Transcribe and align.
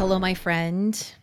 Hello, 0.00 0.18
my 0.18 0.32
friend. 0.32 1.14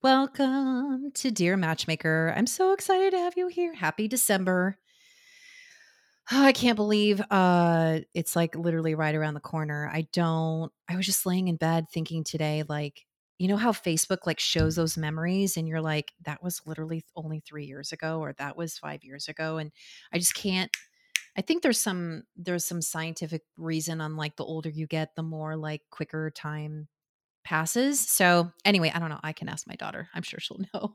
Welcome 0.00 1.10
to 1.14 1.32
Dear 1.32 1.56
Matchmaker. 1.56 2.32
I'm 2.36 2.46
so 2.46 2.72
excited 2.72 3.10
to 3.10 3.18
have 3.18 3.34
you 3.36 3.48
here. 3.48 3.74
Happy 3.74 4.06
December. 4.06 4.78
Oh, 6.30 6.40
I 6.44 6.52
can't 6.52 6.76
believe 6.76 7.20
uh 7.32 7.98
it's 8.14 8.36
like 8.36 8.54
literally 8.54 8.94
right 8.94 9.16
around 9.16 9.34
the 9.34 9.40
corner. 9.40 9.90
I 9.92 10.06
don't 10.12 10.70
I 10.88 10.94
was 10.94 11.04
just 11.04 11.26
laying 11.26 11.48
in 11.48 11.56
bed 11.56 11.86
thinking 11.92 12.22
today 12.22 12.62
like 12.68 13.04
you 13.40 13.48
know 13.48 13.56
how 13.56 13.72
Facebook 13.72 14.18
like 14.24 14.38
shows 14.38 14.76
those 14.76 14.96
memories 14.96 15.56
and 15.56 15.66
you're 15.66 15.80
like 15.80 16.12
that 16.24 16.44
was 16.44 16.62
literally 16.64 17.04
only 17.16 17.40
3 17.40 17.64
years 17.64 17.90
ago 17.90 18.20
or 18.20 18.34
that 18.34 18.56
was 18.56 18.78
5 18.78 19.02
years 19.02 19.26
ago 19.26 19.58
and 19.58 19.72
I 20.12 20.18
just 20.18 20.36
can't 20.36 20.70
I 21.36 21.40
think 21.40 21.64
there's 21.64 21.80
some 21.80 22.22
there's 22.36 22.64
some 22.64 22.82
scientific 22.82 23.42
reason 23.56 24.00
on 24.00 24.14
like 24.14 24.36
the 24.36 24.44
older 24.44 24.68
you 24.68 24.86
get 24.86 25.16
the 25.16 25.24
more 25.24 25.56
like 25.56 25.80
quicker 25.90 26.30
time 26.30 26.86
passes. 27.44 28.00
So, 28.00 28.50
anyway, 28.64 28.90
I 28.94 28.98
don't 28.98 29.08
know. 29.08 29.20
I 29.22 29.32
can 29.32 29.48
ask 29.48 29.66
my 29.66 29.74
daughter. 29.74 30.08
I'm 30.14 30.22
sure 30.22 30.40
she'll 30.40 30.60
know. 30.74 30.94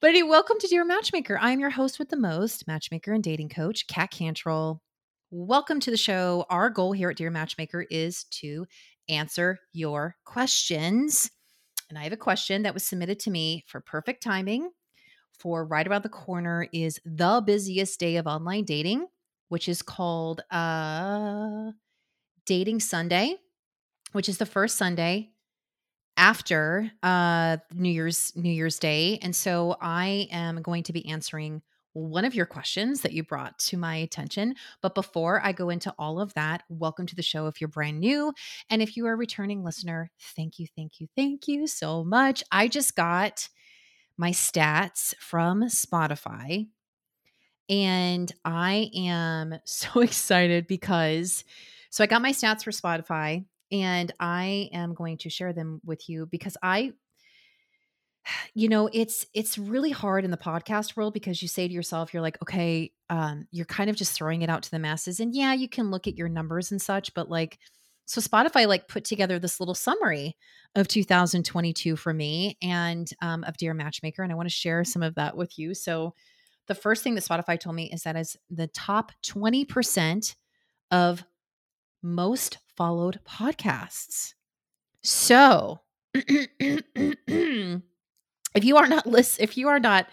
But 0.00 0.10
anyway, 0.10 0.28
welcome 0.28 0.58
to 0.60 0.66
Dear 0.66 0.84
Matchmaker. 0.84 1.38
I'm 1.40 1.60
your 1.60 1.70
host 1.70 1.98
with 1.98 2.08
the 2.08 2.16
most, 2.16 2.66
matchmaker 2.66 3.12
and 3.12 3.22
dating 3.22 3.48
coach, 3.48 3.86
Kat 3.86 4.10
Cantrell. 4.10 4.82
Welcome 5.30 5.80
to 5.80 5.90
the 5.90 5.96
show. 5.96 6.46
Our 6.48 6.70
goal 6.70 6.92
here 6.92 7.10
at 7.10 7.16
Dear 7.16 7.30
Matchmaker 7.30 7.86
is 7.90 8.24
to 8.40 8.66
answer 9.08 9.58
your 9.72 10.16
questions. 10.24 11.30
And 11.90 11.98
I 11.98 12.04
have 12.04 12.12
a 12.12 12.16
question 12.16 12.62
that 12.62 12.74
was 12.74 12.84
submitted 12.84 13.18
to 13.20 13.30
me 13.30 13.64
for 13.66 13.80
perfect 13.80 14.22
timing. 14.22 14.70
For 15.38 15.66
right 15.66 15.86
around 15.86 16.04
the 16.04 16.08
corner 16.08 16.68
is 16.72 17.00
the 17.04 17.42
busiest 17.44 17.98
day 17.98 18.16
of 18.16 18.26
online 18.26 18.64
dating, 18.64 19.06
which 19.48 19.68
is 19.68 19.82
called 19.82 20.40
uh, 20.50 21.72
Dating 22.46 22.80
Sunday, 22.80 23.36
which 24.12 24.28
is 24.28 24.38
the 24.38 24.46
first 24.46 24.76
Sunday 24.76 25.33
after 26.16 26.90
uh 27.02 27.56
New 27.72 27.90
Year's 27.90 28.32
New 28.36 28.52
Year's 28.52 28.78
Day. 28.78 29.18
And 29.22 29.34
so 29.34 29.76
I 29.80 30.28
am 30.30 30.62
going 30.62 30.84
to 30.84 30.92
be 30.92 31.06
answering 31.08 31.62
one 31.94 32.24
of 32.24 32.34
your 32.34 32.46
questions 32.46 33.00
that 33.02 33.12
you 33.12 33.22
brought 33.22 33.56
to 33.58 33.76
my 33.76 33.96
attention. 33.96 34.54
But 34.82 34.94
before 34.94 35.40
I 35.42 35.52
go 35.52 35.70
into 35.70 35.94
all 35.98 36.20
of 36.20 36.34
that, 36.34 36.64
welcome 36.68 37.06
to 37.06 37.14
the 37.14 37.22
show 37.22 37.46
if 37.46 37.60
you're 37.60 37.68
brand 37.68 38.00
new. 38.00 38.32
And 38.68 38.82
if 38.82 38.96
you 38.96 39.06
are 39.06 39.12
a 39.12 39.16
returning 39.16 39.64
listener, 39.64 40.10
thank 40.36 40.58
you, 40.58 40.66
thank 40.76 41.00
you, 41.00 41.06
thank 41.16 41.46
you 41.46 41.66
so 41.66 42.04
much. 42.04 42.42
I 42.50 42.68
just 42.68 42.96
got 42.96 43.48
my 44.16 44.30
stats 44.30 45.14
from 45.18 45.62
Spotify. 45.64 46.66
And 47.68 48.32
I 48.44 48.90
am 48.94 49.54
so 49.64 50.00
excited 50.00 50.66
because 50.66 51.44
so 51.90 52.02
I 52.02 52.08
got 52.08 52.22
my 52.22 52.32
stats 52.32 52.64
for 52.64 52.72
Spotify 52.72 53.44
and 53.74 54.14
I 54.20 54.70
am 54.72 54.94
going 54.94 55.18
to 55.18 55.30
share 55.30 55.52
them 55.52 55.80
with 55.84 56.08
you 56.08 56.26
because 56.26 56.56
I 56.62 56.92
you 58.54 58.68
know 58.68 58.88
it's 58.92 59.26
it's 59.34 59.58
really 59.58 59.90
hard 59.90 60.24
in 60.24 60.30
the 60.30 60.36
podcast 60.36 60.96
world 60.96 61.12
because 61.12 61.42
you 61.42 61.48
say 61.48 61.66
to 61.66 61.74
yourself 61.74 62.14
you're 62.14 62.22
like 62.22 62.40
okay 62.40 62.90
um 63.10 63.46
you're 63.50 63.66
kind 63.66 63.90
of 63.90 63.96
just 63.96 64.12
throwing 64.12 64.42
it 64.42 64.48
out 64.48 64.62
to 64.62 64.70
the 64.70 64.78
masses. 64.78 65.18
And 65.18 65.34
yeah 65.34 65.52
you 65.52 65.68
can 65.68 65.90
look 65.90 66.06
at 66.06 66.16
your 66.16 66.28
numbers 66.28 66.70
and 66.70 66.80
such 66.80 67.12
but 67.14 67.28
like 67.28 67.58
so 68.06 68.20
spotify 68.20 68.66
like 68.68 68.86
put 68.86 69.04
together 69.04 69.38
this 69.40 69.58
little 69.58 69.74
summary 69.74 70.36
of 70.76 70.86
2022 70.86 71.96
for 71.96 72.14
me 72.14 72.56
and 72.62 73.10
um, 73.22 73.42
of 73.44 73.56
dear 73.56 73.74
matchmaker 73.74 74.22
and 74.22 74.30
i 74.30 74.36
want 74.36 74.48
to 74.48 74.54
share 74.54 74.84
some 74.84 75.02
of 75.02 75.16
that 75.16 75.36
with 75.36 75.58
you. 75.58 75.74
So 75.74 76.14
the 76.68 76.76
first 76.76 77.02
thing 77.02 77.16
that 77.16 77.24
spotify 77.24 77.58
told 77.58 77.74
me 77.74 77.90
is 77.92 78.04
that 78.04 78.16
is 78.16 78.36
the 78.50 78.68
top 78.68 79.10
20% 79.24 80.36
of 80.92 81.24
most 82.04 82.58
followed 82.76 83.18
podcasts. 83.26 84.34
So, 85.02 85.80
if 86.14 87.82
you 88.62 88.76
are 88.76 88.86
not 88.86 89.06
list, 89.06 89.40
if 89.40 89.56
you 89.56 89.68
are 89.68 89.80
not 89.80 90.06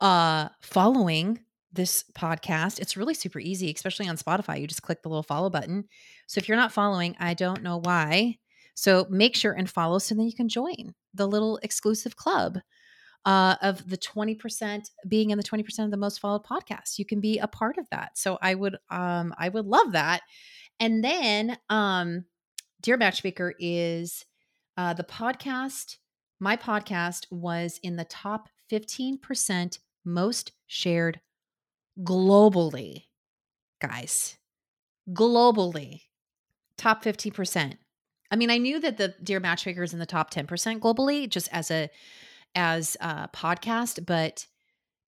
uh, 0.00 0.48
following 0.60 1.40
this 1.72 2.04
podcast, 2.14 2.80
it's 2.80 2.96
really 2.96 3.14
super 3.14 3.38
easy, 3.38 3.72
especially 3.74 4.08
on 4.08 4.16
Spotify. 4.16 4.60
You 4.60 4.66
just 4.66 4.82
click 4.82 5.02
the 5.02 5.08
little 5.08 5.22
follow 5.22 5.48
button. 5.48 5.84
So 6.26 6.38
if 6.38 6.48
you're 6.48 6.56
not 6.56 6.72
following, 6.72 7.16
I 7.18 7.34
don't 7.34 7.62
know 7.62 7.78
why. 7.78 8.38
So 8.74 9.06
make 9.08 9.34
sure 9.34 9.52
and 9.52 9.70
follow 9.70 9.98
so 9.98 10.14
then 10.14 10.26
you 10.26 10.34
can 10.34 10.48
join 10.48 10.94
the 11.14 11.26
little 11.26 11.58
exclusive 11.62 12.16
club 12.16 12.58
uh, 13.24 13.56
of 13.60 13.88
the 13.88 13.98
20% 13.98 14.90
being 15.08 15.30
in 15.30 15.38
the 15.38 15.44
20% 15.44 15.84
of 15.84 15.90
the 15.90 15.96
most 15.96 16.20
followed 16.20 16.44
podcasts. 16.44 16.98
You 16.98 17.04
can 17.04 17.20
be 17.20 17.38
a 17.38 17.48
part 17.48 17.76
of 17.78 17.88
that. 17.90 18.16
So 18.16 18.38
I 18.40 18.54
would 18.54 18.76
um 18.90 19.34
I 19.38 19.48
would 19.48 19.66
love 19.66 19.92
that. 19.92 20.22
And 20.80 21.02
then 21.02 21.58
um 21.68 22.24
Dear 22.82 22.96
Matchmaker 22.96 23.54
is 23.58 24.24
uh, 24.76 24.94
the 24.94 25.02
podcast. 25.02 25.96
My 26.38 26.56
podcast 26.56 27.26
was 27.30 27.80
in 27.82 27.96
the 27.96 28.04
top 28.04 28.48
15% 28.70 29.78
most 30.04 30.52
shared 30.66 31.20
globally, 32.00 33.04
guys. 33.80 34.36
Globally, 35.10 36.02
top 36.76 37.02
15%. 37.02 37.74
I 38.30 38.36
mean, 38.36 38.50
I 38.50 38.58
knew 38.58 38.78
that 38.80 38.98
the 38.98 39.14
Dear 39.22 39.40
Matchmaker 39.40 39.82
is 39.82 39.92
in 39.92 39.98
the 39.98 40.06
top 40.06 40.30
10% 40.32 40.46
globally, 40.80 41.28
just 41.28 41.48
as 41.52 41.70
a 41.70 41.88
as 42.54 42.96
a 43.00 43.28
podcast, 43.34 44.06
but 44.06 44.46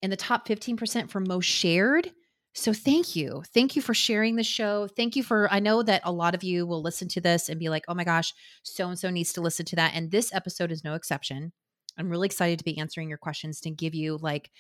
in 0.02 0.10
the 0.10 0.16
top 0.16 0.46
15% 0.46 1.10
for 1.10 1.18
most 1.18 1.46
shared, 1.46 2.12
so 2.58 2.72
thank 2.72 3.14
you. 3.14 3.42
Thank 3.54 3.76
you 3.76 3.82
for 3.82 3.94
sharing 3.94 4.36
the 4.36 4.42
show. 4.42 4.88
Thank 4.88 5.14
you 5.16 5.22
for 5.22 5.48
I 5.52 5.60
know 5.60 5.82
that 5.82 6.02
a 6.04 6.12
lot 6.12 6.34
of 6.34 6.42
you 6.42 6.66
will 6.66 6.82
listen 6.82 7.08
to 7.08 7.20
this 7.20 7.48
and 7.48 7.58
be 7.58 7.68
like, 7.68 7.84
"Oh 7.88 7.94
my 7.94 8.04
gosh, 8.04 8.34
so 8.62 8.88
and 8.88 8.98
so 8.98 9.10
needs 9.10 9.32
to 9.34 9.40
listen 9.40 9.64
to 9.66 9.76
that." 9.76 9.92
And 9.94 10.10
this 10.10 10.34
episode 10.34 10.72
is 10.72 10.84
no 10.84 10.94
exception. 10.94 11.52
I'm 11.96 12.10
really 12.10 12.26
excited 12.26 12.58
to 12.58 12.64
be 12.64 12.78
answering 12.78 13.08
your 13.08 13.18
questions 13.18 13.60
to 13.60 13.70
give 13.70 13.94
you 13.94 14.18
like 14.18 14.50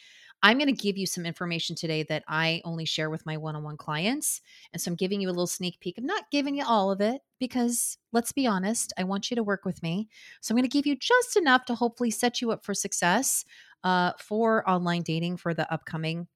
I'm 0.42 0.58
going 0.58 0.72
to 0.72 0.82
give 0.82 0.96
you 0.96 1.06
some 1.06 1.26
information 1.26 1.74
today 1.74 2.04
that 2.04 2.22
I 2.28 2.62
only 2.64 2.84
share 2.84 3.10
with 3.10 3.26
my 3.26 3.36
one-on-one 3.36 3.76
clients. 3.76 4.40
And 4.72 4.80
so 4.80 4.90
I'm 4.90 4.96
giving 4.96 5.20
you 5.20 5.28
a 5.28 5.30
little 5.30 5.48
sneak 5.48 5.80
peek. 5.80 5.96
I'm 5.98 6.06
not 6.06 6.30
giving 6.30 6.54
you 6.54 6.64
all 6.64 6.92
of 6.92 7.00
it 7.00 7.22
because 7.40 7.98
let's 8.12 8.30
be 8.30 8.46
honest, 8.46 8.92
I 8.96 9.02
want 9.02 9.30
you 9.30 9.34
to 9.34 9.42
work 9.42 9.64
with 9.64 9.82
me. 9.82 10.08
So 10.40 10.52
I'm 10.52 10.56
going 10.56 10.68
to 10.68 10.72
give 10.72 10.86
you 10.86 10.94
just 10.94 11.36
enough 11.36 11.64
to 11.64 11.74
hopefully 11.74 12.12
set 12.12 12.40
you 12.40 12.52
up 12.52 12.64
for 12.64 12.72
success 12.72 13.44
uh, 13.82 14.12
for 14.20 14.68
online 14.70 15.02
dating 15.02 15.38
for 15.38 15.54
the 15.54 15.70
upcoming 15.72 16.28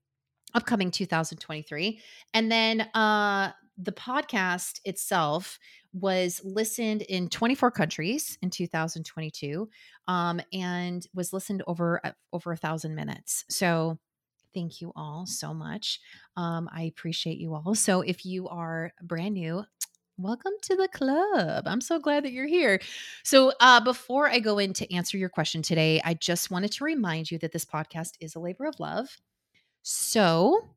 upcoming 0.55 0.91
2023. 0.91 2.01
And 2.35 2.51
then 2.51 2.83
uh, 2.95 3.53
the 3.79 3.93
podcast 3.93 4.81
itself 4.85 5.59
was 5.93 6.41
listened 6.45 7.03
in 7.03 7.29
24 7.29 7.71
countries 7.71 8.39
in 8.43 8.51
2022 8.51 9.69
um, 10.09 10.41
and 10.53 11.07
was 11.15 11.33
listened 11.33 11.63
over 11.67 12.01
uh, 12.05 12.13
over 12.33 12.53
a 12.53 12.57
thousand 12.57 12.95
minutes. 12.95 13.45
So 13.49 13.99
thank 14.55 14.81
you 14.81 14.93
all 14.97 15.27
so 15.27 15.53
much. 15.53 16.01
Um, 16.37 16.69
I 16.73 16.83
appreciate 16.83 17.39
you 17.39 17.55
all. 17.55 17.75
So 17.75 18.01
if 18.03 18.25
you 18.25 18.49
are 18.49 18.93
brand 19.03 19.35
new, 19.35 19.65
welcome 20.19 20.53
to 20.63 20.77
the 20.77 20.89
club. 20.89 21.65
I'm 21.67 21.81
so 21.81 21.99
glad 21.99 22.25
that 22.25 22.33
you're 22.33 22.47
here. 22.47 22.81
So, 23.25 23.53
uh, 23.61 23.81
before 23.81 24.29
I 24.29 24.39
go 24.39 24.59
in 24.59 24.73
to 24.75 24.95
answer 24.95 25.17
your 25.17 25.29
question 25.29 25.63
today, 25.63 26.01
I 26.05 26.15
just 26.15 26.51
wanted 26.51 26.73
to 26.73 26.85
remind 26.85 27.31
you 27.31 27.39
that 27.39 27.53
this 27.53 27.65
podcast 27.65 28.13
is 28.21 28.35
a 28.35 28.41
labor 28.41 28.67
of 28.67 28.79
love. 28.79 29.09
So, 29.83 30.69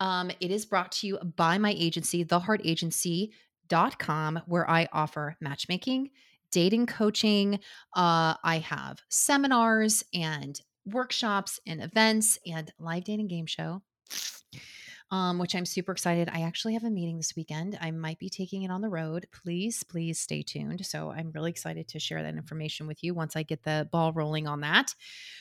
um, 0.00 0.32
it 0.40 0.50
is 0.50 0.66
brought 0.66 0.90
to 0.92 1.06
you 1.06 1.18
by 1.36 1.58
my 1.58 1.74
agency, 1.78 2.24
theheartagency.com, 2.24 4.42
where 4.46 4.68
I 4.68 4.88
offer 4.92 5.36
matchmaking, 5.40 6.10
dating 6.50 6.86
coaching. 6.86 7.60
Uh, 7.94 8.34
I 8.42 8.58
have 8.64 8.98
seminars 9.08 10.02
and 10.12 10.60
workshops 10.84 11.60
and 11.66 11.80
events 11.80 12.36
and 12.44 12.72
live 12.80 13.04
dating 13.04 13.28
game 13.28 13.46
show. 13.46 13.80
Um, 15.12 15.38
which 15.38 15.54
I'm 15.54 15.66
super 15.66 15.92
excited. 15.92 16.30
I 16.32 16.40
actually 16.40 16.72
have 16.72 16.84
a 16.84 16.90
meeting 16.90 17.18
this 17.18 17.36
weekend. 17.36 17.76
I 17.82 17.90
might 17.90 18.18
be 18.18 18.30
taking 18.30 18.62
it 18.62 18.70
on 18.70 18.80
the 18.80 18.88
road. 18.88 19.26
Please, 19.30 19.84
please 19.84 20.18
stay 20.18 20.42
tuned. 20.42 20.86
So 20.86 21.10
I'm 21.10 21.32
really 21.32 21.50
excited 21.50 21.86
to 21.88 21.98
share 21.98 22.22
that 22.22 22.34
information 22.34 22.86
with 22.86 23.04
you 23.04 23.12
once 23.12 23.36
I 23.36 23.42
get 23.42 23.62
the 23.62 23.86
ball 23.92 24.14
rolling 24.14 24.48
on 24.48 24.62
that. 24.62 24.94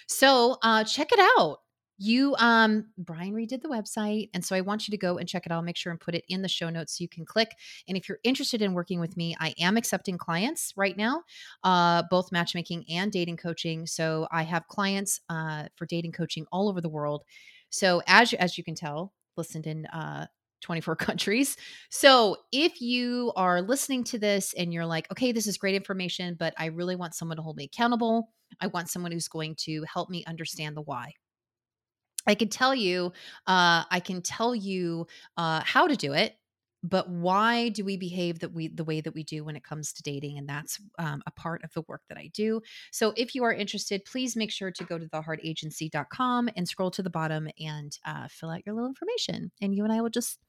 So 0.08 0.58
uh, 0.62 0.84
check 0.84 1.14
it 1.14 1.22
out 1.40 1.60
you 2.02 2.36
um 2.40 2.86
brian 2.98 3.34
redid 3.34 3.62
the 3.62 3.70
website 3.70 4.30
and 4.34 4.44
so 4.44 4.56
i 4.56 4.62
want 4.62 4.88
you 4.88 4.92
to 4.92 4.98
go 4.98 5.18
and 5.18 5.30
check 5.30 5.46
it 5.46 5.52
out 5.52 5.56
I'll 5.56 5.62
make 5.62 5.78
sure 5.78 5.92
and 5.92 6.00
put 6.00 6.16
it 6.16 6.26
in 6.30 6.42
the 6.42 6.48
show 6.48 6.70
notes 6.70 6.98
so 6.98 7.04
you 7.04 7.08
can 7.08 7.26
click 7.26 7.56
and 7.88 7.96
if 7.96 8.10
you're 8.10 8.18
interested 8.24 8.62
in 8.62 8.74
working 8.74 9.00
with 9.00 9.16
me 9.16 9.36
i 9.40 9.54
am 9.60 9.78
accepting 9.78 10.18
clients 10.18 10.74
right 10.76 10.98
now 10.98 11.22
uh 11.64 12.02
both 12.10 12.32
matchmaking 12.32 12.86
and 12.90 13.12
dating 13.12 13.38
coaching 13.38 13.86
so 13.86 14.28
i 14.32 14.42
have 14.42 14.68
clients 14.68 15.20
uh 15.30 15.66
for 15.76 15.86
dating 15.86 16.12
coaching 16.12 16.46
all 16.52 16.70
over 16.70 16.82
the 16.82 16.90
world 16.90 17.24
so 17.70 18.02
as 18.08 18.34
as 18.34 18.58
you 18.58 18.64
can 18.64 18.76
tell 18.76 19.14
listened 19.38 19.68
in 19.68 19.86
uh 19.88 20.26
24 20.62 20.96
countries. 21.08 21.58
So, 21.90 22.38
if 22.52 22.82
you 22.82 23.34
are 23.36 23.64
listening 23.64 24.04
to 24.06 24.20
this 24.20 24.54
and 24.54 24.72
you're 24.72 24.86
like, 24.86 25.12
okay, 25.12 25.32
this 25.32 25.48
is 25.48 25.58
great 25.58 25.74
information, 25.74 26.36
but 26.38 26.54
I 26.56 26.68
really 26.68 26.96
want 26.96 27.16
someone 27.16 27.38
to 27.38 27.42
hold 27.44 27.58
me 27.58 27.64
accountable, 27.64 28.30
I 28.60 28.68
want 28.68 28.90
someone 28.90 29.12
who's 29.12 29.28
going 29.28 29.56
to 29.62 29.84
help 29.92 30.12
me 30.12 30.24
understand 30.28 30.78
the 30.78 30.82
why. 30.82 31.14
I 32.28 32.36
can 32.36 32.50
tell 32.50 32.74
you, 32.76 33.14
uh, 33.48 33.84
I 33.90 34.02
can 34.04 34.22
tell 34.22 34.56
you 34.56 35.08
uh, 35.38 35.62
how 35.66 35.88
to 35.88 35.96
do 35.96 36.14
it. 36.14 36.36
but 36.84 37.08
why 37.10 37.70
do 37.70 37.86
we 37.86 37.96
behave 37.96 38.40
that 38.40 38.54
we 38.54 38.68
the 38.68 38.84
way 38.84 39.02
that 39.02 39.14
we 39.14 39.24
do 39.24 39.44
when 39.44 39.56
it 39.56 39.64
comes 39.64 39.94
to 39.94 40.02
dating 40.02 40.38
and 40.40 40.50
that's 40.50 40.80
um, 40.98 41.22
a 41.28 41.32
part 41.32 41.64
of 41.64 41.72
the 41.74 41.84
work 41.88 42.02
that 42.10 42.18
i 42.18 42.30
do. 42.34 42.60
So 42.92 43.14
if 43.16 43.36
you 43.36 43.44
are 43.44 43.54
interested 43.54 44.04
please 44.06 44.36
make 44.36 44.52
sure 44.52 44.72
to 44.72 44.84
go 44.84 44.98
to 44.98 45.06
theheartagency.com 45.06 46.50
and 46.56 46.68
scroll 46.68 46.92
to 46.92 47.04
the 47.04 47.10
bottom 47.10 47.48
and 47.60 47.96
uh, 48.06 48.28
fill 48.30 48.50
out 48.50 48.66
your 48.66 48.74
little 48.76 48.90
information 48.90 49.52
and 49.62 49.76
you 49.76 49.84
and 49.84 49.94
i 49.94 50.02
will 50.02 50.10
just 50.10 50.40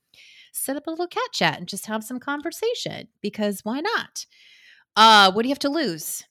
set 0.52 0.76
up 0.76 0.86
a 0.86 0.90
little 0.90 1.06
Kat 1.06 1.32
chat 1.32 1.58
and 1.58 1.68
just 1.68 1.86
have 1.86 2.04
some 2.04 2.18
conversation 2.20 3.08
because 3.22 3.60
why 3.64 3.80
not? 3.80 4.26
Uh 4.96 5.32
what 5.32 5.42
do 5.42 5.48
you 5.48 5.52
have 5.52 5.58
to 5.60 5.70
lose? 5.70 6.24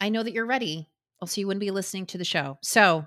I 0.00 0.08
know 0.10 0.22
that 0.22 0.32
you're 0.34 0.46
ready. 0.46 0.88
Else 1.22 1.36
you 1.38 1.46
wouldn't 1.46 1.60
be 1.60 1.70
listening 1.70 2.06
to 2.06 2.18
the 2.18 2.24
show. 2.24 2.58
So 2.62 3.06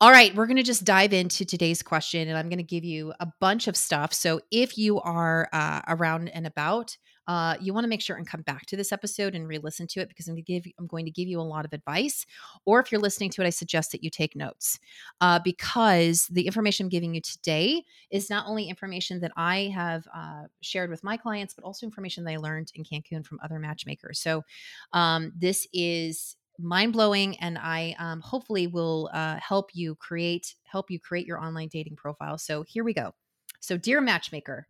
all 0.00 0.12
right, 0.12 0.32
we're 0.34 0.46
going 0.46 0.56
to 0.58 0.62
just 0.62 0.84
dive 0.84 1.12
into 1.12 1.44
today's 1.44 1.82
question, 1.82 2.28
and 2.28 2.38
I'm 2.38 2.48
going 2.48 2.58
to 2.58 2.62
give 2.62 2.84
you 2.84 3.12
a 3.18 3.26
bunch 3.40 3.66
of 3.66 3.76
stuff. 3.76 4.14
So 4.14 4.40
if 4.52 4.78
you 4.78 5.00
are 5.00 5.48
uh, 5.52 5.80
around 5.88 6.28
and 6.28 6.46
about, 6.46 6.96
uh, 7.26 7.56
you 7.60 7.74
want 7.74 7.84
to 7.84 7.88
make 7.88 8.00
sure 8.00 8.16
and 8.16 8.26
come 8.26 8.42
back 8.42 8.64
to 8.66 8.76
this 8.76 8.92
episode 8.92 9.34
and 9.34 9.48
re-listen 9.48 9.88
to 9.88 10.00
it 10.00 10.08
because 10.08 10.28
I'm 10.28 10.34
going 10.34 10.44
to 10.44 10.52
give 10.52 10.72
I'm 10.78 10.86
going 10.86 11.04
to 11.04 11.10
give 11.10 11.28
you 11.28 11.40
a 11.40 11.42
lot 11.42 11.64
of 11.64 11.72
advice. 11.72 12.24
Or 12.64 12.80
if 12.80 12.90
you're 12.90 13.00
listening 13.00 13.30
to 13.30 13.42
it, 13.42 13.46
I 13.46 13.50
suggest 13.50 13.90
that 13.92 14.02
you 14.02 14.08
take 14.08 14.34
notes 14.34 14.78
uh, 15.20 15.40
because 15.44 16.26
the 16.28 16.46
information 16.46 16.84
I'm 16.86 16.90
giving 16.90 17.14
you 17.14 17.20
today 17.20 17.82
is 18.10 18.30
not 18.30 18.46
only 18.46 18.68
information 18.68 19.20
that 19.20 19.32
I 19.36 19.72
have 19.74 20.06
uh, 20.14 20.44
shared 20.62 20.90
with 20.90 21.04
my 21.04 21.16
clients, 21.16 21.54
but 21.54 21.64
also 21.64 21.84
information 21.84 22.24
that 22.24 22.32
I 22.32 22.36
learned 22.36 22.72
in 22.74 22.84
Cancun 22.84 23.26
from 23.26 23.40
other 23.42 23.58
matchmakers. 23.58 24.20
So 24.20 24.44
um, 24.92 25.32
this 25.36 25.66
is 25.72 26.36
mind 26.58 26.92
blowing, 26.92 27.38
and 27.38 27.58
I 27.58 27.94
um, 27.98 28.20
hopefully 28.20 28.66
will 28.66 29.10
uh, 29.12 29.38
help 29.40 29.70
you 29.74 29.94
create 29.94 30.54
help 30.64 30.90
you 30.90 31.00
create 31.00 31.26
your 31.26 31.40
online 31.42 31.68
dating 31.68 31.96
profile. 31.96 32.38
So 32.38 32.62
here 32.62 32.84
we 32.84 32.92
go. 32.94 33.14
So, 33.60 33.76
dear 33.76 34.00
matchmaker, 34.00 34.68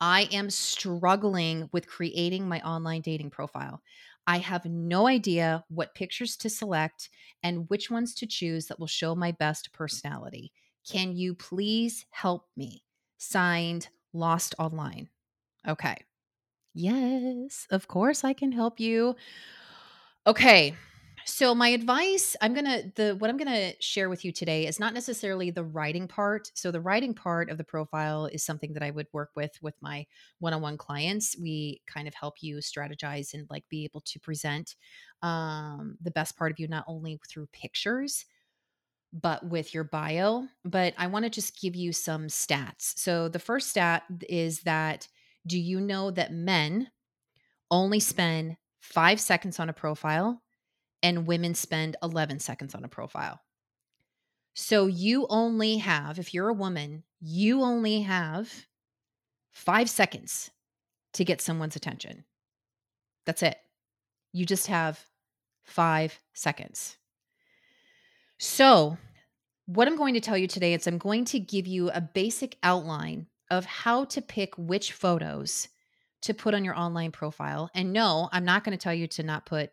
I 0.00 0.22
am 0.32 0.50
struggling 0.50 1.68
with 1.72 1.86
creating 1.86 2.48
my 2.48 2.60
online 2.62 3.02
dating 3.02 3.30
profile. 3.30 3.82
I 4.26 4.38
have 4.38 4.64
no 4.64 5.06
idea 5.08 5.64
what 5.68 5.94
pictures 5.94 6.36
to 6.38 6.50
select 6.50 7.10
and 7.42 7.68
which 7.68 7.90
ones 7.90 8.14
to 8.16 8.26
choose 8.26 8.66
that 8.66 8.78
will 8.78 8.86
show 8.86 9.14
my 9.14 9.32
best 9.32 9.72
personality. 9.72 10.52
Can 10.88 11.16
you 11.16 11.34
please 11.34 12.06
help 12.10 12.48
me? 12.56 12.84
Signed, 13.18 13.88
Lost 14.12 14.54
Online. 14.58 15.08
Okay. 15.66 15.96
Yes, 16.74 17.66
of 17.70 17.86
course 17.88 18.24
I 18.24 18.32
can 18.32 18.52
help 18.52 18.80
you. 18.80 19.14
Okay. 20.26 20.74
So 21.24 21.54
my 21.54 21.68
advice, 21.68 22.34
I'm 22.40 22.52
going 22.52 22.64
to 22.66 22.92
the 22.96 23.14
what 23.14 23.30
I'm 23.30 23.36
going 23.36 23.48
to 23.54 23.76
share 23.80 24.10
with 24.10 24.24
you 24.24 24.32
today 24.32 24.66
is 24.66 24.80
not 24.80 24.92
necessarily 24.92 25.52
the 25.52 25.62
writing 25.62 26.08
part. 26.08 26.50
So 26.54 26.72
the 26.72 26.80
writing 26.80 27.14
part 27.14 27.48
of 27.48 27.58
the 27.58 27.64
profile 27.64 28.26
is 28.26 28.42
something 28.44 28.72
that 28.72 28.82
I 28.82 28.90
would 28.90 29.06
work 29.12 29.30
with 29.36 29.56
with 29.62 29.76
my 29.80 30.04
one-on-one 30.40 30.78
clients. 30.78 31.36
We 31.40 31.80
kind 31.86 32.08
of 32.08 32.14
help 32.14 32.42
you 32.42 32.56
strategize 32.56 33.34
and 33.34 33.46
like 33.50 33.64
be 33.68 33.84
able 33.84 34.00
to 34.00 34.18
present 34.18 34.74
um 35.22 35.96
the 36.00 36.10
best 36.10 36.36
part 36.36 36.50
of 36.50 36.58
you 36.58 36.66
not 36.66 36.84
only 36.88 37.20
through 37.28 37.46
pictures 37.52 38.24
but 39.12 39.46
with 39.46 39.74
your 39.74 39.84
bio. 39.84 40.46
But 40.64 40.94
I 40.98 41.06
want 41.08 41.24
to 41.24 41.30
just 41.30 41.60
give 41.60 41.76
you 41.76 41.92
some 41.92 42.26
stats. 42.28 42.98
So 42.98 43.28
the 43.28 43.38
first 43.38 43.70
stat 43.70 44.04
is 44.28 44.60
that 44.60 45.08
do 45.46 45.58
you 45.58 45.80
know 45.80 46.10
that 46.12 46.32
men 46.32 46.88
only 47.70 48.00
spend 48.00 48.56
five 48.82 49.20
seconds 49.20 49.60
on 49.60 49.68
a 49.68 49.72
profile, 49.72 50.42
and 51.02 51.26
women 51.26 51.54
spend 51.54 51.96
11 52.02 52.40
seconds 52.40 52.74
on 52.74 52.84
a 52.84 52.88
profile. 52.88 53.40
So 54.54 54.86
you 54.86 55.26
only 55.30 55.78
have, 55.78 56.18
if 56.18 56.34
you're 56.34 56.48
a 56.48 56.54
woman, 56.54 57.04
you 57.20 57.62
only 57.62 58.02
have 58.02 58.52
five 59.52 59.88
seconds 59.88 60.50
to 61.14 61.24
get 61.24 61.40
someone's 61.40 61.76
attention. 61.76 62.24
That's 63.24 63.42
it. 63.42 63.56
You 64.32 64.44
just 64.44 64.66
have 64.66 65.00
five 65.62 66.18
seconds. 66.34 66.96
So, 68.38 68.98
what 69.66 69.86
I'm 69.86 69.96
going 69.96 70.14
to 70.14 70.20
tell 70.20 70.36
you 70.36 70.48
today 70.48 70.74
is 70.74 70.86
I'm 70.86 70.98
going 70.98 71.24
to 71.26 71.38
give 71.38 71.66
you 71.66 71.90
a 71.90 72.00
basic 72.00 72.58
outline 72.64 73.28
of 73.50 73.64
how 73.64 74.04
to 74.06 74.20
pick 74.20 74.54
which 74.58 74.92
photos 74.92 75.68
to 76.22 76.34
put 76.34 76.54
on 76.54 76.64
your 76.64 76.78
online 76.78 77.12
profile. 77.12 77.70
And 77.74 77.92
no, 77.92 78.28
I'm 78.32 78.44
not 78.44 78.64
going 78.64 78.76
to 78.76 78.82
tell 78.82 78.94
you 78.94 79.06
to 79.08 79.22
not 79.22 79.46
put 79.46 79.70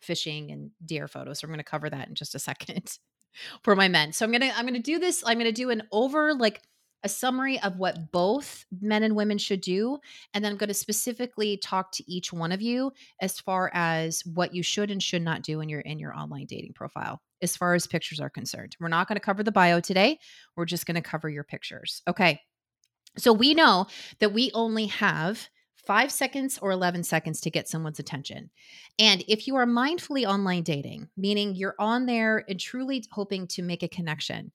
fishing 0.00 0.50
and 0.50 0.70
deer 0.84 1.08
photos. 1.08 1.40
So 1.40 1.46
I'm 1.46 1.50
going 1.50 1.58
to 1.58 1.64
cover 1.64 1.90
that 1.90 2.08
in 2.08 2.14
just 2.14 2.34
a 2.34 2.38
second 2.38 2.98
for 3.62 3.74
my 3.74 3.88
men. 3.88 4.12
So 4.12 4.24
I'm 4.24 4.30
going 4.30 4.42
to 4.42 4.56
I'm 4.56 4.64
going 4.64 4.74
to 4.74 4.80
do 4.80 4.98
this 4.98 5.22
I'm 5.26 5.38
going 5.38 5.46
to 5.46 5.52
do 5.52 5.70
an 5.70 5.82
over 5.92 6.34
like 6.34 6.62
a 7.04 7.08
summary 7.08 7.60
of 7.60 7.76
what 7.76 8.10
both 8.10 8.64
men 8.80 9.04
and 9.04 9.14
women 9.14 9.38
should 9.38 9.60
do 9.60 9.98
and 10.34 10.44
then 10.44 10.52
I'm 10.52 10.58
going 10.58 10.68
to 10.68 10.74
specifically 10.74 11.56
talk 11.56 11.92
to 11.92 12.10
each 12.10 12.32
one 12.32 12.50
of 12.50 12.60
you 12.60 12.92
as 13.20 13.38
far 13.38 13.70
as 13.72 14.22
what 14.34 14.52
you 14.52 14.64
should 14.64 14.90
and 14.90 15.00
should 15.00 15.22
not 15.22 15.42
do 15.42 15.60
in 15.60 15.68
your 15.68 15.80
in 15.80 15.98
your 15.98 16.14
online 16.14 16.46
dating 16.46 16.72
profile 16.74 17.20
as 17.40 17.56
far 17.56 17.74
as 17.74 17.86
pictures 17.86 18.20
are 18.20 18.30
concerned. 18.30 18.76
We're 18.80 18.88
not 18.88 19.06
going 19.08 19.16
to 19.16 19.24
cover 19.24 19.42
the 19.42 19.52
bio 19.52 19.80
today. 19.80 20.18
We're 20.56 20.64
just 20.64 20.86
going 20.86 20.96
to 20.96 21.00
cover 21.00 21.28
your 21.28 21.44
pictures. 21.44 22.02
Okay. 22.08 22.40
So 23.16 23.32
we 23.32 23.54
know 23.54 23.86
that 24.20 24.32
we 24.32 24.50
only 24.54 24.86
have 24.86 25.48
five 25.88 26.12
seconds 26.12 26.58
or 26.58 26.70
11 26.70 27.02
seconds 27.02 27.40
to 27.40 27.50
get 27.50 27.66
someone's 27.66 27.98
attention. 27.98 28.50
And 28.98 29.24
if 29.26 29.48
you 29.48 29.56
are 29.56 29.64
mindfully 29.64 30.26
online 30.26 30.62
dating, 30.62 31.08
meaning 31.16 31.54
you're 31.54 31.76
on 31.78 32.04
there 32.04 32.44
and 32.46 32.60
truly 32.60 33.02
hoping 33.10 33.46
to 33.48 33.62
make 33.62 33.82
a 33.82 33.88
connection, 33.88 34.52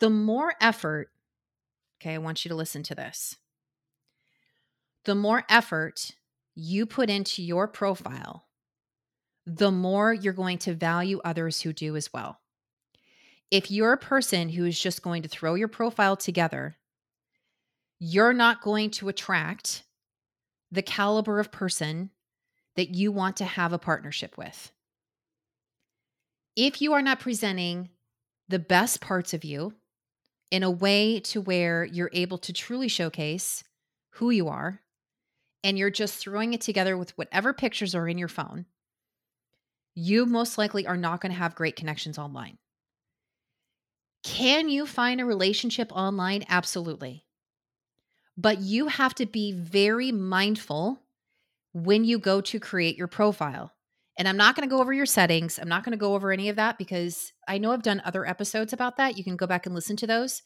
the 0.00 0.10
more 0.10 0.54
effort, 0.60 1.12
okay, 2.02 2.14
I 2.14 2.18
want 2.18 2.44
you 2.44 2.48
to 2.48 2.56
listen 2.56 2.82
to 2.82 2.96
this. 2.96 3.36
The 5.04 5.14
more 5.14 5.44
effort 5.48 6.10
you 6.56 6.84
put 6.84 7.10
into 7.10 7.44
your 7.44 7.68
profile, 7.68 8.46
the 9.46 9.70
more 9.70 10.12
you're 10.12 10.32
going 10.32 10.58
to 10.58 10.74
value 10.74 11.20
others 11.24 11.60
who 11.60 11.72
do 11.72 11.94
as 11.94 12.12
well. 12.12 12.40
If 13.52 13.70
you're 13.70 13.92
a 13.92 13.98
person 13.98 14.48
who 14.48 14.64
is 14.64 14.80
just 14.80 15.02
going 15.02 15.22
to 15.22 15.28
throw 15.28 15.54
your 15.54 15.68
profile 15.68 16.16
together, 16.16 16.76
you're 18.00 18.32
not 18.32 18.62
going 18.62 18.90
to 18.90 19.08
attract 19.08 19.84
the 20.76 20.82
caliber 20.82 21.40
of 21.40 21.50
person 21.50 22.10
that 22.76 22.94
you 22.94 23.10
want 23.10 23.38
to 23.38 23.44
have 23.44 23.72
a 23.72 23.78
partnership 23.78 24.36
with. 24.36 24.70
If 26.54 26.80
you 26.80 26.92
are 26.92 27.02
not 27.02 27.18
presenting 27.18 27.88
the 28.48 28.58
best 28.58 29.00
parts 29.00 29.34
of 29.34 29.42
you 29.42 29.72
in 30.50 30.62
a 30.62 30.70
way 30.70 31.18
to 31.20 31.40
where 31.40 31.84
you're 31.84 32.10
able 32.12 32.38
to 32.38 32.52
truly 32.52 32.88
showcase 32.88 33.64
who 34.10 34.30
you 34.30 34.48
are, 34.48 34.80
and 35.64 35.76
you're 35.76 35.90
just 35.90 36.16
throwing 36.16 36.54
it 36.54 36.60
together 36.60 36.96
with 36.96 37.16
whatever 37.18 37.52
pictures 37.52 37.94
are 37.94 38.06
in 38.06 38.18
your 38.18 38.28
phone, 38.28 38.66
you 39.94 40.26
most 40.26 40.58
likely 40.58 40.86
are 40.86 40.96
not 40.96 41.20
going 41.20 41.32
to 41.32 41.38
have 41.38 41.54
great 41.54 41.74
connections 41.74 42.18
online. 42.18 42.58
Can 44.22 44.68
you 44.68 44.86
find 44.86 45.20
a 45.20 45.24
relationship 45.24 45.90
online? 45.92 46.44
Absolutely. 46.48 47.25
But 48.36 48.60
you 48.60 48.88
have 48.88 49.14
to 49.16 49.26
be 49.26 49.52
very 49.52 50.12
mindful 50.12 51.00
when 51.72 52.04
you 52.04 52.18
go 52.18 52.40
to 52.40 52.60
create 52.60 52.96
your 52.96 53.06
profile. 53.06 53.72
And 54.18 54.26
I'm 54.26 54.36
not 54.36 54.56
going 54.56 54.68
to 54.68 54.74
go 54.74 54.80
over 54.80 54.92
your 54.92 55.06
settings. 55.06 55.58
I'm 55.58 55.68
not 55.68 55.84
going 55.84 55.92
to 55.92 55.98
go 55.98 56.14
over 56.14 56.32
any 56.32 56.48
of 56.48 56.56
that 56.56 56.78
because 56.78 57.32
I 57.46 57.58
know 57.58 57.72
I've 57.72 57.82
done 57.82 58.00
other 58.04 58.26
episodes 58.26 58.72
about 58.72 58.96
that. 58.96 59.18
You 59.18 59.24
can 59.24 59.36
go 59.36 59.46
back 59.46 59.66
and 59.66 59.74
listen 59.74 59.96
to 59.96 60.06
those 60.06 60.42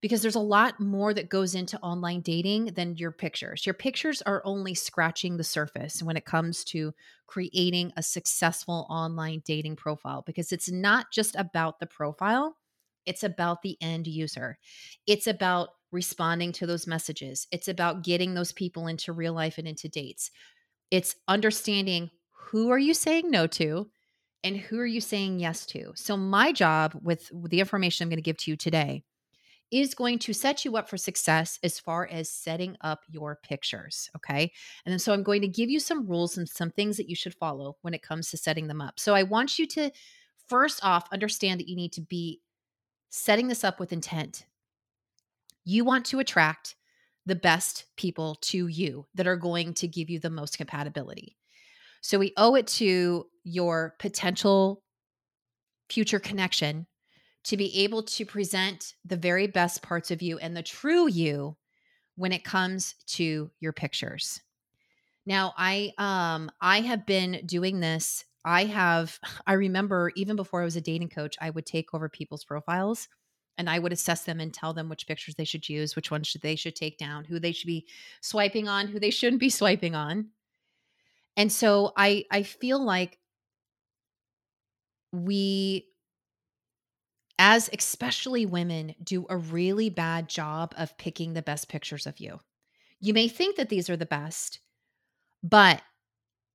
because 0.00 0.22
there's 0.22 0.34
a 0.34 0.40
lot 0.40 0.80
more 0.80 1.12
that 1.12 1.28
goes 1.28 1.54
into 1.54 1.78
online 1.80 2.20
dating 2.20 2.66
than 2.66 2.96
your 2.96 3.12
pictures. 3.12 3.66
Your 3.66 3.74
pictures 3.74 4.22
are 4.22 4.42
only 4.44 4.74
scratching 4.74 5.36
the 5.36 5.44
surface 5.44 6.02
when 6.02 6.16
it 6.16 6.24
comes 6.24 6.64
to 6.64 6.92
creating 7.26 7.92
a 7.96 8.02
successful 8.02 8.86
online 8.88 9.42
dating 9.44 9.76
profile 9.76 10.22
because 10.26 10.52
it's 10.52 10.70
not 10.70 11.12
just 11.12 11.36
about 11.36 11.78
the 11.78 11.86
profile, 11.86 12.56
it's 13.06 13.22
about 13.22 13.62
the 13.62 13.76
end 13.80 14.06
user. 14.06 14.58
It's 15.06 15.26
about 15.26 15.68
responding 15.92 16.52
to 16.52 16.66
those 16.66 16.86
messages. 16.86 17.46
It's 17.50 17.68
about 17.68 18.04
getting 18.04 18.34
those 18.34 18.52
people 18.52 18.86
into 18.86 19.12
real 19.12 19.32
life 19.32 19.58
and 19.58 19.66
into 19.66 19.88
dates. 19.88 20.30
It's 20.90 21.16
understanding 21.28 22.10
who 22.32 22.70
are 22.70 22.78
you 22.78 22.94
saying 22.94 23.30
no 23.30 23.46
to 23.48 23.88
and 24.42 24.56
who 24.56 24.78
are 24.78 24.86
you 24.86 25.00
saying 25.00 25.40
yes 25.40 25.66
to. 25.66 25.92
So 25.94 26.16
my 26.16 26.52
job 26.52 26.98
with 27.02 27.30
the 27.48 27.60
information 27.60 28.04
I'm 28.04 28.08
going 28.08 28.16
to 28.16 28.22
give 28.22 28.38
to 28.38 28.50
you 28.50 28.56
today 28.56 29.04
is 29.70 29.94
going 29.94 30.18
to 30.18 30.32
set 30.32 30.64
you 30.64 30.76
up 30.76 30.88
for 30.88 30.96
success 30.96 31.58
as 31.62 31.78
far 31.78 32.08
as 32.10 32.28
setting 32.28 32.76
up 32.80 33.02
your 33.08 33.38
pictures. 33.42 34.10
Okay. 34.16 34.50
And 34.84 34.92
then 34.92 34.98
so 34.98 35.12
I'm 35.12 35.22
going 35.22 35.42
to 35.42 35.48
give 35.48 35.70
you 35.70 35.78
some 35.78 36.08
rules 36.08 36.36
and 36.36 36.48
some 36.48 36.70
things 36.70 36.96
that 36.96 37.08
you 37.08 37.14
should 37.14 37.34
follow 37.34 37.76
when 37.82 37.94
it 37.94 38.02
comes 38.02 38.30
to 38.30 38.36
setting 38.36 38.66
them 38.66 38.80
up. 38.80 38.98
So 38.98 39.14
I 39.14 39.22
want 39.22 39.58
you 39.58 39.66
to 39.68 39.90
first 40.48 40.84
off 40.84 41.06
understand 41.12 41.60
that 41.60 41.68
you 41.68 41.76
need 41.76 41.92
to 41.92 42.00
be 42.00 42.40
setting 43.10 43.46
this 43.46 43.62
up 43.62 43.78
with 43.78 43.92
intent. 43.92 44.46
You 45.64 45.84
want 45.84 46.06
to 46.06 46.18
attract 46.18 46.76
the 47.26 47.34
best 47.34 47.84
people 47.96 48.36
to 48.42 48.66
you 48.66 49.06
that 49.14 49.26
are 49.26 49.36
going 49.36 49.74
to 49.74 49.88
give 49.88 50.10
you 50.10 50.18
the 50.18 50.30
most 50.30 50.56
compatibility. 50.56 51.36
So 52.00 52.18
we 52.18 52.32
owe 52.36 52.54
it 52.54 52.66
to 52.68 53.26
your 53.44 53.94
potential 53.98 54.82
future 55.90 56.18
connection 56.18 56.86
to 57.44 57.56
be 57.56 57.84
able 57.84 58.02
to 58.02 58.24
present 58.24 58.94
the 59.04 59.16
very 59.16 59.46
best 59.46 59.82
parts 59.82 60.10
of 60.10 60.22
you 60.22 60.38
and 60.38 60.56
the 60.56 60.62
true 60.62 61.08
you 61.08 61.56
when 62.16 62.32
it 62.32 62.44
comes 62.44 62.94
to 63.06 63.50
your 63.60 63.72
pictures. 63.72 64.40
Now, 65.26 65.54
I 65.56 65.92
um 65.98 66.50
I 66.60 66.80
have 66.80 67.06
been 67.06 67.42
doing 67.46 67.80
this. 67.80 68.24
I 68.44 68.64
have 68.64 69.18
I 69.46 69.54
remember 69.54 70.10
even 70.16 70.36
before 70.36 70.62
I 70.62 70.64
was 70.64 70.76
a 70.76 70.80
dating 70.80 71.10
coach, 71.10 71.36
I 71.40 71.50
would 71.50 71.66
take 71.66 71.94
over 71.94 72.08
people's 72.08 72.44
profiles 72.44 73.08
and 73.60 73.68
I 73.68 73.78
would 73.78 73.92
assess 73.92 74.24
them 74.24 74.40
and 74.40 74.52
tell 74.52 74.72
them 74.72 74.88
which 74.88 75.06
pictures 75.06 75.34
they 75.34 75.44
should 75.44 75.68
use, 75.68 75.94
which 75.94 76.10
ones 76.10 76.26
should 76.26 76.40
they 76.40 76.56
should 76.56 76.74
take 76.74 76.96
down, 76.96 77.24
who 77.24 77.38
they 77.38 77.52
should 77.52 77.66
be 77.66 77.86
swiping 78.22 78.68
on, 78.68 78.88
who 78.88 78.98
they 78.98 79.10
shouldn't 79.10 79.38
be 79.38 79.50
swiping 79.60 79.94
on. 79.94 80.30
And 81.36 81.52
so 81.52 81.92
I 81.94 82.24
I 82.30 82.42
feel 82.42 82.82
like 82.82 83.18
we 85.12 85.86
as 87.38 87.68
especially 87.76 88.46
women 88.46 88.94
do 89.02 89.26
a 89.28 89.36
really 89.36 89.90
bad 89.90 90.28
job 90.28 90.74
of 90.78 90.96
picking 90.96 91.34
the 91.34 91.42
best 91.42 91.68
pictures 91.68 92.06
of 92.06 92.18
you. 92.18 92.40
You 92.98 93.12
may 93.12 93.28
think 93.28 93.56
that 93.56 93.68
these 93.68 93.90
are 93.90 93.96
the 93.96 94.06
best, 94.06 94.60
but 95.42 95.82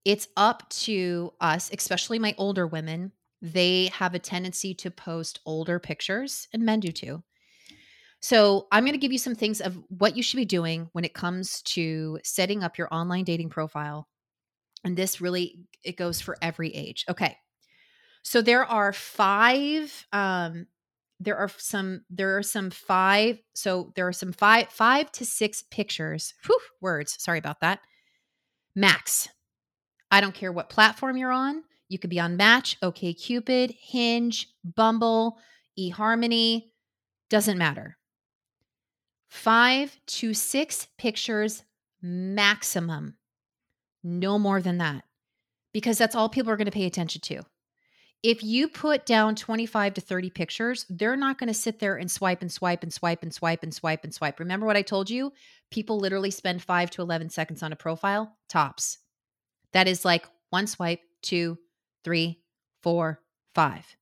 it's 0.05 0.27
up 0.35 0.67
to 0.69 1.33
us, 1.39 1.69
especially 1.71 2.17
my 2.17 2.33
older 2.38 2.65
women. 2.65 3.12
They 3.45 3.87
have 3.93 4.15
a 4.15 4.19
tendency 4.19 4.73
to 4.75 4.91
post 4.91 5.39
older 5.45 5.79
pictures, 5.79 6.47
and 6.53 6.63
men 6.63 6.79
do 6.79 6.91
too. 6.91 7.23
So, 8.21 8.67
I'm 8.71 8.83
going 8.83 8.93
to 8.93 8.99
give 8.99 9.11
you 9.11 9.19
some 9.19 9.35
things 9.35 9.61
of 9.61 9.77
what 9.89 10.17
you 10.17 10.23
should 10.23 10.37
be 10.37 10.45
doing 10.45 10.89
when 10.93 11.05
it 11.05 11.13
comes 11.13 11.61
to 11.63 12.19
setting 12.23 12.63
up 12.63 12.77
your 12.77 12.91
online 12.91 13.23
dating 13.23 13.49
profile. 13.49 14.07
And 14.83 14.97
this 14.97 15.21
really 15.21 15.59
it 15.83 15.97
goes 15.97 16.21
for 16.21 16.37
every 16.41 16.69
age. 16.73 17.05
Okay. 17.09 17.37
So 18.23 18.41
there 18.41 18.65
are 18.65 18.91
five 18.93 20.07
um 20.11 20.67
there 21.19 21.37
are 21.37 21.49
some 21.57 22.03
there 22.09 22.37
are 22.37 22.43
some 22.43 22.69
five 22.69 23.39
so 23.53 23.91
there 23.95 24.07
are 24.07 24.13
some 24.13 24.33
five 24.33 24.69
five 24.69 25.11
to 25.13 25.25
six 25.25 25.63
pictures 25.63 26.33
whew, 26.45 26.59
words 26.81 27.15
sorry 27.19 27.39
about 27.39 27.61
that 27.61 27.79
max 28.75 29.29
i 30.11 30.21
don't 30.21 30.35
care 30.35 30.51
what 30.51 30.69
platform 30.69 31.17
you're 31.17 31.31
on 31.31 31.63
you 31.87 31.99
could 31.99 32.09
be 32.09 32.19
on 32.19 32.37
match 32.37 32.79
OkCupid 32.81 33.75
hinge 33.79 34.47
bumble 34.63 35.37
eharmony 35.79 36.65
doesn't 37.29 37.57
matter 37.57 37.97
five 39.27 39.97
to 40.07 40.33
six 40.33 40.87
pictures 40.97 41.63
maximum 42.01 43.15
no 44.03 44.37
more 44.37 44.61
than 44.61 44.77
that 44.77 45.03
because 45.73 45.97
that's 45.97 46.15
all 46.15 46.29
people 46.29 46.51
are 46.51 46.57
going 46.57 46.65
to 46.65 46.71
pay 46.71 46.85
attention 46.85 47.21
to 47.21 47.41
if 48.25 48.41
you 48.43 48.67
put 48.67 49.05
down 49.05 49.35
25 49.35 49.93
to 49.93 50.01
30 50.01 50.31
pictures, 50.31 50.87
they're 50.89 51.15
not 51.15 51.37
going 51.37 51.47
to 51.47 51.53
sit 51.53 51.77
there 51.77 51.97
and 51.97 52.09
swipe 52.09 52.41
and 52.41 52.51
swipe 52.51 52.81
and 52.81 52.91
swipe 52.91 53.21
and 53.21 53.31
swipe 53.31 53.61
and 53.61 53.71
swipe 53.71 54.03
and 54.03 54.11
swipe. 54.11 54.39
Remember 54.39 54.65
what 54.65 54.75
I 54.75 54.81
told 54.81 55.11
you? 55.11 55.31
People 55.69 55.99
literally 55.99 56.31
spend 56.31 56.63
five 56.63 56.89
to 56.89 57.03
11 57.03 57.29
seconds 57.29 57.61
on 57.61 57.71
a 57.71 57.75
profile, 57.75 58.35
tops. 58.49 58.97
That 59.73 59.87
is 59.87 60.03
like 60.03 60.25
one 60.49 60.65
swipe, 60.65 61.01
two, 61.21 61.59
three, 62.05 62.39
four, 62.81 63.19
five. 63.53 63.97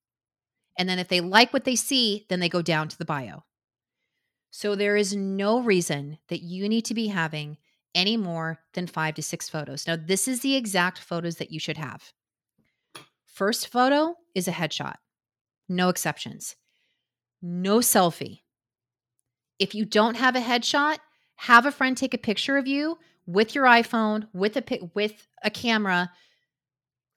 And 0.77 0.87
then 0.87 0.99
if 0.99 1.07
they 1.07 1.21
like 1.21 1.53
what 1.53 1.63
they 1.63 1.75
see, 1.75 2.27
then 2.29 2.39
they 2.39 2.49
go 2.49 2.61
down 2.61 2.87
to 2.89 2.97
the 2.97 3.05
bio. 3.05 3.43
So 4.51 4.75
there 4.75 4.95
is 4.95 5.15
no 5.15 5.61
reason 5.61 6.19
that 6.29 6.43
you 6.43 6.69
need 6.69 6.85
to 6.85 6.93
be 6.93 7.07
having 7.07 7.57
any 7.95 8.17
more 8.17 8.59
than 8.73 8.85
five 8.85 9.15
to 9.15 9.23
six 9.23 9.49
photos. 9.49 9.87
Now, 9.87 9.95
this 9.95 10.27
is 10.27 10.41
the 10.41 10.55
exact 10.55 10.99
photos 10.99 11.37
that 11.37 11.51
you 11.51 11.59
should 11.59 11.77
have. 11.77 12.11
First 13.25 13.69
photo 13.69 14.15
is 14.35 14.47
a 14.47 14.51
headshot, 14.51 14.95
no 15.67 15.89
exceptions. 15.89 16.55
No 17.41 17.79
selfie. 17.79 18.41
If 19.59 19.73
you 19.75 19.85
don't 19.85 20.15
have 20.15 20.35
a 20.35 20.39
headshot, 20.39 20.97
have 21.35 21.65
a 21.65 21.71
friend 21.71 21.97
take 21.97 22.13
a 22.13 22.19
picture 22.19 22.57
of 22.57 22.67
you 22.67 22.97
with 23.25 23.55
your 23.55 23.65
iPhone, 23.65 24.27
with 24.33 24.55
a 24.57 24.89
with 24.93 25.27
a 25.43 25.49
camera, 25.49 26.11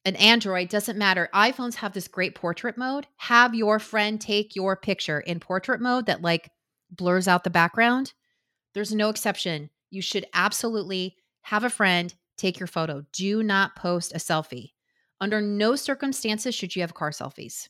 an 0.06 0.14
Android, 0.16 0.68
doesn't 0.68 0.96
matter. 0.96 1.28
iPhones 1.34 1.74
have 1.74 1.92
this 1.92 2.06
great 2.06 2.36
portrait 2.36 2.78
mode. 2.78 3.08
Have 3.16 3.56
your 3.56 3.80
friend 3.80 4.20
take 4.20 4.54
your 4.54 4.76
picture 4.76 5.18
in 5.18 5.40
portrait 5.40 5.80
mode 5.80 6.06
that 6.06 6.22
like 6.22 6.48
blurs 6.92 7.26
out 7.26 7.42
the 7.42 7.50
background. 7.50 8.14
There's 8.72 8.94
no 8.94 9.08
exception. 9.08 9.68
You 9.90 10.00
should 10.00 10.24
absolutely 10.32 11.16
have 11.42 11.64
a 11.64 11.70
friend 11.70 12.14
take 12.38 12.60
your 12.60 12.68
photo. 12.68 13.04
Do 13.12 13.42
not 13.42 13.74
post 13.74 14.12
a 14.14 14.18
selfie. 14.18 14.70
Under 15.20 15.40
no 15.40 15.74
circumstances 15.74 16.54
should 16.54 16.76
you 16.76 16.82
have 16.82 16.94
car 16.94 17.10
selfies. 17.10 17.68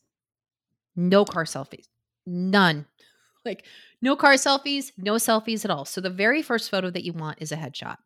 No 0.94 1.24
car 1.24 1.44
selfies. 1.44 1.88
None. 2.26 2.86
Like 3.44 3.64
no 4.02 4.16
car 4.16 4.32
selfies, 4.32 4.90
no 4.98 5.14
selfies 5.14 5.64
at 5.64 5.70
all. 5.70 5.84
So 5.84 6.00
the 6.00 6.10
very 6.10 6.42
first 6.42 6.68
photo 6.68 6.90
that 6.90 7.04
you 7.04 7.12
want 7.12 7.40
is 7.40 7.52
a 7.52 7.56
headshot. 7.56 7.98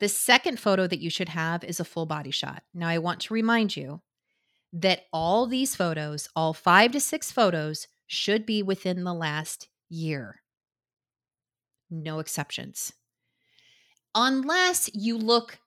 The 0.00 0.08
second 0.08 0.58
photo 0.58 0.86
that 0.86 1.00
you 1.00 1.10
should 1.10 1.28
have 1.28 1.62
is 1.62 1.78
a 1.78 1.84
full 1.84 2.06
body 2.06 2.30
shot. 2.30 2.62
Now, 2.74 2.88
I 2.88 2.98
want 2.98 3.20
to 3.20 3.34
remind 3.34 3.76
you 3.76 4.00
that 4.72 5.02
all 5.12 5.46
these 5.46 5.76
photos, 5.76 6.28
all 6.34 6.52
five 6.54 6.92
to 6.92 7.00
six 7.00 7.30
photos, 7.30 7.86
should 8.06 8.46
be 8.46 8.62
within 8.62 9.04
the 9.04 9.14
last 9.14 9.68
year. 9.88 10.42
No 11.90 12.18
exceptions. 12.18 12.92
Unless 14.14 14.90
you 14.94 15.16
look 15.16 15.58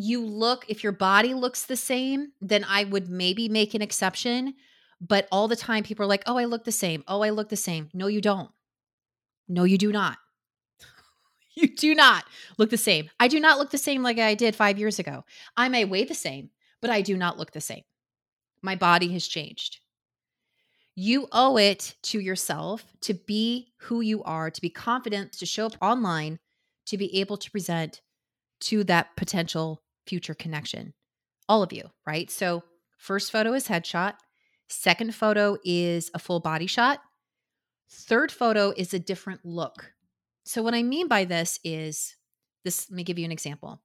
you 0.00 0.24
look, 0.24 0.64
if 0.68 0.84
your 0.84 0.92
body 0.92 1.34
looks 1.34 1.66
the 1.66 1.76
same, 1.76 2.28
then 2.40 2.64
I 2.68 2.84
would 2.84 3.10
maybe 3.10 3.48
make 3.48 3.74
an 3.74 3.82
exception. 3.82 4.54
But 5.00 5.26
all 5.32 5.48
the 5.48 5.56
time, 5.56 5.82
people 5.82 6.04
are 6.04 6.08
like, 6.08 6.22
oh, 6.26 6.38
I 6.38 6.44
look 6.44 6.62
the 6.62 6.70
same. 6.70 7.02
Oh, 7.08 7.22
I 7.22 7.30
look 7.30 7.48
the 7.48 7.56
same. 7.56 7.90
No, 7.92 8.06
you 8.06 8.20
don't. 8.20 8.50
No, 9.48 9.64
you 9.64 9.76
do 9.76 9.90
not. 9.90 10.18
You 11.58 11.74
do 11.74 11.94
not 11.94 12.24
look 12.56 12.70
the 12.70 12.76
same. 12.76 13.10
I 13.18 13.28
do 13.28 13.40
not 13.40 13.58
look 13.58 13.70
the 13.70 13.78
same 13.78 14.02
like 14.02 14.18
I 14.18 14.34
did 14.34 14.54
five 14.54 14.78
years 14.78 14.98
ago. 14.98 15.24
I 15.56 15.68
may 15.68 15.84
weigh 15.84 16.04
the 16.04 16.14
same, 16.14 16.50
but 16.80 16.90
I 16.90 17.00
do 17.00 17.16
not 17.16 17.38
look 17.38 17.52
the 17.52 17.60
same. 17.60 17.82
My 18.62 18.76
body 18.76 19.12
has 19.12 19.26
changed. 19.26 19.80
You 20.94 21.28
owe 21.30 21.56
it 21.56 21.94
to 22.04 22.20
yourself 22.20 22.84
to 23.02 23.14
be 23.14 23.72
who 23.82 24.00
you 24.00 24.22
are, 24.24 24.50
to 24.50 24.60
be 24.60 24.70
confident, 24.70 25.32
to 25.34 25.46
show 25.46 25.66
up 25.66 25.76
online, 25.80 26.38
to 26.86 26.98
be 26.98 27.20
able 27.20 27.36
to 27.36 27.50
present 27.50 28.00
to 28.60 28.82
that 28.84 29.14
potential 29.16 29.82
future 30.06 30.34
connection. 30.34 30.94
All 31.48 31.62
of 31.62 31.72
you, 31.72 31.84
right? 32.06 32.30
So, 32.30 32.64
first 32.96 33.30
photo 33.30 33.52
is 33.52 33.68
headshot. 33.68 34.14
Second 34.68 35.14
photo 35.14 35.56
is 35.64 36.10
a 36.14 36.18
full 36.18 36.40
body 36.40 36.66
shot. 36.66 37.00
Third 37.90 38.30
photo 38.32 38.72
is 38.76 38.92
a 38.92 38.98
different 38.98 39.44
look. 39.44 39.92
So, 40.48 40.62
what 40.62 40.72
I 40.72 40.82
mean 40.82 41.08
by 41.08 41.26
this 41.26 41.60
is 41.62 42.16
this, 42.64 42.88
let 42.88 42.96
me 42.96 43.04
give 43.04 43.18
you 43.18 43.26
an 43.26 43.32
example. 43.32 43.82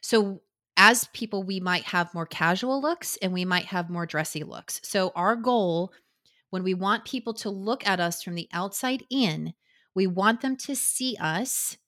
So, 0.00 0.42
as 0.76 1.08
people, 1.12 1.42
we 1.42 1.58
might 1.58 1.82
have 1.82 2.14
more 2.14 2.24
casual 2.24 2.80
looks 2.80 3.18
and 3.20 3.32
we 3.32 3.44
might 3.44 3.64
have 3.64 3.90
more 3.90 4.06
dressy 4.06 4.44
looks. 4.44 4.80
So, 4.84 5.10
our 5.16 5.34
goal 5.34 5.92
when 6.50 6.62
we 6.62 6.72
want 6.72 7.04
people 7.04 7.34
to 7.34 7.50
look 7.50 7.84
at 7.84 7.98
us 7.98 8.22
from 8.22 8.36
the 8.36 8.48
outside 8.52 9.02
in, 9.10 9.54
we 9.96 10.06
want 10.06 10.40
them 10.40 10.56
to 10.58 10.76
see 10.76 11.16
us 11.20 11.78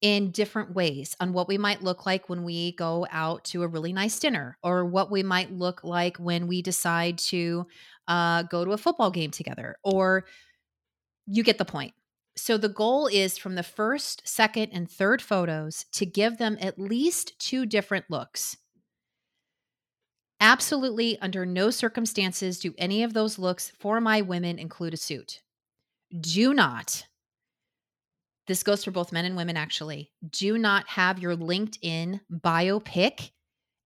in 0.00 0.30
different 0.30 0.74
ways 0.74 1.14
on 1.20 1.34
what 1.34 1.46
we 1.46 1.58
might 1.58 1.82
look 1.82 2.06
like 2.06 2.30
when 2.30 2.44
we 2.44 2.72
go 2.72 3.06
out 3.10 3.44
to 3.44 3.62
a 3.62 3.68
really 3.68 3.92
nice 3.92 4.18
dinner 4.18 4.56
or 4.62 4.86
what 4.86 5.10
we 5.10 5.22
might 5.22 5.52
look 5.52 5.84
like 5.84 6.16
when 6.16 6.46
we 6.46 6.62
decide 6.62 7.18
to 7.18 7.66
uh, 8.08 8.42
go 8.44 8.64
to 8.64 8.72
a 8.72 8.78
football 8.78 9.10
game 9.10 9.30
together 9.30 9.76
or 9.84 10.24
you 11.26 11.42
get 11.42 11.58
the 11.58 11.64
point 11.66 11.92
so 12.36 12.56
the 12.56 12.68
goal 12.68 13.06
is 13.06 13.38
from 13.38 13.54
the 13.54 13.62
first 13.62 14.26
second 14.26 14.70
and 14.72 14.90
third 14.90 15.22
photos 15.22 15.86
to 15.92 16.04
give 16.04 16.38
them 16.38 16.58
at 16.60 16.78
least 16.78 17.38
two 17.38 17.64
different 17.66 18.04
looks 18.08 18.56
absolutely 20.40 21.18
under 21.20 21.46
no 21.46 21.70
circumstances 21.70 22.58
do 22.58 22.74
any 22.76 23.02
of 23.02 23.12
those 23.12 23.38
looks 23.38 23.70
for 23.78 24.00
my 24.00 24.20
women 24.20 24.58
include 24.58 24.94
a 24.94 24.96
suit 24.96 25.42
do 26.20 26.52
not 26.52 27.06
this 28.46 28.62
goes 28.62 28.84
for 28.84 28.90
both 28.90 29.12
men 29.12 29.24
and 29.24 29.36
women 29.36 29.56
actually. 29.56 30.10
Do 30.30 30.58
not 30.58 30.86
have 30.88 31.18
your 31.18 31.36
LinkedIn 31.36 32.20
bio 32.28 32.80
pic 32.80 33.32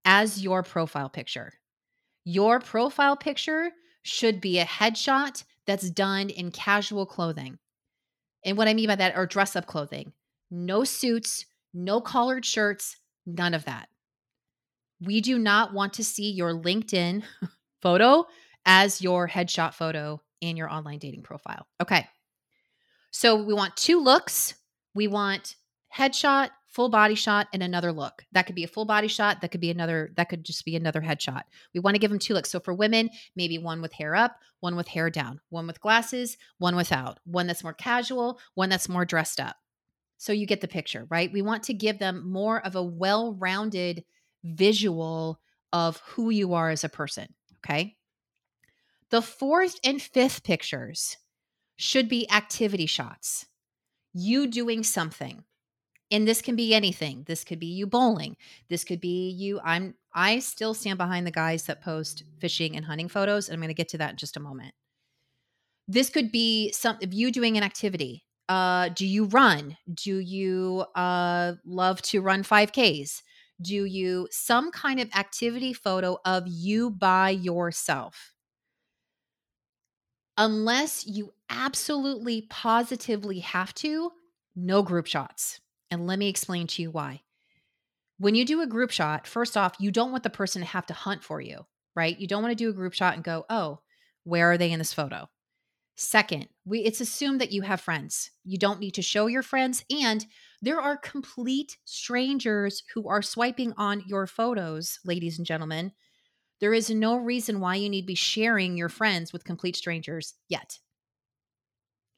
as 0.03 0.41
your 0.41 0.63
profile 0.63 1.09
picture. 1.09 1.53
Your 2.25 2.59
profile 2.59 3.15
picture 3.15 3.71
should 4.03 4.41
be 4.41 4.59
a 4.59 4.65
headshot 4.65 5.43
that's 5.65 5.89
done 5.89 6.29
in 6.29 6.51
casual 6.51 7.05
clothing. 7.05 7.57
And 8.45 8.57
what 8.57 8.67
I 8.67 8.73
mean 8.73 8.87
by 8.87 8.95
that 8.95 9.15
are 9.15 9.25
dress 9.25 9.55
up 9.55 9.65
clothing. 9.65 10.13
No 10.49 10.83
suits, 10.83 11.45
no 11.73 12.01
collared 12.01 12.45
shirts, 12.45 12.97
none 13.25 13.53
of 13.53 13.65
that. 13.65 13.89
We 15.01 15.21
do 15.21 15.37
not 15.37 15.73
want 15.73 15.93
to 15.93 16.03
see 16.03 16.31
your 16.31 16.53
LinkedIn 16.53 17.23
photo 17.81 18.25
as 18.65 19.01
your 19.01 19.27
headshot 19.27 19.73
photo 19.73 20.21
in 20.41 20.57
your 20.57 20.69
online 20.69 20.99
dating 20.99 21.23
profile. 21.23 21.67
Okay. 21.81 22.07
So 23.11 23.43
we 23.43 23.53
want 23.53 23.75
two 23.75 24.01
looks. 24.01 24.55
We 24.93 25.07
want 25.07 25.55
headshot, 25.95 26.49
full 26.69 26.89
body 26.89 27.15
shot, 27.15 27.47
and 27.51 27.63
another 27.63 27.91
look. 27.91 28.23
That 28.31 28.45
could 28.45 28.55
be 28.55 28.63
a 28.63 28.67
full 28.67 28.85
body 28.85 29.07
shot. 29.07 29.41
That 29.41 29.51
could 29.51 29.59
be 29.59 29.71
another, 29.71 30.11
that 30.15 30.29
could 30.29 30.43
just 30.43 30.63
be 30.63 30.75
another 30.75 31.01
headshot. 31.01 31.43
We 31.73 31.79
want 31.79 31.95
to 31.95 31.99
give 31.99 32.11
them 32.11 32.19
two 32.19 32.35
looks. 32.35 32.51
So 32.51 32.59
for 32.59 32.73
women, 32.73 33.09
maybe 33.35 33.57
one 33.57 33.81
with 33.81 33.91
hair 33.91 34.15
up, 34.15 34.39
one 34.59 34.75
with 34.75 34.87
hair 34.87 35.09
down, 35.09 35.41
one 35.49 35.65
with 35.65 35.81
glasses, 35.81 36.37
one 36.59 36.75
without, 36.75 37.19
one 37.25 37.47
that's 37.47 37.63
more 37.63 37.73
casual, 37.73 38.39
one 38.53 38.69
that's 38.69 38.87
more 38.87 39.03
dressed 39.03 39.39
up. 39.39 39.55
So 40.17 40.31
you 40.31 40.45
get 40.45 40.61
the 40.61 40.67
picture, 40.67 41.07
right? 41.09 41.31
We 41.31 41.41
want 41.41 41.63
to 41.63 41.73
give 41.73 41.97
them 41.97 42.29
more 42.29 42.63
of 42.65 42.75
a 42.75 42.83
well 42.83 43.33
rounded 43.33 44.03
visual 44.43 45.39
of 45.73 45.97
who 46.05 46.29
you 46.29 46.53
are 46.53 46.69
as 46.69 46.83
a 46.83 46.89
person. 46.89 47.33
Okay. 47.65 47.95
The 49.09 49.21
fourth 49.21 49.79
and 49.83 50.01
fifth 50.01 50.43
pictures 50.43 51.17
should 51.77 52.07
be 52.07 52.29
activity 52.29 52.85
shots. 52.85 53.47
You 54.13 54.47
doing 54.47 54.83
something. 54.83 55.43
And 56.11 56.27
this 56.27 56.41
can 56.41 56.55
be 56.55 56.73
anything. 56.73 57.23
This 57.27 57.43
could 57.43 57.59
be 57.59 57.67
you 57.67 57.85
bowling. 57.85 58.35
This 58.67 58.83
could 58.83 58.99
be 58.99 59.29
you. 59.29 59.59
I'm 59.63 59.95
I 60.13 60.39
still 60.39 60.73
stand 60.73 60.97
behind 60.97 61.27
the 61.27 61.31
guys 61.31 61.63
that 61.65 61.81
post 61.81 62.23
fishing 62.39 62.75
and 62.75 62.85
hunting 62.85 63.07
photos. 63.07 63.47
And 63.47 63.53
I'm 63.53 63.59
going 63.59 63.67
to 63.69 63.75
get 63.75 63.89
to 63.89 63.99
that 63.99 64.11
in 64.11 64.17
just 64.17 64.37
a 64.37 64.39
moment. 64.39 64.73
This 65.87 66.09
could 66.09 66.31
be 66.31 66.71
some 66.71 66.97
of 67.01 67.13
you 67.13 67.31
doing 67.31 67.57
an 67.57 67.63
activity. 67.63 68.25
Uh, 68.47 68.89
do 68.89 69.05
you 69.05 69.25
run? 69.25 69.77
Do 69.93 70.17
you 70.17 70.85
uh, 70.95 71.53
love 71.65 72.01
to 72.03 72.21
run 72.21 72.43
5Ks? 72.43 73.21
Do 73.61 73.85
you 73.85 74.27
some 74.31 74.71
kind 74.71 74.99
of 74.99 75.09
activity 75.15 75.73
photo 75.73 76.17
of 76.25 76.47
you 76.47 76.89
by 76.89 77.29
yourself? 77.29 78.33
Unless 80.37 81.05
you 81.05 81.33
absolutely 81.49 82.47
positively 82.49 83.39
have 83.39 83.73
to, 83.75 84.11
no 84.55 84.81
group 84.81 85.05
shots. 85.05 85.59
And 85.91 86.07
let 86.07 86.19
me 86.19 86.27
explain 86.27 86.67
to 86.67 86.81
you 86.81 86.91
why. 86.91 87.21
When 88.17 88.35
you 88.35 88.45
do 88.45 88.61
a 88.61 88.67
group 88.67 88.91
shot, 88.91 89.27
first 89.27 89.55
off, 89.55 89.75
you 89.79 89.91
don't 89.91 90.11
want 90.11 90.23
the 90.23 90.29
person 90.29 90.61
to 90.61 90.67
have 90.67 90.85
to 90.87 90.93
hunt 90.93 91.23
for 91.23 91.39
you, 91.39 91.65
right? 91.95 92.19
You 92.19 92.27
don't 92.27 92.43
want 92.43 92.51
to 92.51 92.63
do 92.63 92.69
a 92.69 92.73
group 92.73 92.93
shot 92.93 93.15
and 93.15 93.23
go, 93.23 93.45
oh, 93.49 93.79
where 94.23 94.51
are 94.51 94.57
they 94.57 94.71
in 94.71 94.79
this 94.79 94.93
photo? 94.93 95.29
Second, 95.95 96.47
we 96.63 96.79
it's 96.79 97.01
assumed 97.01 97.41
that 97.41 97.51
you 97.51 97.61
have 97.61 97.81
friends. 97.81 98.31
You 98.45 98.57
don't 98.57 98.79
need 98.79 98.93
to 98.93 99.01
show 99.01 99.27
your 99.27 99.41
friends 99.41 99.83
and 99.89 100.25
there 100.61 100.79
are 100.79 100.97
complete 100.97 101.77
strangers 101.85 102.83
who 102.93 103.07
are 103.07 103.21
swiping 103.21 103.73
on 103.77 104.03
your 104.07 104.27
photos, 104.27 104.99
ladies 105.03 105.37
and 105.37 105.45
gentlemen. 105.45 105.91
There 106.61 106.73
is 106.73 106.89
no 106.89 107.15
reason 107.15 107.59
why 107.59 107.75
you 107.75 107.89
need 107.89 108.01
to 108.01 108.07
be 108.07 108.15
sharing 108.15 108.77
your 108.77 108.89
friends 108.89 109.31
with 109.31 109.45
complete 109.45 109.75
strangers 109.75 110.35
yet. 110.49 110.79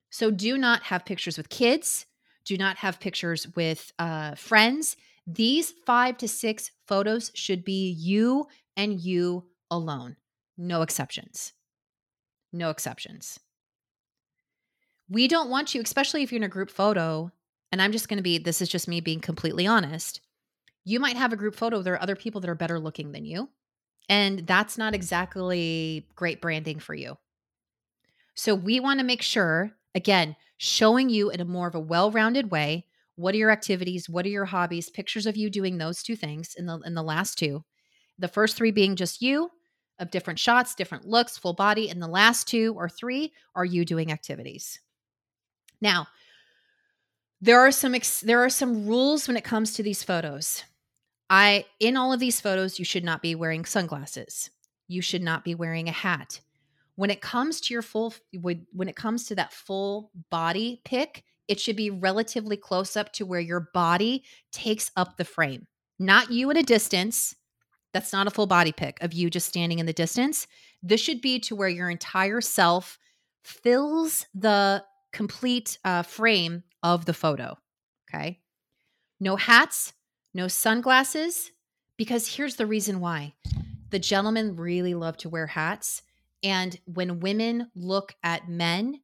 So 0.10 0.30
do 0.32 0.58
not 0.58 0.84
have 0.84 1.06
pictures 1.06 1.38
with 1.38 1.50
kids. 1.50 2.06
Do 2.46 2.58
not 2.58 2.78
have 2.78 3.00
pictures 3.00 3.48
with 3.56 3.92
uh, 4.00 4.36
friends. 4.36 4.98
These 5.28 5.74
five 5.86 6.18
to 6.18 6.28
six 6.28 6.72
photos 6.88 7.32
should 7.36 7.64
be 7.64 7.92
you 7.92 8.48
and 8.76 9.00
you 9.00 9.46
alone. 9.70 10.16
No 10.58 10.82
exceptions. 10.82 11.54
No 12.52 12.70
exceptions 12.70 13.40
we 15.12 15.28
don't 15.28 15.50
want 15.50 15.76
you, 15.76 15.82
especially 15.82 16.24
if 16.24 16.32
you're 16.32 16.38
in 16.38 16.44
a 16.44 16.50
group 16.50 16.72
photo. 16.72 17.32
And 17.72 17.82
I'm 17.82 17.92
just 17.92 18.08
going 18.08 18.18
to 18.18 18.24
be, 18.24 18.38
this 18.38 18.62
is 18.62 18.70
just 18.70 18.88
me 18.88 19.02
being 19.02 19.20
completely 19.20 19.68
honest. 19.68 20.22
You 20.86 21.00
might 21.00 21.18
have 21.18 21.34
a 21.34 21.38
group 21.38 21.56
photo. 21.56 21.82
There 21.82 21.94
are 21.94 22.02
other 22.02 22.16
people 22.16 22.40
that 22.42 22.50
are 22.50 22.56
better 22.56 22.80
looking 22.80 23.12
than 23.12 23.26
you. 23.26 23.50
And 24.10 24.48
that's 24.48 24.78
not 24.78 24.96
exactly 24.96 26.08
great 26.16 26.42
branding 26.42 26.80
for 26.80 26.96
you. 26.96 27.18
So 28.34 28.56
we 28.56 28.80
want 28.80 29.00
to 29.00 29.06
make 29.06 29.22
sure, 29.22 29.74
again, 29.94 30.36
showing 30.64 31.10
you 31.10 31.32
in 31.32 31.42
a 31.42 31.46
more 31.46 31.68
of 31.68 31.74
a 31.74 31.80
well 31.80 32.12
rounded 32.12 32.52
way. 32.52 32.86
What 33.16 33.34
are 33.34 33.40
your 33.40 33.50
activities? 33.50 34.08
What 34.08 34.28
are 34.28 34.30
your 34.30 34.46
hobbies? 34.46 34.92
Pictures 34.92 35.26
of 35.26 35.36
you 35.36 35.50
doing 35.50 35.80
those 35.80 36.04
two 36.04 36.16
things 36.16 36.54
in 36.56 36.68
the 36.68 36.80
in 36.86 36.94
the 36.94 37.02
last 37.02 37.40
two. 37.40 37.64
The 38.20 38.28
first 38.28 38.56
three 38.56 38.70
being 38.70 38.96
just 38.96 39.24
you 39.24 39.50
of 39.98 40.12
different 40.12 40.38
shots, 40.38 40.76
different 40.76 41.08
looks, 41.08 41.36
full 41.36 41.54
body, 41.54 41.90
and 41.90 42.00
the 42.00 42.08
last 42.08 42.48
two 42.48 42.76
or 42.78 42.88
three 42.88 43.34
are 43.56 43.66
you 43.66 43.84
doing 43.86 44.12
activities. 44.12 44.80
Now, 45.82 46.08
there 47.42 47.60
are 47.60 47.72
some 47.72 47.96
ex- 47.96 48.22
there 48.22 48.44
are 48.44 48.50
some 48.50 48.86
rules 48.86 49.28
when 49.28 49.38
it 49.38 49.44
comes 49.44 49.74
to 49.74 49.84
these 49.84 50.04
photos. 50.04 50.64
I 51.28 51.66
in 51.80 51.98
all 51.98 52.14
of 52.14 52.20
these 52.20 52.40
photos 52.40 52.78
you 52.78 52.86
should 52.86 53.04
not 53.04 53.24
be 53.24 53.34
wearing 53.34 53.66
sunglasses. 53.66 54.52
You 54.88 55.02
should 55.02 55.24
not 55.24 55.44
be 55.44 55.56
wearing 55.56 55.90
a 55.90 55.92
hat. 55.92 56.40
When 56.96 57.10
it 57.10 57.22
comes 57.22 57.62
to 57.62 57.74
your 57.74 57.82
full 57.82 58.14
when 58.34 58.88
it 58.88 58.96
comes 58.96 59.26
to 59.26 59.36
that 59.36 59.54
full 59.54 60.12
body 60.30 60.82
pick 60.86 61.24
it 61.48 61.60
should 61.60 61.76
be 61.76 61.90
relatively 61.90 62.56
close 62.56 62.96
up 62.96 63.12
to 63.12 63.26
where 63.26 63.42
your 63.42 63.70
body 63.74 64.24
takes 64.54 64.90
up 64.96 65.18
the 65.18 65.26
frame. 65.26 65.68
Not 66.00 66.32
you 66.32 66.50
at 66.50 66.56
a 66.56 66.64
distance. 66.64 67.36
That's 67.94 68.14
not 68.14 68.26
a 68.26 68.32
full 68.32 68.48
body 68.48 68.72
pick 68.72 69.04
of 69.04 69.12
you 69.12 69.30
just 69.30 69.48
standing 69.48 69.80
in 69.80 69.86
the 69.86 69.92
distance. 69.92 70.48
This 70.82 71.02
should 71.02 71.20
be 71.20 71.40
to 71.42 71.56
where 71.56 71.68
your 71.68 71.90
entire 71.90 72.40
self 72.40 72.98
fills 73.44 74.26
the 74.34 74.84
complete 75.12 75.78
uh, 75.84 76.04
frame 76.04 76.64
of 76.84 77.04
the 77.04 77.14
photo. 77.14 77.58
Okay. 78.10 78.40
No 79.20 79.36
hats, 79.36 79.92
no 80.34 80.48
sunglasses, 80.48 81.52
because 81.98 82.36
here's 82.36 82.56
the 82.56 82.66
reason 82.66 83.02
why. 83.02 83.34
The 83.90 84.00
gentlemen 84.00 84.56
really 84.56 84.94
love 84.94 85.18
to 85.18 85.30
wear 85.30 85.48
hats. 85.48 86.02
And 86.44 86.80
when 86.86 87.20
women 87.20 87.70
look 87.76 88.14
at 88.24 88.50
men, 88.50 89.02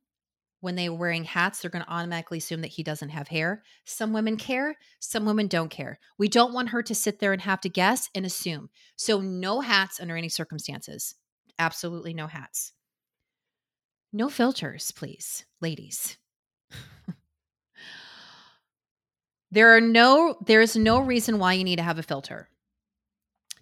when 0.59 0.75
they're 0.75 0.93
wearing 0.93 1.23
hats, 1.23 1.61
they're 1.61 1.71
going 1.71 1.85
to 1.85 1.91
automatically 1.91 2.39
assume 2.39 2.61
that 2.61 2.71
he 2.71 2.83
doesn't 2.83 3.09
have 3.09 3.27
hair. 3.27 3.63
Some 3.85 4.11
women 4.11 4.37
care, 4.37 4.75
some 4.99 5.25
women 5.25 5.47
don't 5.47 5.69
care. 5.69 5.99
We 6.17 6.27
don't 6.27 6.53
want 6.53 6.69
her 6.69 6.81
to 6.83 6.95
sit 6.95 7.19
there 7.19 7.31
and 7.31 7.41
have 7.41 7.61
to 7.61 7.69
guess 7.69 8.09
and 8.15 8.25
assume. 8.25 8.69
So, 8.95 9.21
no 9.21 9.61
hats 9.61 9.99
under 9.99 10.17
any 10.17 10.29
circumstances. 10.29 11.15
Absolutely 11.59 12.13
no 12.13 12.27
hats. 12.27 12.73
No 14.11 14.29
filters, 14.29 14.91
please, 14.91 15.45
ladies. 15.61 16.17
there 19.51 19.75
are 19.75 19.81
no 19.81 20.35
there 20.45 20.61
is 20.61 20.75
no 20.75 20.99
reason 20.99 21.39
why 21.39 21.53
you 21.53 21.63
need 21.63 21.75
to 21.75 21.83
have 21.83 21.99
a 21.99 22.03
filter. 22.03 22.49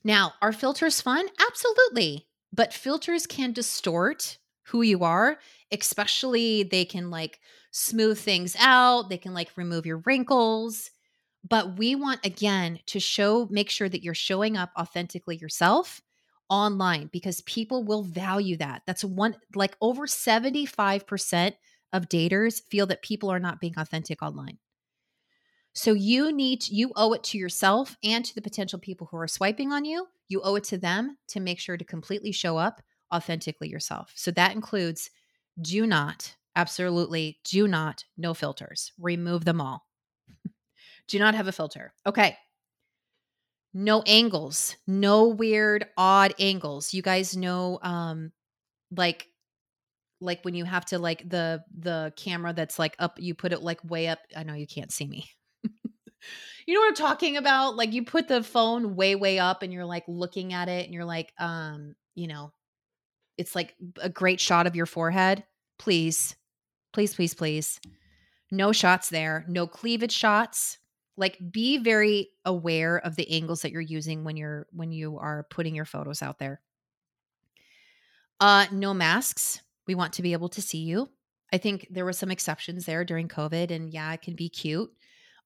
Now, 0.03 0.33
are 0.41 0.53
filters 0.53 1.01
fun? 1.01 1.27
Absolutely. 1.39 2.27
But 2.55 2.73
filters 2.73 3.27
can 3.27 3.51
distort 3.51 4.37
who 4.67 4.81
you 4.81 5.03
are, 5.03 5.39
especially 5.71 6.63
they 6.63 6.85
can 6.85 7.09
like 7.09 7.39
smooth 7.71 8.17
things 8.17 8.55
out, 8.59 9.09
they 9.09 9.17
can 9.17 9.33
like 9.33 9.49
remove 9.57 9.85
your 9.85 10.01
wrinkles. 10.05 10.89
But 11.47 11.77
we 11.77 11.95
want 11.95 12.25
again 12.25 12.79
to 12.87 12.99
show 12.99 13.47
make 13.51 13.69
sure 13.69 13.89
that 13.89 14.03
you're 14.03 14.13
showing 14.13 14.55
up 14.55 14.71
authentically 14.79 15.35
yourself 15.35 16.01
online 16.49 17.09
because 17.11 17.41
people 17.41 17.83
will 17.83 18.03
value 18.03 18.55
that. 18.57 18.83
That's 18.87 19.03
one, 19.03 19.35
like 19.53 19.75
over 19.81 20.07
75% 20.07 21.53
of 21.91 22.09
daters 22.09 22.61
feel 22.61 22.85
that 22.87 23.01
people 23.01 23.29
are 23.29 23.39
not 23.39 23.59
being 23.59 23.73
authentic 23.77 24.21
online. 24.21 24.59
So 25.75 25.93
you 25.93 26.31
need, 26.31 26.67
you 26.67 26.91
owe 26.95 27.13
it 27.13 27.23
to 27.25 27.37
yourself 27.37 27.97
and 28.03 28.25
to 28.25 28.33
the 28.33 28.41
potential 28.41 28.79
people 28.79 29.07
who 29.11 29.17
are 29.17 29.27
swiping 29.27 29.71
on 29.71 29.85
you. 29.85 30.07
You 30.27 30.41
owe 30.41 30.55
it 30.55 30.63
to 30.65 30.77
them 30.77 31.17
to 31.27 31.39
make 31.39 31.59
sure 31.59 31.77
to 31.77 31.83
completely 31.83 32.31
show 32.31 32.57
up 32.57 32.81
authentically 33.13 33.69
yourself. 33.69 34.11
So 34.15 34.31
that 34.31 34.53
includes 34.53 35.11
do 35.61 35.85
not, 35.85 36.35
absolutely 36.55 37.39
do 37.43 37.67
not, 37.67 38.03
no 38.17 38.33
filters, 38.33 38.91
remove 38.99 39.45
them 39.45 39.61
all. 39.61 39.85
do 41.07 41.19
not 41.19 41.35
have 41.35 41.47
a 41.47 41.51
filter. 41.51 41.93
Okay 42.05 42.37
no 43.75 44.01
angles, 44.03 44.77
no 44.87 45.27
weird 45.27 45.85
odd 45.97 46.33
angles. 46.39 46.93
You 46.93 47.01
guys 47.01 47.35
know 47.35 47.77
um 47.83 48.31
like 48.95 49.27
like 50.21 50.43
when 50.45 50.55
you 50.55 50.63
have 50.63 50.85
to 50.85 50.97
like 50.97 51.27
the 51.29 51.63
the 51.77 52.13
camera 52.15 52.53
that's 52.53 52.79
like 52.79 52.95
up 52.99 53.19
you 53.19 53.35
put 53.35 53.51
it 53.51 53.61
like 53.61 53.83
way 53.83 54.07
up. 54.07 54.19
I 54.35 54.43
know 54.43 54.53
you 54.53 54.65
can't 54.65 54.93
see 54.93 55.05
me. 55.05 55.25
You 56.65 56.73
know 56.73 56.81
what 56.81 56.89
I'm 56.89 56.95
talking 56.95 57.37
about? 57.37 57.75
Like 57.75 57.93
you 57.93 58.03
put 58.03 58.27
the 58.27 58.43
phone 58.43 58.95
way 58.95 59.15
way 59.15 59.39
up 59.39 59.63
and 59.63 59.71
you're 59.71 59.85
like 59.85 60.03
looking 60.07 60.53
at 60.53 60.69
it 60.69 60.85
and 60.85 60.93
you're 60.93 61.05
like 61.05 61.33
um, 61.39 61.95
you 62.15 62.27
know, 62.27 62.51
it's 63.37 63.55
like 63.55 63.75
a 64.01 64.09
great 64.09 64.39
shot 64.39 64.67
of 64.67 64.75
your 64.75 64.85
forehead. 64.85 65.43
Please. 65.77 66.35
Please, 66.93 67.13
please, 67.13 67.33
please. 67.33 67.79
No 68.51 68.71
shots 68.71 69.09
there. 69.09 69.45
No 69.49 69.67
cleavage 69.67 70.13
shots 70.13 70.77
like 71.17 71.37
be 71.51 71.77
very 71.77 72.29
aware 72.43 72.97
of 72.97 73.15
the 73.15 73.29
angles 73.31 73.61
that 73.61 73.71
you're 73.71 73.81
using 73.81 74.23
when 74.23 74.37
you're 74.37 74.67
when 74.71 74.91
you 74.91 75.17
are 75.17 75.45
putting 75.49 75.75
your 75.75 75.85
photos 75.85 76.21
out 76.21 76.39
there 76.39 76.61
uh 78.39 78.65
no 78.71 78.93
masks 78.93 79.61
we 79.87 79.95
want 79.95 80.13
to 80.13 80.21
be 80.21 80.33
able 80.33 80.49
to 80.49 80.61
see 80.61 80.79
you 80.79 81.09
i 81.53 81.57
think 81.57 81.87
there 81.89 82.05
were 82.05 82.13
some 82.13 82.31
exceptions 82.31 82.85
there 82.85 83.05
during 83.05 83.27
covid 83.27 83.71
and 83.71 83.93
yeah 83.93 84.11
it 84.13 84.21
can 84.21 84.35
be 84.35 84.49
cute 84.49 84.91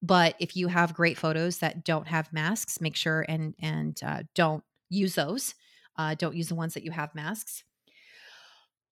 but 0.01 0.35
if 0.39 0.55
you 0.55 0.67
have 0.67 0.93
great 0.93 1.17
photos 1.17 1.59
that 1.59 1.83
don't 1.83 2.07
have 2.07 2.31
masks 2.33 2.81
make 2.81 2.95
sure 2.95 3.25
and 3.27 3.55
and 3.59 3.99
uh, 4.05 4.23
don't 4.35 4.63
use 4.89 5.15
those 5.15 5.55
uh, 5.97 6.15
don't 6.15 6.35
use 6.35 6.47
the 6.47 6.55
ones 6.55 6.73
that 6.73 6.83
you 6.83 6.91
have 6.91 7.13
masks 7.15 7.63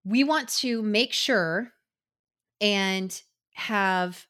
we 0.04 0.24
want 0.24 0.48
to 0.48 0.82
make 0.82 1.12
sure 1.12 1.72
and 2.62 3.22
have 3.54 4.26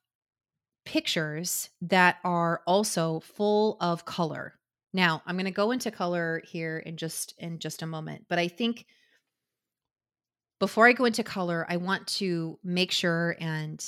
pictures 0.86 1.70
that 1.82 2.18
are 2.24 2.62
also 2.66 3.20
full 3.20 3.78
of 3.82 4.06
color. 4.06 4.56
Now, 4.94 5.22
I'm 5.26 5.36
going 5.36 5.46
to 5.46 5.52
go 5.52 5.72
into 5.72 5.92
color 5.92 6.42
here 6.46 6.80
in 6.80 6.98
just 6.98 7.34
in 7.38 7.60
just 7.60 7.82
a 7.82 7.88
moment, 7.88 8.26
but 8.30 8.40
I 8.40 8.48
think 8.48 8.86
before 10.60 10.88
I 10.88 10.94
go 10.94 11.06
into 11.06 11.24
color, 11.24 11.66
I 11.70 11.78
want 11.78 12.08
to 12.08 12.58
make 12.64 12.92
sure 12.92 13.36
and 13.40 13.84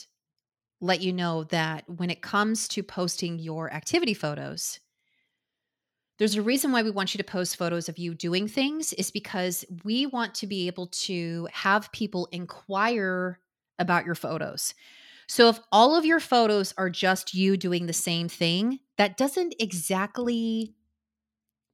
let 0.81 1.01
you 1.01 1.11
know 1.11 1.43
that 1.45 1.83
when 1.89 2.09
it 2.09 2.21
comes 2.21 2.67
to 2.69 2.83
posting 2.83 3.39
your 3.39 3.71
activity 3.73 4.13
photos, 4.13 4.79
there's 6.17 6.35
a 6.35 6.41
reason 6.41 6.71
why 6.71 6.83
we 6.83 6.91
want 6.91 7.13
you 7.13 7.17
to 7.17 7.23
post 7.23 7.55
photos 7.55 7.87
of 7.87 7.97
you 7.97 8.13
doing 8.13 8.47
things 8.47 8.91
is 8.93 9.09
because 9.09 9.63
we 9.83 10.05
want 10.05 10.35
to 10.35 10.47
be 10.47 10.67
able 10.67 10.87
to 10.87 11.47
have 11.53 11.91
people 11.93 12.27
inquire 12.31 13.39
about 13.79 14.05
your 14.05 14.15
photos. 14.15 14.73
So 15.27 15.47
if 15.47 15.59
all 15.71 15.95
of 15.95 16.05
your 16.05 16.19
photos 16.19 16.73
are 16.77 16.89
just 16.89 17.33
you 17.33 17.55
doing 17.55 17.85
the 17.85 17.93
same 17.93 18.27
thing, 18.27 18.79
that 18.97 19.15
doesn't 19.15 19.55
exactly 19.59 20.73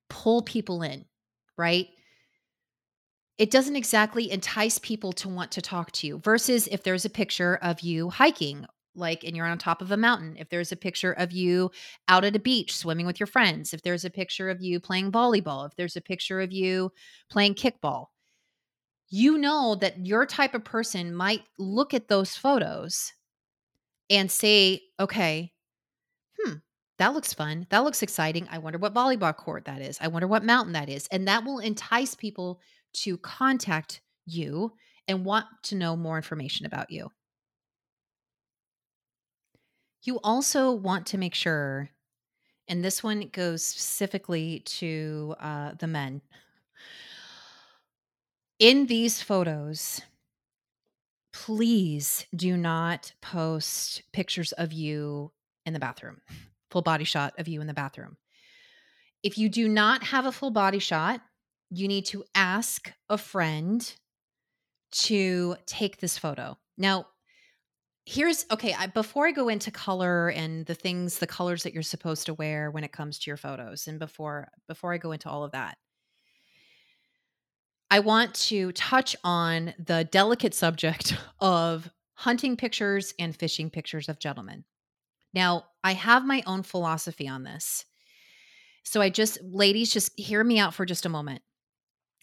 pull 0.10 0.44
people 0.44 0.84
in, 0.84 1.06
right? 1.58 1.88
It 3.38 3.50
doesn't 3.50 3.76
exactly 3.76 4.30
entice 4.30 4.78
people 4.78 5.12
to 5.14 5.30
want 5.30 5.52
to 5.54 5.62
talk 5.62 5.92
to 5.94 6.08
you 6.08 6.20
versus 6.20 6.68
if 6.68 6.84
there's 6.84 7.06
a 7.06 7.10
picture 7.10 7.58
of 7.62 7.82
you 7.82 8.10
hiking 8.10 8.66
like 8.96 9.24
and 9.24 9.36
you're 9.36 9.46
on 9.46 9.58
top 9.58 9.82
of 9.82 9.92
a 9.92 9.98
mountain 9.98 10.36
if 10.38 10.50
there's 10.50 10.72
a 10.72 10.76
picture 10.78 11.14
of 11.14 11.32
you 11.32 11.72
out 12.08 12.24
at 12.26 12.36
a 12.36 12.40
beach 12.40 12.76
swimming 12.76 13.06
with 13.06 13.20
your 13.20 13.28
friends 13.28 13.74
if 13.74 13.82
there's 13.82 14.06
a 14.06 14.10
picture 14.10 14.50
of 14.50 14.62
you 14.62 14.80
playing 14.80 15.12
volleyball 15.12 15.68
if 15.68 15.76
there's 15.76 15.96
a 15.96 16.02
picture 16.02 16.42
of 16.42 16.52
you 16.52 16.92
playing 17.30 17.54
kickball 17.56 18.08
you 19.10 19.38
know 19.38 19.76
that 19.76 20.06
your 20.06 20.26
type 20.26 20.54
of 20.54 20.64
person 20.64 21.14
might 21.14 21.44
look 21.58 21.94
at 21.94 22.08
those 22.08 22.36
photos 22.36 23.14
and 24.10 24.32
say 24.32 24.82
okay 25.00 25.54
hmm 26.42 26.56
that 27.00 27.14
looks 27.14 27.34
fun. 27.34 27.68
That 27.72 27.84
looks 27.84 28.04
exciting. 28.04 28.48
I 28.52 28.60
wonder 28.60 28.78
what 28.80 28.94
volleyball 28.94 29.36
court 29.36 29.66
that 29.66 29.82
is. 29.82 29.98
I 30.02 30.08
wonder 30.08 30.28
what 30.28 30.46
mountain 30.46 30.74
that 30.74 30.90
is. 30.90 31.08
And 31.12 31.28
that 31.28 31.46
will 31.46 31.60
entice 31.60 32.16
people 32.16 32.62
to 32.96 33.18
contact 33.18 34.02
you 34.26 34.74
and 35.08 35.26
want 35.26 35.48
to 35.64 35.76
know 35.76 35.98
more 35.98 36.18
information 36.18 36.66
about 36.66 36.92
you. 36.92 37.12
You 40.06 40.20
also 40.24 40.72
want 40.72 41.08
to 41.08 41.18
make 41.18 41.36
sure, 41.36 41.90
and 42.68 42.84
this 42.84 43.04
one 43.04 43.30
goes 43.34 43.66
specifically 43.66 44.62
to 44.66 45.36
uh, 45.40 45.72
the 45.78 45.88
men. 45.88 46.22
In 48.60 48.86
these 48.86 49.22
photos, 49.22 50.02
please 51.34 52.26
do 52.34 52.56
not 52.56 53.12
post 53.22 54.04
pictures 54.14 54.54
of 54.54 54.72
you 54.72 55.32
in 55.66 55.74
the 55.74 55.80
bathroom 55.80 56.22
full 56.76 56.82
body 56.82 57.06
shot 57.06 57.34
of 57.38 57.48
you 57.48 57.62
in 57.62 57.68
the 57.68 57.74
bathroom. 57.74 58.18
If 59.24 59.38
you 59.38 59.48
do 59.48 59.70
not 59.70 60.04
have 60.04 60.26
a 60.26 60.32
full 60.34 60.52
body 60.52 60.80
shot, 60.80 61.22
you 61.70 61.88
need 61.88 62.06
to 62.08 62.26
ask 62.36 62.92
a 63.10 63.18
friend 63.18 63.94
to 64.92 65.56
take 65.66 65.98
this 65.98 66.18
photo. 66.18 66.58
Now, 66.78 67.08
here's 68.06 68.46
okay, 68.52 68.74
I, 68.74 68.88
before 68.88 69.28
I 69.28 69.32
go 69.32 69.50
into 69.50 69.72
color 69.72 70.30
and 70.30 70.66
the 70.66 70.76
things 70.76 71.20
the 71.20 71.28
colors 71.28 71.64
that 71.64 71.74
you're 71.74 71.84
supposed 71.84 72.28
to 72.28 72.34
wear 72.34 72.70
when 72.72 72.84
it 72.84 72.92
comes 72.92 73.20
to 73.20 73.30
your 73.30 73.38
photos 73.38 73.88
and 73.88 74.00
before 74.00 74.50
before 74.68 74.94
I 74.94 74.98
go 74.98 75.12
into 75.12 75.30
all 75.30 75.44
of 75.44 75.52
that. 75.52 75.78
I 77.92 78.00
want 78.00 78.34
to 78.36 78.72
touch 78.72 79.16
on 79.24 79.74
the 79.80 80.08
delicate 80.12 80.54
subject 80.54 81.18
of 81.40 81.90
hunting 82.14 82.58
pictures 82.58 83.14
and 83.20 83.36
fishing 83.36 83.70
pictures 83.70 84.10
of 84.10 84.20
gentlemen. 84.20 84.64
Now, 85.34 85.66
I 85.84 85.94
have 85.94 86.26
my 86.26 86.42
own 86.48 86.64
philosophy 86.64 87.28
on 87.28 87.44
this. 87.44 87.86
So 88.84 89.02
I 89.02 89.10
just, 89.10 89.40
ladies, 89.44 89.92
just 89.92 90.18
hear 90.18 90.44
me 90.44 90.60
out 90.60 90.74
for 90.74 90.86
just 90.86 91.06
a 91.06 91.10
moment 91.10 91.42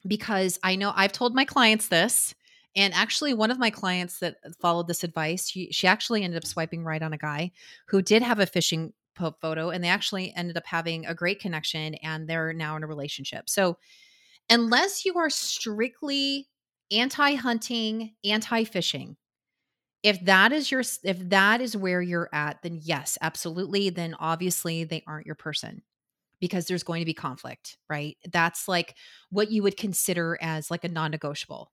because 0.06 0.58
I 0.62 0.76
know 0.76 0.92
I've 0.94 1.12
told 1.12 1.34
my 1.34 1.44
clients 1.44 1.88
this. 1.88 2.34
And 2.74 2.94
actually, 2.94 3.35
one 3.35 3.50
of 3.50 3.58
my 3.58 3.70
clients 3.70 4.18
that 4.20 4.37
followed 4.61 4.88
this 4.88 5.04
advice, 5.04 5.48
she, 5.48 5.70
she 5.72 5.87
actually 5.87 6.22
ended 6.22 6.38
up 6.42 6.46
swiping 6.46 6.85
right 6.85 7.02
on 7.02 7.12
a 7.12 7.18
guy 7.18 7.52
who 7.87 8.00
did 8.00 8.22
have 8.22 8.38
a 8.38 8.46
fishing 8.46 8.92
photo, 9.14 9.70
and 9.70 9.85
they 9.85 9.88
actually 9.88 10.32
ended 10.35 10.56
up 10.56 10.66
having 10.66 11.04
a 11.04 11.14
great 11.14 11.38
connection, 11.38 11.94
and 11.96 12.28
they're 12.28 12.52
now 12.52 12.76
in 12.76 12.82
a 12.82 12.87
relationship. 12.87 13.50
So, 13.50 13.76
unless 14.48 15.04
you 15.04 15.18
are 15.18 15.28
strictly 15.28 16.48
anti 16.90 17.35
hunting, 17.35 18.14
anti 18.24 18.64
fishing, 18.64 19.16
if 20.02 20.24
that 20.24 20.52
is 20.52 20.70
your 20.70 20.82
if 21.04 21.28
that 21.28 21.61
is 21.61 21.76
where 21.76 22.02
you're 22.02 22.28
at 22.32 22.61
then 22.62 22.78
yes 22.82 23.16
absolutely 23.20 23.90
then 23.90 24.14
obviously 24.18 24.85
they 24.85 25.02
aren't 25.06 25.26
your 25.26 25.35
person 25.35 25.82
because 26.40 26.66
there's 26.66 26.82
going 26.82 27.00
to 27.00 27.06
be 27.06 27.14
conflict 27.14 27.76
right 27.88 28.16
that's 28.32 28.68
like 28.68 28.96
what 29.30 29.50
you 29.50 29.62
would 29.62 29.76
consider 29.76 30.38
as 30.40 30.70
like 30.70 30.85
a 30.85 30.88
non-negotiable 30.88 31.70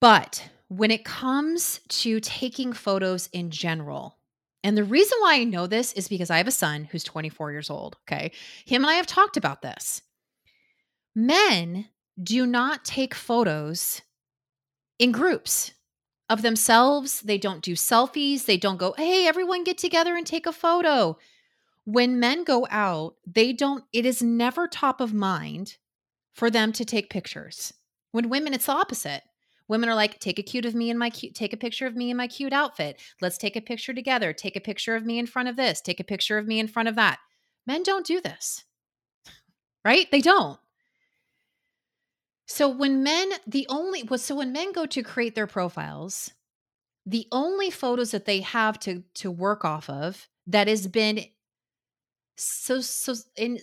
but 0.00 0.48
when 0.68 0.90
it 0.90 1.04
comes 1.04 1.80
to 1.88 2.20
taking 2.20 2.72
photos 2.72 3.28
in 3.32 3.50
general 3.50 4.16
and 4.62 4.76
the 4.76 4.84
reason 4.84 5.18
why 5.20 5.36
I 5.36 5.44
know 5.44 5.66
this 5.66 5.92
is 5.94 6.08
because 6.08 6.30
I 6.30 6.36
have 6.36 6.48
a 6.48 6.52
son 6.52 6.84
who's 6.84 7.04
24 7.04 7.52
years 7.52 7.70
old. 7.70 7.96
Okay. 8.02 8.32
Him 8.66 8.82
and 8.84 8.90
I 8.90 8.94
have 8.94 9.06
talked 9.06 9.36
about 9.36 9.62
this. 9.62 10.02
Men 11.14 11.86
do 12.22 12.46
not 12.46 12.84
take 12.84 13.14
photos 13.14 14.02
in 14.98 15.12
groups 15.12 15.72
of 16.28 16.42
themselves. 16.42 17.22
They 17.22 17.38
don't 17.38 17.62
do 17.62 17.72
selfies. 17.72 18.44
They 18.44 18.58
don't 18.58 18.76
go, 18.76 18.94
hey, 18.96 19.26
everyone 19.26 19.64
get 19.64 19.78
together 19.78 20.14
and 20.14 20.26
take 20.26 20.46
a 20.46 20.52
photo. 20.52 21.16
When 21.84 22.20
men 22.20 22.44
go 22.44 22.66
out, 22.70 23.16
they 23.26 23.52
don't, 23.52 23.84
it 23.92 24.04
is 24.04 24.22
never 24.22 24.68
top 24.68 25.00
of 25.00 25.14
mind 25.14 25.78
for 26.34 26.50
them 26.50 26.72
to 26.72 26.84
take 26.84 27.10
pictures. 27.10 27.72
When 28.12 28.28
women, 28.28 28.52
it's 28.52 28.66
the 28.66 28.72
opposite. 28.72 29.22
Women 29.70 29.88
are 29.88 29.94
like, 29.94 30.18
take 30.18 30.40
a 30.40 30.42
cute 30.42 30.64
of 30.64 30.74
me 30.74 30.90
in 30.90 30.98
my 30.98 31.10
cute, 31.10 31.32
take 31.32 31.52
a 31.52 31.56
picture 31.56 31.86
of 31.86 31.94
me 31.94 32.10
in 32.10 32.16
my 32.16 32.26
cute 32.26 32.52
outfit. 32.52 33.00
Let's 33.20 33.38
take 33.38 33.54
a 33.54 33.60
picture 33.60 33.94
together. 33.94 34.32
Take 34.32 34.56
a 34.56 34.60
picture 34.60 34.96
of 34.96 35.06
me 35.06 35.16
in 35.16 35.26
front 35.26 35.48
of 35.48 35.54
this. 35.54 35.80
Take 35.80 36.00
a 36.00 36.04
picture 36.04 36.38
of 36.38 36.46
me 36.48 36.58
in 36.58 36.66
front 36.66 36.88
of 36.88 36.96
that. 36.96 37.20
Men 37.68 37.84
don't 37.84 38.04
do 38.04 38.20
this, 38.20 38.64
right? 39.84 40.10
They 40.10 40.20
don't. 40.20 40.58
So 42.48 42.68
when 42.68 43.04
men, 43.04 43.30
the 43.46 43.64
only 43.68 44.02
so 44.16 44.34
when 44.34 44.50
men 44.50 44.72
go 44.72 44.86
to 44.86 45.04
create 45.04 45.36
their 45.36 45.46
profiles, 45.46 46.32
the 47.06 47.28
only 47.30 47.70
photos 47.70 48.10
that 48.10 48.24
they 48.24 48.40
have 48.40 48.76
to 48.80 49.04
to 49.14 49.30
work 49.30 49.64
off 49.64 49.88
of 49.88 50.28
that 50.48 50.66
has 50.66 50.88
been 50.88 51.26
so 52.36 52.80
so 52.80 53.14
in 53.36 53.60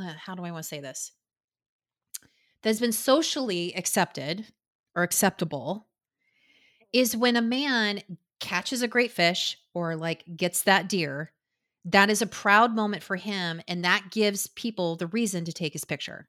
uh, 0.00 0.14
how 0.16 0.34
do 0.34 0.44
I 0.44 0.50
want 0.50 0.62
to 0.62 0.68
say 0.68 0.80
this? 0.80 1.12
That's 2.62 2.80
been 2.80 2.92
socially 2.92 3.76
accepted 3.76 4.46
or 4.94 5.02
acceptable 5.02 5.86
is 6.92 7.16
when 7.16 7.36
a 7.36 7.42
man 7.42 8.02
catches 8.40 8.82
a 8.82 8.88
great 8.88 9.12
fish 9.12 9.56
or 9.74 9.96
like 9.96 10.24
gets 10.36 10.62
that 10.62 10.88
deer. 10.88 11.32
That 11.84 12.10
is 12.10 12.22
a 12.22 12.26
proud 12.26 12.74
moment 12.74 13.02
for 13.02 13.16
him 13.16 13.60
and 13.66 13.84
that 13.84 14.10
gives 14.10 14.46
people 14.48 14.96
the 14.96 15.06
reason 15.08 15.44
to 15.46 15.52
take 15.52 15.72
his 15.72 15.84
picture, 15.84 16.28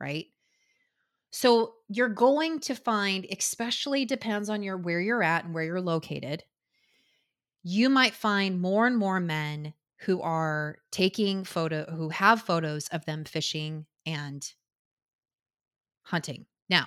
right? 0.00 0.26
So 1.30 1.74
you're 1.88 2.08
going 2.08 2.60
to 2.60 2.74
find, 2.74 3.26
especially 3.36 4.04
depends 4.04 4.48
on 4.48 4.62
your 4.62 4.78
where 4.78 5.00
you're 5.00 5.22
at 5.22 5.44
and 5.44 5.52
where 5.52 5.64
you're 5.64 5.80
located. 5.80 6.44
You 7.62 7.90
might 7.90 8.14
find 8.14 8.60
more 8.60 8.86
and 8.86 8.96
more 8.96 9.20
men 9.20 9.74
who 10.00 10.20
are 10.22 10.76
taking 10.92 11.44
photo 11.44 11.84
who 11.90 12.10
have 12.10 12.42
photos 12.42 12.88
of 12.88 13.04
them 13.06 13.24
fishing 13.24 13.86
and 14.04 14.50
hunting. 16.02 16.46
Now, 16.68 16.86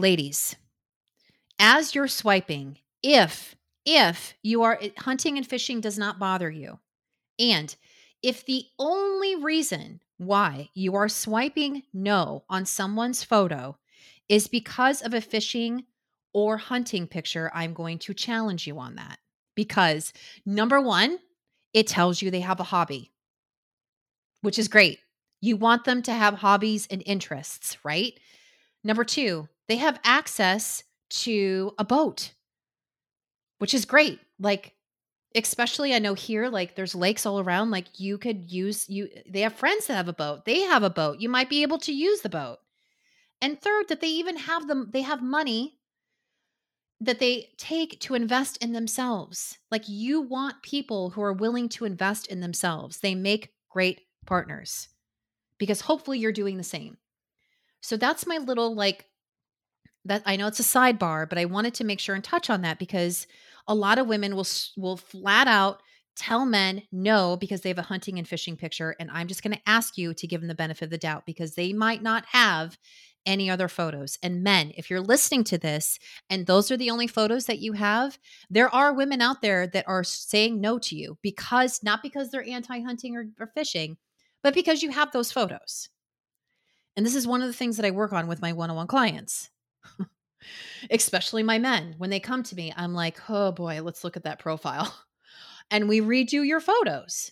ladies, 0.00 0.56
as 1.58 1.94
you're 1.94 2.08
swiping, 2.08 2.78
if 3.02 3.54
if 3.86 4.34
you 4.42 4.62
are 4.62 4.78
eh, 4.80 4.90
hunting 4.98 5.36
and 5.36 5.46
fishing 5.46 5.80
does 5.80 5.98
not 5.98 6.18
bother 6.18 6.50
you, 6.50 6.78
and 7.38 7.74
if 8.22 8.44
the 8.44 8.64
only 8.78 9.36
reason 9.36 10.00
why 10.18 10.68
you 10.74 10.94
are 10.94 11.08
swiping 11.08 11.82
no 11.92 12.44
on 12.48 12.66
someone's 12.66 13.24
photo 13.24 13.76
is 14.28 14.48
because 14.48 15.00
of 15.02 15.14
a 15.14 15.20
fishing 15.20 15.84
or 16.32 16.56
hunting 16.56 17.06
picture, 17.06 17.50
I'm 17.54 17.74
going 17.74 17.98
to 18.00 18.14
challenge 18.14 18.66
you 18.66 18.78
on 18.78 18.96
that. 18.96 19.18
Because 19.56 20.12
number 20.44 20.80
one, 20.80 21.18
it 21.72 21.86
tells 21.86 22.20
you 22.22 22.30
they 22.30 22.40
have 22.40 22.60
a 22.60 22.64
hobby, 22.64 23.10
which 24.42 24.58
is 24.58 24.68
great. 24.68 25.00
You 25.40 25.56
want 25.56 25.84
them 25.84 26.02
to 26.02 26.12
have 26.12 26.34
hobbies 26.34 26.86
and 26.90 27.02
interests, 27.06 27.78
right? 27.82 28.18
Number 28.82 29.04
two, 29.04 29.48
they 29.68 29.76
have 29.76 30.00
access 30.04 30.84
to 31.10 31.74
a 31.78 31.84
boat, 31.84 32.32
which 33.58 33.74
is 33.74 33.84
great. 33.84 34.20
Like 34.38 34.74
especially 35.36 35.94
i 35.94 35.98
know 36.00 36.14
here 36.14 36.48
like 36.48 36.74
there's 36.74 36.92
lakes 36.92 37.24
all 37.24 37.38
around 37.38 37.70
like 37.70 38.00
you 38.00 38.18
could 38.18 38.50
use 38.50 38.90
you 38.90 39.08
they 39.28 39.42
have 39.42 39.52
friends 39.52 39.86
that 39.86 39.94
have 39.94 40.08
a 40.08 40.12
boat 40.12 40.44
they 40.44 40.62
have 40.62 40.82
a 40.82 40.90
boat 40.90 41.20
you 41.20 41.28
might 41.28 41.48
be 41.48 41.62
able 41.62 41.78
to 41.78 41.92
use 41.92 42.22
the 42.22 42.28
boat 42.28 42.58
and 43.40 43.60
third 43.60 43.86
that 43.86 44.00
they 44.00 44.08
even 44.08 44.36
have 44.36 44.66
them 44.66 44.90
they 44.92 45.02
have 45.02 45.22
money 45.22 45.78
that 47.00 47.18
they 47.18 47.48
take 47.56 47.98
to 48.00 48.14
invest 48.14 48.58
in 48.58 48.72
themselves. 48.72 49.58
Like 49.70 49.88
you 49.88 50.20
want 50.20 50.62
people 50.62 51.10
who 51.10 51.22
are 51.22 51.32
willing 51.32 51.68
to 51.70 51.86
invest 51.86 52.26
in 52.26 52.40
themselves. 52.40 52.98
They 52.98 53.14
make 53.14 53.54
great 53.70 54.02
partners 54.26 54.88
because 55.58 55.82
hopefully 55.82 56.18
you're 56.18 56.32
doing 56.32 56.58
the 56.58 56.62
same. 56.62 56.98
So 57.80 57.96
that's 57.96 58.26
my 58.26 58.38
little 58.38 58.74
like 58.74 59.06
that 60.04 60.22
I 60.24 60.36
know 60.36 60.46
it's 60.46 60.60
a 60.60 60.62
sidebar, 60.62 61.28
but 61.28 61.38
I 61.38 61.44
wanted 61.44 61.74
to 61.74 61.84
make 61.84 62.00
sure 62.00 62.14
and 62.14 62.24
touch 62.24 62.50
on 62.50 62.62
that 62.62 62.78
because 62.78 63.26
a 63.66 63.74
lot 63.74 63.98
of 63.98 64.06
women 64.06 64.34
will 64.34 64.46
will 64.76 64.96
flat 64.96 65.46
out 65.46 65.82
tell 66.16 66.44
men 66.44 66.82
no 66.90 67.36
because 67.36 67.60
they 67.60 67.68
have 67.68 67.78
a 67.78 67.82
hunting 67.82 68.18
and 68.18 68.26
fishing 68.26 68.56
picture 68.56 68.94
and 68.98 69.10
I'm 69.10 69.28
just 69.28 69.42
going 69.42 69.54
to 69.54 69.62
ask 69.68 69.96
you 69.96 70.12
to 70.12 70.26
give 70.26 70.40
them 70.40 70.48
the 70.48 70.54
benefit 70.54 70.84
of 70.84 70.90
the 70.90 70.98
doubt 70.98 71.24
because 71.24 71.54
they 71.54 71.72
might 71.72 72.02
not 72.02 72.24
have 72.26 72.76
any 73.26 73.50
other 73.50 73.68
photos. 73.68 74.18
And 74.22 74.42
men, 74.42 74.72
if 74.76 74.90
you're 74.90 75.00
listening 75.00 75.44
to 75.44 75.58
this 75.58 75.98
and 76.28 76.46
those 76.46 76.70
are 76.70 76.76
the 76.76 76.90
only 76.90 77.06
photos 77.06 77.46
that 77.46 77.58
you 77.58 77.74
have, 77.74 78.18
there 78.48 78.74
are 78.74 78.92
women 78.92 79.20
out 79.20 79.42
there 79.42 79.66
that 79.68 79.86
are 79.88 80.04
saying 80.04 80.60
no 80.60 80.78
to 80.80 80.96
you 80.96 81.18
because 81.22 81.82
not 81.82 82.02
because 82.02 82.30
they're 82.30 82.48
anti 82.48 82.80
hunting 82.80 83.16
or, 83.16 83.26
or 83.38 83.52
fishing, 83.54 83.96
but 84.42 84.54
because 84.54 84.82
you 84.82 84.90
have 84.90 85.12
those 85.12 85.32
photos. 85.32 85.88
And 86.96 87.06
this 87.06 87.14
is 87.14 87.26
one 87.26 87.42
of 87.42 87.48
the 87.48 87.54
things 87.54 87.76
that 87.76 87.86
I 87.86 87.90
work 87.90 88.12
on 88.12 88.26
with 88.26 88.42
my 88.42 88.52
one 88.52 88.70
on 88.70 88.76
one 88.76 88.86
clients, 88.86 89.50
especially 90.90 91.42
my 91.42 91.58
men. 91.58 91.94
When 91.98 92.10
they 92.10 92.20
come 92.20 92.42
to 92.42 92.54
me, 92.56 92.72
I'm 92.76 92.94
like, 92.94 93.18
oh 93.28 93.52
boy, 93.52 93.80
let's 93.82 94.04
look 94.04 94.16
at 94.16 94.24
that 94.24 94.38
profile. 94.38 94.94
And 95.72 95.88
we 95.88 96.00
redo 96.00 96.44
your 96.44 96.58
photos 96.58 97.30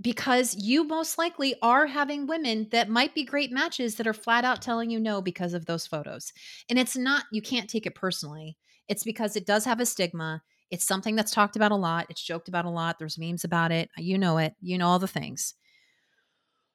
because 0.00 0.54
you 0.54 0.84
most 0.84 1.18
likely 1.18 1.54
are 1.62 1.86
having 1.86 2.26
women 2.26 2.68
that 2.70 2.88
might 2.88 3.14
be 3.14 3.24
great 3.24 3.50
matches 3.50 3.96
that 3.96 4.06
are 4.06 4.12
flat 4.12 4.44
out 4.44 4.62
telling 4.62 4.90
you 4.90 5.00
no 5.00 5.20
because 5.20 5.54
of 5.54 5.66
those 5.66 5.86
photos. 5.86 6.32
And 6.68 6.78
it's 6.78 6.96
not, 6.96 7.24
you 7.32 7.42
can't 7.42 7.68
take 7.68 7.86
it 7.86 7.94
personally. 7.94 8.56
It's 8.88 9.04
because 9.04 9.36
it 9.36 9.46
does 9.46 9.64
have 9.64 9.80
a 9.80 9.86
stigma. 9.86 10.42
It's 10.70 10.84
something 10.84 11.16
that's 11.16 11.32
talked 11.32 11.56
about 11.56 11.72
a 11.72 11.76
lot. 11.76 12.06
It's 12.10 12.22
joked 12.22 12.48
about 12.48 12.64
a 12.64 12.70
lot. 12.70 12.98
There's 12.98 13.18
memes 13.18 13.44
about 13.44 13.72
it. 13.72 13.88
You 13.96 14.18
know 14.18 14.38
it. 14.38 14.54
You 14.60 14.78
know 14.78 14.86
all 14.86 14.98
the 14.98 15.08
things. 15.08 15.54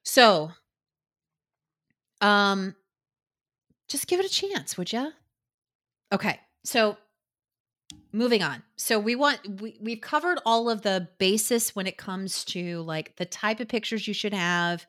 So, 0.04 0.52
um, 2.23 2.75
just 3.88 4.07
give 4.07 4.19
it 4.19 4.25
a 4.25 4.29
chance, 4.29 4.77
would 4.77 4.91
you? 4.91 5.12
Okay. 6.12 6.39
So 6.63 6.97
moving 8.12 8.43
on 8.43 8.62
so 8.75 8.99
we 8.99 9.15
want 9.15 9.39
we, 9.62 9.77
we've 9.81 10.01
covered 10.01 10.39
all 10.45 10.69
of 10.69 10.83
the 10.83 11.07
basis 11.17 11.75
when 11.75 11.88
it 11.88 11.97
comes 11.97 12.45
to 12.45 12.81
like 12.81 13.15
the 13.17 13.25
type 13.25 13.59
of 13.59 13.67
pictures 13.67 14.07
you 14.07 14.13
should 14.13 14.33
have 14.33 14.86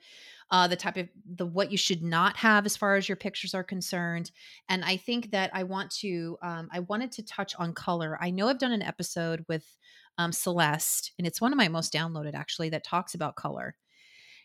uh 0.51 0.69
the 0.69 0.77
type 0.77 0.97
of 0.97 1.09
the 1.35 1.47
what 1.47 1.73
you 1.73 1.79
should 1.79 2.03
not 2.03 2.37
have 2.37 2.67
as 2.67 2.77
far 2.77 2.97
as 2.97 3.09
your 3.09 3.17
pictures 3.17 3.55
are 3.55 3.65
concerned 3.65 4.31
and 4.69 4.85
i 4.85 4.97
think 4.97 5.31
that 5.31 5.51
i 5.55 5.63
want 5.63 5.91
to 5.91 6.37
um 6.43 6.69
i 6.71 6.81
wanted 6.81 7.11
to 7.11 7.23
touch 7.23 7.55
on 7.59 7.73
color 7.73 8.19
i 8.21 8.31
know 8.31 8.49
i've 8.49 8.59
done 8.59 8.73
an 8.73 8.83
episode 8.83 9.45
with 9.49 9.77
um 10.19 10.31
celeste 10.31 11.13
and 11.19 11.27
it's 11.27 11.41
one 11.41 11.53
of 11.53 11.57
my 11.57 11.69
most 11.69 11.93
downloaded 11.93 12.35
actually 12.35 12.69
that 12.69 12.85
talks 12.85 13.15
about 13.15 13.37
color 13.37 13.75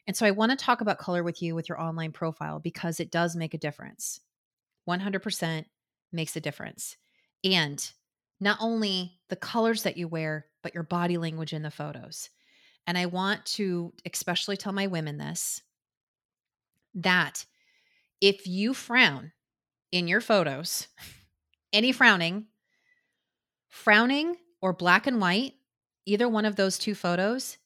and 0.09 0.17
so 0.17 0.25
i 0.25 0.31
want 0.31 0.51
to 0.51 0.57
talk 0.57 0.81
about 0.81 0.97
color 0.97 1.23
with 1.23 1.41
you 1.41 1.55
with 1.55 1.69
your 1.69 1.79
online 1.79 2.11
profile 2.11 2.59
because 2.59 2.99
it 2.99 3.11
does 3.11 3.37
make 3.37 3.53
a 3.53 3.57
difference 3.57 4.19
100% 4.89 5.65
makes 6.11 6.35
a 6.35 6.41
difference 6.41 6.97
and 7.43 7.91
not 8.39 8.57
only 8.61 9.19
the 9.29 9.35
colors 9.35 9.83
that 9.83 9.97
you 9.97 10.07
wear, 10.07 10.45
but 10.63 10.73
your 10.73 10.83
body 10.83 11.17
language 11.17 11.53
in 11.53 11.61
the 11.61 11.71
photos. 11.71 12.29
And 12.87 12.97
I 12.97 13.05
want 13.05 13.45
to 13.47 13.93
especially 14.05 14.57
tell 14.57 14.73
my 14.73 14.87
women 14.87 15.17
this 15.17 15.61
that 16.95 17.45
if 18.21 18.47
you 18.47 18.73
frown 18.73 19.31
in 19.91 20.07
your 20.07 20.21
photos, 20.21 20.87
any 21.73 21.91
frowning, 21.91 22.47
frowning 23.67 24.35
or 24.61 24.73
black 24.73 25.05
and 25.05 25.21
white, 25.21 25.53
either 26.05 26.27
one 26.27 26.45
of 26.45 26.55
those 26.55 26.77
two 26.77 26.95
photos, 26.95 27.57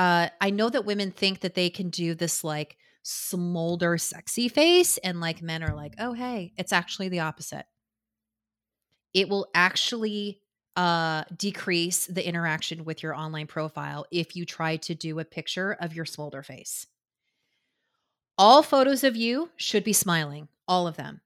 uh, 0.00 0.28
I 0.40 0.50
know 0.50 0.68
that 0.68 0.84
women 0.84 1.10
think 1.10 1.40
that 1.40 1.54
they 1.54 1.70
can 1.70 1.90
do 1.90 2.14
this 2.14 2.42
like 2.42 2.76
smolder 3.02 3.98
sexy 3.98 4.48
face, 4.48 4.98
and 4.98 5.20
like 5.20 5.42
men 5.42 5.62
are 5.62 5.74
like, 5.74 5.94
oh, 5.98 6.12
hey, 6.12 6.52
it's 6.56 6.72
actually 6.72 7.08
the 7.08 7.20
opposite 7.20 7.66
it 9.14 9.28
will 9.28 9.48
actually 9.54 10.40
uh, 10.76 11.24
decrease 11.36 12.06
the 12.06 12.26
interaction 12.26 12.84
with 12.84 13.02
your 13.02 13.14
online 13.14 13.46
profile 13.46 14.06
if 14.10 14.36
you 14.36 14.44
try 14.44 14.76
to 14.76 14.94
do 14.94 15.18
a 15.18 15.24
picture 15.24 15.76
of 15.80 15.94
your 15.94 16.04
smolder 16.04 16.42
face. 16.42 16.86
All 18.38 18.62
photos 18.62 19.04
of 19.04 19.16
you 19.16 19.50
should 19.56 19.84
be 19.84 19.92
smiling, 19.92 20.48
all 20.66 20.86
of 20.86 20.96
them. 20.96 21.20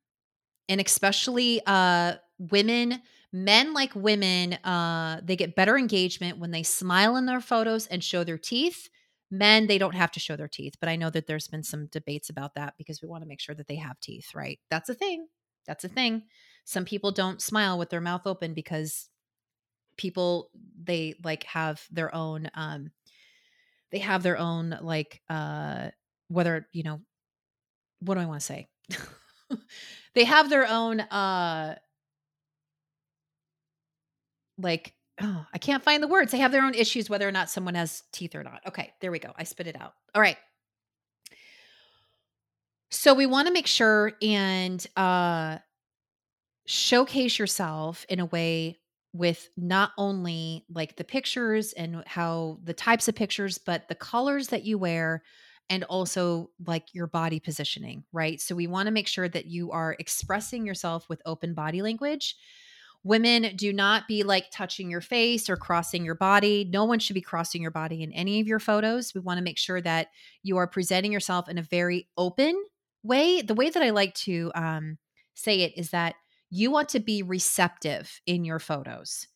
And 0.68 0.80
especially 0.80 1.60
uh, 1.66 2.14
women, 2.38 3.02
men 3.34 3.74
like 3.74 3.92
women, 3.96 4.52
uh, 4.64 5.20
they 5.24 5.34
get 5.34 5.56
better 5.56 5.76
engagement 5.76 6.38
when 6.38 6.52
they 6.52 6.62
smile 6.62 7.16
in 7.16 7.26
their 7.26 7.40
photos 7.40 7.88
and 7.88 8.02
show 8.02 8.22
their 8.22 8.38
teeth. 8.38 8.88
Men, 9.28 9.66
they 9.66 9.76
don't 9.76 9.96
have 9.96 10.12
to 10.12 10.20
show 10.20 10.36
their 10.36 10.46
teeth, 10.46 10.74
but 10.78 10.88
I 10.88 10.94
know 10.94 11.10
that 11.10 11.26
there's 11.26 11.48
been 11.48 11.64
some 11.64 11.86
debates 11.86 12.30
about 12.30 12.54
that 12.54 12.74
because 12.78 13.02
we 13.02 13.08
want 13.08 13.24
to 13.24 13.28
make 13.28 13.40
sure 13.40 13.56
that 13.56 13.66
they 13.66 13.74
have 13.74 13.98
teeth, 13.98 14.36
right? 14.36 14.60
That's 14.70 14.88
a 14.88 14.94
thing. 14.94 15.26
That's 15.66 15.82
a 15.82 15.88
thing. 15.88 16.22
Some 16.64 16.84
people 16.84 17.10
don't 17.10 17.42
smile 17.42 17.76
with 17.76 17.90
their 17.90 18.00
mouth 18.00 18.22
open 18.24 18.54
because 18.54 19.08
people 19.96 20.50
they 20.80 21.14
like 21.24 21.44
have 21.44 21.84
their 21.90 22.12
own 22.14 22.50
um 22.54 22.90
they 23.92 23.98
have 23.98 24.22
their 24.24 24.36
own 24.38 24.76
like 24.80 25.22
uh 25.30 25.88
whether 26.28 26.66
you 26.72 26.82
know 26.82 27.00
what 28.00 28.14
do 28.14 28.20
I 28.20 28.26
want 28.26 28.40
to 28.40 28.46
say? 28.46 28.68
they 30.14 30.24
have 30.24 30.50
their 30.50 30.66
own 30.68 31.00
uh 31.00 31.76
like 34.58 34.94
oh, 35.20 35.46
I 35.52 35.58
can't 35.58 35.82
find 35.82 36.02
the 36.02 36.08
words. 36.08 36.32
They 36.32 36.38
have 36.38 36.52
their 36.52 36.64
own 36.64 36.74
issues 36.74 37.08
whether 37.08 37.28
or 37.28 37.32
not 37.32 37.50
someone 37.50 37.76
has 37.76 38.02
teeth 38.12 38.34
or 38.34 38.42
not. 38.42 38.60
Okay, 38.66 38.92
there 39.00 39.12
we 39.12 39.18
go. 39.18 39.32
I 39.36 39.44
spit 39.44 39.66
it 39.66 39.80
out. 39.80 39.94
All 40.14 40.20
right. 40.20 40.36
So 42.90 43.14
we 43.14 43.26
want 43.26 43.46
to 43.48 43.52
make 43.52 43.66
sure 43.66 44.12
and 44.22 44.84
uh 44.96 45.58
showcase 46.66 47.38
yourself 47.38 48.06
in 48.08 48.20
a 48.20 48.26
way 48.26 48.78
with 49.12 49.48
not 49.56 49.92
only 49.96 50.64
like 50.68 50.96
the 50.96 51.04
pictures 51.04 51.72
and 51.74 52.02
how 52.06 52.58
the 52.64 52.74
types 52.74 53.06
of 53.06 53.14
pictures, 53.14 53.58
but 53.58 53.86
the 53.88 53.94
colors 53.94 54.48
that 54.48 54.64
you 54.64 54.76
wear 54.76 55.22
and 55.70 55.84
also 55.84 56.50
like 56.66 56.92
your 56.92 57.06
body 57.06 57.38
positioning, 57.38 58.04
right? 58.12 58.40
So 58.40 58.54
we 58.54 58.66
want 58.66 58.86
to 58.86 58.92
make 58.92 59.06
sure 59.06 59.28
that 59.28 59.46
you 59.46 59.70
are 59.70 59.96
expressing 59.98 60.66
yourself 60.66 61.08
with 61.08 61.22
open 61.24 61.54
body 61.54 61.80
language. 61.80 62.34
Women 63.04 63.54
do 63.54 63.72
not 63.72 64.08
be 64.08 64.22
like 64.22 64.46
touching 64.50 64.90
your 64.90 65.02
face 65.02 65.50
or 65.50 65.56
crossing 65.56 66.04
your 66.04 66.14
body. 66.14 66.68
No 66.72 66.84
one 66.86 66.98
should 66.98 67.14
be 67.14 67.20
crossing 67.20 67.60
your 67.60 67.70
body 67.70 68.02
in 68.02 68.10
any 68.12 68.40
of 68.40 68.46
your 68.46 68.58
photos. 68.58 69.14
We 69.14 69.20
want 69.20 69.36
to 69.38 69.44
make 69.44 69.58
sure 69.58 69.80
that 69.82 70.08
you 70.42 70.56
are 70.56 70.66
presenting 70.66 71.12
yourself 71.12 71.48
in 71.48 71.58
a 71.58 71.62
very 71.62 72.08
open 72.16 72.60
way. 73.02 73.42
The 73.42 73.54
way 73.54 73.68
that 73.68 73.82
I 73.82 73.90
like 73.90 74.14
to 74.14 74.50
um, 74.54 74.98
say 75.34 75.60
it 75.60 75.76
is 75.76 75.90
that 75.90 76.14
you 76.48 76.70
want 76.70 76.88
to 76.90 77.00
be 77.00 77.22
receptive 77.22 78.20
in 78.26 78.44
your 78.44 78.58
photos. 78.58 79.26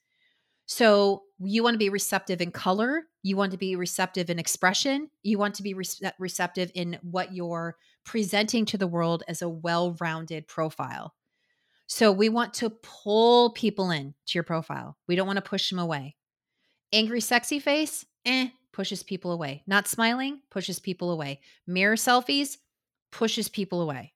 So 0.65 1.25
you 1.39 1.63
want 1.63 1.75
to 1.75 1.79
be 1.79 1.89
receptive 1.89 2.41
in 2.41 2.51
color, 2.51 3.05
you 3.23 3.37
want 3.37 3.53
to 3.53 3.59
be 3.59 3.77
receptive 3.77 4.31
in 4.31 4.39
expression, 4.39 5.11
you 5.23 5.39
want 5.39 5.55
to 5.57 5.63
be 5.63 5.75
re- 5.75 5.85
receptive 6.19 6.71
in 6.75 6.99
what 7.03 7.35
you're 7.35 7.77
presenting 8.05 8.65
to 8.67 8.79
the 8.79 8.87
world 8.87 9.25
as 9.29 9.43
a 9.43 9.49
well-rounded 9.49 10.47
profile. 10.47 11.15
So 11.89 12.13
we 12.13 12.29
want 12.29 12.55
to 12.55 12.71
pull 12.71 13.51
people 13.51 13.91
in 13.91 14.15
to 14.27 14.35
your 14.35 14.45
profile. 14.45 14.97
We 15.09 15.17
don't 15.17 15.27
want 15.27 15.39
to 15.39 15.51
push 15.51 15.71
them 15.71 15.79
away. 15.79 16.17
Angry 16.93 17.21
sexy 17.21 17.59
face, 17.59 18.05
eh, 18.25 18.49
pushes 18.73 19.03
people 19.03 19.33
away. 19.33 19.63
Not 19.67 19.89
smiling 19.89 20.43
pushes 20.51 20.79
people 20.79 21.11
away. 21.11 21.41
Mirror 21.67 21.97
selfies 21.97 22.59
pushes 23.11 23.49
people 23.49 23.81
away. 23.81 24.13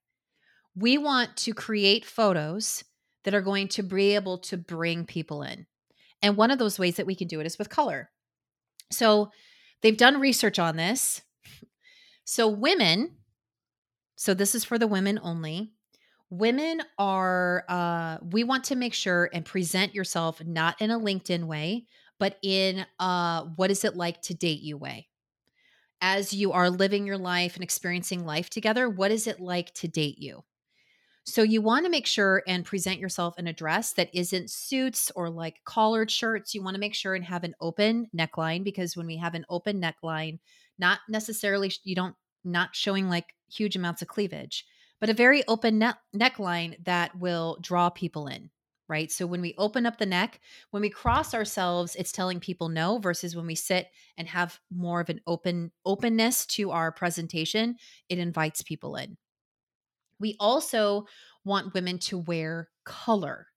We 0.76 0.98
want 0.98 1.36
to 1.38 1.54
create 1.54 2.04
photos 2.04 2.84
that 3.24 3.34
are 3.34 3.40
going 3.40 3.68
to 3.68 3.82
be 3.82 4.14
able 4.14 4.38
to 4.38 4.56
bring 4.56 5.06
people 5.06 5.42
in. 5.42 5.66
And 6.20 6.36
one 6.36 6.50
of 6.50 6.58
those 6.58 6.78
ways 6.78 6.96
that 6.96 7.06
we 7.06 7.14
can 7.14 7.26
do 7.26 7.40
it 7.40 7.46
is 7.46 7.58
with 7.58 7.70
color. 7.70 8.10
So 8.90 9.30
they've 9.80 9.96
done 9.96 10.20
research 10.20 10.58
on 10.58 10.76
this. 10.76 11.22
So, 12.24 12.46
women, 12.46 13.16
so 14.14 14.32
this 14.34 14.54
is 14.54 14.64
for 14.64 14.78
the 14.78 14.86
women 14.86 15.18
only. 15.22 15.72
Women 16.32 16.80
are, 16.96 17.62
uh, 17.68 18.16
we 18.22 18.42
want 18.42 18.64
to 18.64 18.74
make 18.74 18.94
sure 18.94 19.28
and 19.34 19.44
present 19.44 19.94
yourself 19.94 20.42
not 20.42 20.80
in 20.80 20.90
a 20.90 20.98
LinkedIn 20.98 21.44
way, 21.44 21.84
but 22.18 22.38
in 22.42 22.86
uh, 22.98 23.44
what 23.56 23.70
is 23.70 23.84
it 23.84 23.96
like 23.96 24.22
to 24.22 24.32
date 24.32 24.62
you 24.62 24.78
way. 24.78 25.08
As 26.00 26.32
you 26.32 26.52
are 26.52 26.70
living 26.70 27.06
your 27.06 27.18
life 27.18 27.54
and 27.54 27.62
experiencing 27.62 28.24
life 28.24 28.48
together, 28.48 28.88
what 28.88 29.10
is 29.10 29.26
it 29.26 29.40
like 29.40 29.74
to 29.74 29.88
date 29.88 30.16
you? 30.18 30.42
So 31.24 31.42
you 31.42 31.60
want 31.60 31.84
to 31.84 31.90
make 31.90 32.06
sure 32.06 32.42
and 32.48 32.64
present 32.64 32.98
yourself 32.98 33.38
in 33.38 33.46
a 33.46 33.52
dress 33.52 33.92
that 33.92 34.08
isn't 34.14 34.50
suits 34.50 35.12
or 35.14 35.28
like 35.28 35.56
collared 35.66 36.10
shirts. 36.10 36.54
You 36.54 36.62
want 36.62 36.76
to 36.76 36.80
make 36.80 36.94
sure 36.94 37.14
and 37.14 37.26
have 37.26 37.44
an 37.44 37.54
open 37.60 38.08
neckline 38.16 38.64
because 38.64 38.96
when 38.96 39.06
we 39.06 39.18
have 39.18 39.34
an 39.34 39.44
open 39.50 39.82
neckline, 39.82 40.38
not 40.78 41.00
necessarily 41.10 41.70
you 41.84 41.94
don't 41.94 42.16
not 42.42 42.74
showing 42.74 43.10
like 43.10 43.34
huge 43.52 43.76
amounts 43.76 44.00
of 44.00 44.08
cleavage, 44.08 44.64
but 45.02 45.10
a 45.10 45.14
very 45.14 45.42
open 45.48 45.80
neck 45.80 45.98
neckline 46.14 46.76
that 46.84 47.18
will 47.18 47.58
draw 47.60 47.90
people 47.90 48.28
in, 48.28 48.48
right? 48.88 49.10
So 49.10 49.26
when 49.26 49.40
we 49.40 49.52
open 49.58 49.84
up 49.84 49.98
the 49.98 50.06
neck, 50.06 50.38
when 50.70 50.80
we 50.80 50.90
cross 50.90 51.34
ourselves, 51.34 51.96
it's 51.96 52.12
telling 52.12 52.38
people 52.38 52.68
no 52.68 52.98
versus 52.98 53.34
when 53.34 53.48
we 53.48 53.56
sit 53.56 53.88
and 54.16 54.28
have 54.28 54.60
more 54.70 55.00
of 55.00 55.08
an 55.08 55.20
open 55.26 55.72
openness 55.84 56.46
to 56.46 56.70
our 56.70 56.92
presentation, 56.92 57.74
it 58.08 58.20
invites 58.20 58.62
people 58.62 58.94
in. 58.94 59.16
We 60.20 60.36
also 60.38 61.06
want 61.44 61.74
women 61.74 61.98
to 61.98 62.18
wear 62.18 62.68
color. 62.84 63.48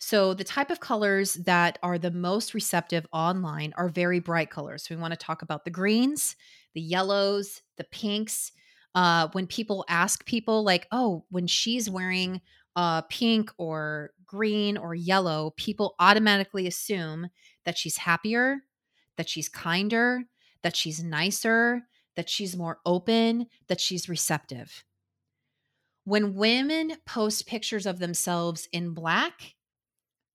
So, 0.00 0.34
the 0.34 0.42
type 0.42 0.72
of 0.72 0.80
colors 0.80 1.34
that 1.34 1.78
are 1.84 1.96
the 1.96 2.10
most 2.10 2.54
receptive 2.54 3.06
online 3.12 3.72
are 3.76 3.88
very 3.88 4.18
bright 4.18 4.50
colors. 4.50 4.82
So 4.82 4.96
we 4.96 5.00
want 5.00 5.12
to 5.12 5.16
talk 5.16 5.42
about 5.42 5.64
the 5.64 5.70
greens, 5.70 6.34
the 6.74 6.80
yellows, 6.80 7.62
the 7.76 7.84
pinks. 7.84 8.50
Uh, 8.94 9.28
when 9.32 9.46
people 9.46 9.84
ask 9.88 10.24
people, 10.26 10.64
like, 10.64 10.86
oh, 10.92 11.24
when 11.30 11.46
she's 11.46 11.88
wearing 11.88 12.40
uh, 12.76 13.02
pink 13.02 13.50
or 13.58 14.10
green 14.26 14.76
or 14.76 14.94
yellow, 14.94 15.52
people 15.56 15.94
automatically 15.98 16.66
assume 16.66 17.28
that 17.64 17.78
she's 17.78 17.96
happier, 17.96 18.58
that 19.16 19.28
she's 19.28 19.48
kinder, 19.48 20.22
that 20.62 20.76
she's 20.76 21.02
nicer, 21.02 21.82
that 22.16 22.28
she's 22.28 22.56
more 22.56 22.78
open, 22.84 23.46
that 23.68 23.80
she's 23.80 24.08
receptive. 24.08 24.84
When 26.04 26.34
women 26.34 26.94
post 27.06 27.46
pictures 27.46 27.86
of 27.86 27.98
themselves 27.98 28.68
in 28.72 28.92
black, 28.92 29.54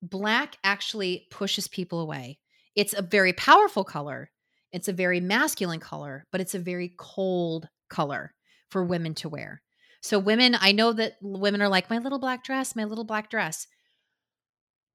black 0.02 0.58
actually 0.64 1.28
pushes 1.30 1.68
people 1.68 2.00
away. 2.00 2.40
It's 2.76 2.94
a 2.94 3.02
very 3.02 3.34
powerful 3.34 3.84
color. 3.84 4.32
It's 4.72 4.88
a 4.88 4.94
very 4.94 5.20
masculine 5.20 5.80
color, 5.80 6.26
but 6.32 6.42
it's 6.42 6.56
a 6.56 6.60
very 6.60 6.94
cold 6.98 7.68
color 7.90 8.34
for 8.70 8.84
women 8.84 9.14
to 9.16 9.30
wear. 9.30 9.62
So, 10.02 10.20
women, 10.20 10.56
I 10.60 10.72
know 10.72 10.94
that 10.94 11.18
women 11.22 11.62
are 11.62 11.70
like, 11.70 11.90
my 11.90 11.98
little 11.98 12.20
black 12.20 12.44
dress, 12.44 12.76
my 12.76 12.84
little 12.84 13.04
black 13.04 13.30
dress. 13.30 13.68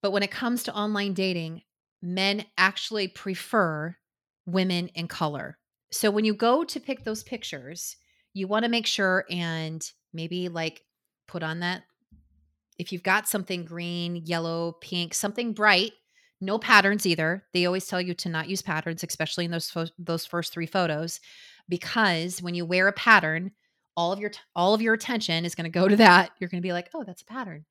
But 0.02 0.12
when 0.12 0.22
it 0.22 0.30
comes 0.30 0.62
to 0.64 0.74
online 0.74 1.14
dating, 1.14 1.62
men 2.00 2.44
actually 2.56 3.08
prefer 3.08 3.96
women 4.46 4.88
in 4.88 5.08
color. 5.08 5.58
So, 5.90 6.10
when 6.10 6.24
you 6.24 6.34
go 6.34 6.64
to 6.64 6.80
pick 6.80 7.04
those 7.04 7.22
pictures, 7.22 7.96
you 8.32 8.46
want 8.46 8.64
to 8.64 8.70
make 8.70 8.86
sure 8.86 9.24
and 9.30 9.84
maybe 10.12 10.48
like 10.48 10.82
put 11.26 11.42
on 11.42 11.60
that 11.60 11.82
if 12.78 12.92
you've 12.92 13.02
got 13.02 13.28
something 13.28 13.64
green, 13.64 14.16
yellow, 14.16 14.72
pink, 14.80 15.14
something 15.14 15.52
bright, 15.52 15.92
no 16.40 16.58
patterns 16.58 17.06
either. 17.06 17.44
They 17.52 17.66
always 17.66 17.86
tell 17.86 18.00
you 18.00 18.14
to 18.14 18.28
not 18.28 18.48
use 18.48 18.62
patterns, 18.62 19.04
especially 19.04 19.44
in 19.44 19.50
those 19.50 19.70
fo- 19.70 19.86
those 19.98 20.26
first 20.26 20.52
three 20.52 20.66
photos, 20.66 21.20
because 21.68 22.42
when 22.42 22.54
you 22.54 22.66
wear 22.66 22.88
a 22.88 22.92
pattern, 22.92 23.52
all 23.96 24.12
of 24.12 24.20
your 24.20 24.30
t- 24.30 24.40
all 24.56 24.74
of 24.74 24.82
your 24.82 24.94
attention 24.94 25.44
is 25.44 25.54
going 25.54 25.64
to 25.64 25.70
go 25.70 25.88
to 25.88 25.96
that. 25.96 26.32
You're 26.38 26.48
going 26.48 26.62
to 26.62 26.66
be 26.66 26.72
like, 26.72 26.90
"Oh, 26.94 27.04
that's 27.04 27.22
a 27.22 27.26
pattern." 27.26 27.64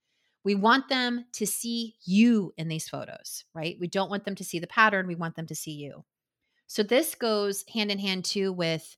We 0.44 0.56
want 0.56 0.90
them 0.90 1.26
to 1.34 1.46
see 1.46 1.96
you 2.04 2.54
in 2.58 2.68
these 2.68 2.90
photos, 2.90 3.46
right? 3.54 3.78
We 3.80 3.88
don't 3.88 4.10
want 4.10 4.26
them 4.26 4.36
to 4.36 4.44
see 4.44 4.60
the 4.60 4.68
pattern. 4.68 5.08
We 5.08 5.16
want 5.16 5.36
them 5.36 5.46
to 5.48 5.56
see 5.56 5.74
you. 5.74 6.04
So 6.68 6.84
this 6.84 7.16
goes 7.16 7.64
hand 7.74 7.92
in 7.92 8.00
hand 8.00 8.26
too 8.26 8.52
with 8.52 8.98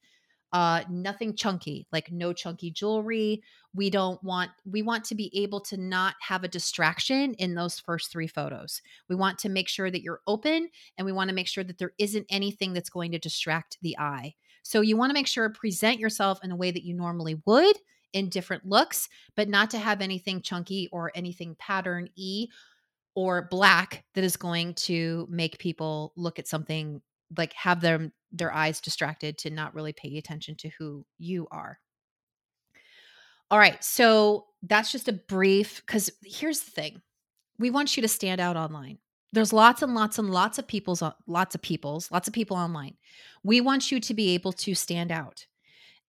uh, 0.53 0.83
nothing 0.87 1.35
chunky, 1.35 1.87
like 1.91 2.11
no 2.11 2.31
chunky 2.31 2.69
jewelry. 2.69 3.41
We 3.73 3.89
don't 3.89 4.23
want, 4.23 4.51
we 4.63 4.83
want 4.83 5.03
to 5.05 5.15
be 5.15 5.35
able 5.41 5.59
to 5.61 5.77
not 5.77 6.13
have 6.21 6.43
a 6.43 6.47
distraction 6.47 7.33
in 7.33 7.55
those 7.55 7.79
first 7.79 8.11
three 8.11 8.27
photos. 8.27 8.81
We 9.09 9.15
want 9.15 9.39
to 9.39 9.49
make 9.49 9.67
sure 9.67 9.89
that 9.89 10.03
you're 10.03 10.21
open 10.27 10.69
and 10.97 11.05
we 11.05 11.11
want 11.11 11.29
to 11.29 11.35
make 11.35 11.47
sure 11.47 11.63
that 11.63 11.79
there 11.79 11.93
isn't 11.97 12.27
anything 12.29 12.73
that's 12.73 12.91
going 12.91 13.11
to 13.13 13.19
distract 13.19 13.79
the 13.81 13.97
eye. 13.97 14.35
So 14.63 14.81
you 14.81 14.97
want 14.97 15.09
to 15.09 15.13
make 15.13 15.27
sure 15.27 15.47
to 15.47 15.59
present 15.59 15.99
yourself 15.99 16.39
in 16.43 16.51
a 16.51 16.55
way 16.55 16.71
that 16.71 16.83
you 16.83 16.93
normally 16.93 17.41
would 17.45 17.77
in 18.13 18.29
different 18.29 18.65
looks, 18.65 19.09
but 19.35 19.49
not 19.49 19.69
to 19.71 19.77
have 19.77 20.01
anything 20.01 20.41
chunky 20.41 20.89
or 20.91 21.11
anything 21.15 21.55
pattern 21.59 22.09
E 22.15 22.47
or 23.15 23.47
black 23.49 24.03
that 24.15 24.23
is 24.23 24.37
going 24.37 24.73
to 24.73 25.27
make 25.29 25.59
people 25.59 26.13
look 26.15 26.39
at 26.39 26.47
something 26.47 27.01
like 27.37 27.53
have 27.53 27.81
them 27.81 28.11
their 28.31 28.53
eyes 28.53 28.81
distracted 28.81 29.37
to 29.37 29.49
not 29.49 29.75
really 29.75 29.93
pay 29.93 30.17
attention 30.17 30.55
to 30.55 30.69
who 30.77 31.05
you 31.19 31.47
are. 31.51 31.79
All 33.51 33.59
right, 33.59 33.83
so 33.83 34.47
that's 34.63 34.91
just 34.91 35.07
a 35.07 35.13
brief 35.13 35.85
cuz 35.85 36.09
here's 36.23 36.61
the 36.61 36.71
thing. 36.71 37.01
We 37.59 37.69
want 37.69 37.95
you 37.95 38.01
to 38.01 38.07
stand 38.07 38.41
out 38.41 38.57
online. 38.57 38.97
There's 39.33 39.51
lots 39.51 39.81
and 39.81 39.95
lots 39.95 40.19
and 40.19 40.29
lots 40.29 40.59
of 40.59 40.67
people's 40.67 41.01
uh, 41.01 41.11
lots 41.25 41.55
of 41.55 41.61
people's, 41.61 42.11
lots 42.11 42.27
of 42.27 42.35
people 42.35 42.55
online. 42.55 42.95
We 43.43 43.61
want 43.61 43.91
you 43.91 43.99
to 43.99 44.13
be 44.13 44.35
able 44.35 44.53
to 44.53 44.75
stand 44.75 45.11
out. 45.11 45.47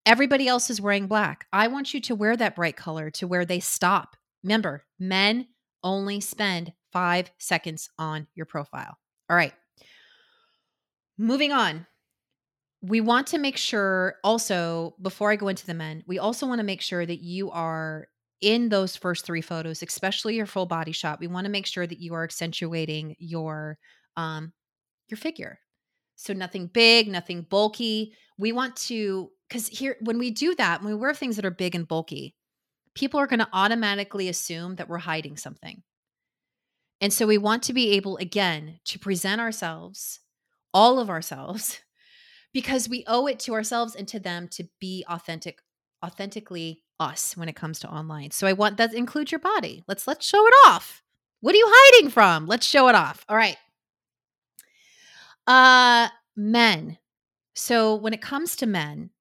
Everybody 0.05 0.47
else 0.47 0.69
is 0.69 0.79
wearing 0.79 1.07
black. 1.07 1.47
I 1.51 1.67
want 1.67 1.91
you 1.91 1.99
to 2.01 2.13
wear 2.13 2.37
that 2.37 2.55
bright 2.55 2.77
color 2.77 3.09
to 3.11 3.27
where 3.27 3.43
they 3.43 3.59
stop. 3.59 4.15
Remember, 4.43 4.83
men 4.99 5.47
only 5.83 6.21
spend 6.21 6.73
5 6.93 7.31
seconds 7.39 7.89
on 7.97 8.27
your 8.35 8.45
profile. 8.45 8.95
All 9.27 9.35
right. 9.35 9.53
Moving 11.17 11.51
on. 11.51 11.87
We 12.83 13.01
want 13.01 13.25
to 13.27 13.39
make 13.39 13.57
sure 13.57 14.17
also, 14.23 14.95
before 15.01 15.31
I 15.31 15.35
go 15.35 15.47
into 15.47 15.65
the 15.65 15.73
men, 15.73 16.03
we 16.05 16.19
also 16.19 16.45
want 16.45 16.59
to 16.59 16.63
make 16.63 16.81
sure 16.81 17.03
that 17.03 17.21
you 17.21 17.49
are 17.49 18.07
in 18.41 18.69
those 18.69 18.95
first 18.95 19.25
three 19.25 19.41
photos, 19.41 19.81
especially 19.81 20.35
your 20.35 20.45
full 20.45 20.65
body 20.65 20.91
shot. 20.91 21.19
We 21.19 21.27
want 21.27 21.45
to 21.45 21.51
make 21.51 21.65
sure 21.65 21.87
that 21.87 21.99
you 21.99 22.13
are 22.13 22.23
accentuating 22.23 23.15
your 23.19 23.77
um 24.17 24.53
your 25.07 25.17
figure. 25.17 25.59
So 26.15 26.33
nothing 26.33 26.67
big, 26.67 27.07
nothing 27.07 27.41
bulky. 27.43 28.13
We 28.37 28.51
want 28.51 28.75
to 28.77 29.31
because 29.47 29.67
here 29.67 29.97
when 30.01 30.17
we 30.17 30.31
do 30.31 30.55
that, 30.55 30.81
when 30.81 30.93
we 30.93 30.99
wear 30.99 31.13
things 31.13 31.35
that 31.35 31.45
are 31.45 31.51
big 31.51 31.75
and 31.75 31.87
bulky, 31.87 32.35
people 32.95 33.19
are 33.19 33.27
going 33.27 33.39
to 33.39 33.49
automatically 33.53 34.29
assume 34.29 34.75
that 34.75 34.89
we're 34.89 34.97
hiding 34.97 35.37
something. 35.37 35.83
And 37.01 37.11
so 37.11 37.27
we 37.27 37.37
want 37.37 37.63
to 37.63 37.73
be 37.73 37.91
able 37.91 38.17
again 38.17 38.79
to 38.85 38.99
present 38.99 39.41
ourselves 39.41 40.21
all 40.73 40.99
of 40.99 41.09
ourselves 41.09 41.81
because 42.53 42.89
we 42.89 43.03
owe 43.07 43.27
it 43.27 43.39
to 43.39 43.53
ourselves 43.53 43.95
and 43.95 44.07
to 44.07 44.19
them 44.19 44.47
to 44.49 44.65
be 44.79 45.05
authentic 45.09 45.59
authentically 46.03 46.83
us 46.99 47.35
when 47.35 47.49
it 47.49 47.55
comes 47.55 47.79
to 47.79 47.89
online. 47.89 48.31
So 48.31 48.47
I 48.47 48.53
want 48.53 48.77
that 48.77 48.93
include 48.93 49.31
your 49.31 49.39
body. 49.39 49.83
Let's 49.87 50.07
let's 50.07 50.25
show 50.25 50.45
it 50.45 50.53
off. 50.67 51.03
What 51.41 51.53
are 51.53 51.57
you 51.57 51.67
hiding 51.69 52.09
from? 52.09 52.47
Let's 52.47 52.65
show 52.65 52.87
it 52.87 52.95
off. 52.95 53.25
All 53.29 53.37
right. 53.37 53.57
Uh 55.47 56.09
men. 56.35 56.97
So 57.53 57.95
when 57.95 58.13
it 58.13 58.21
comes 58.21 58.55
to 58.57 58.65
men, 58.65 59.11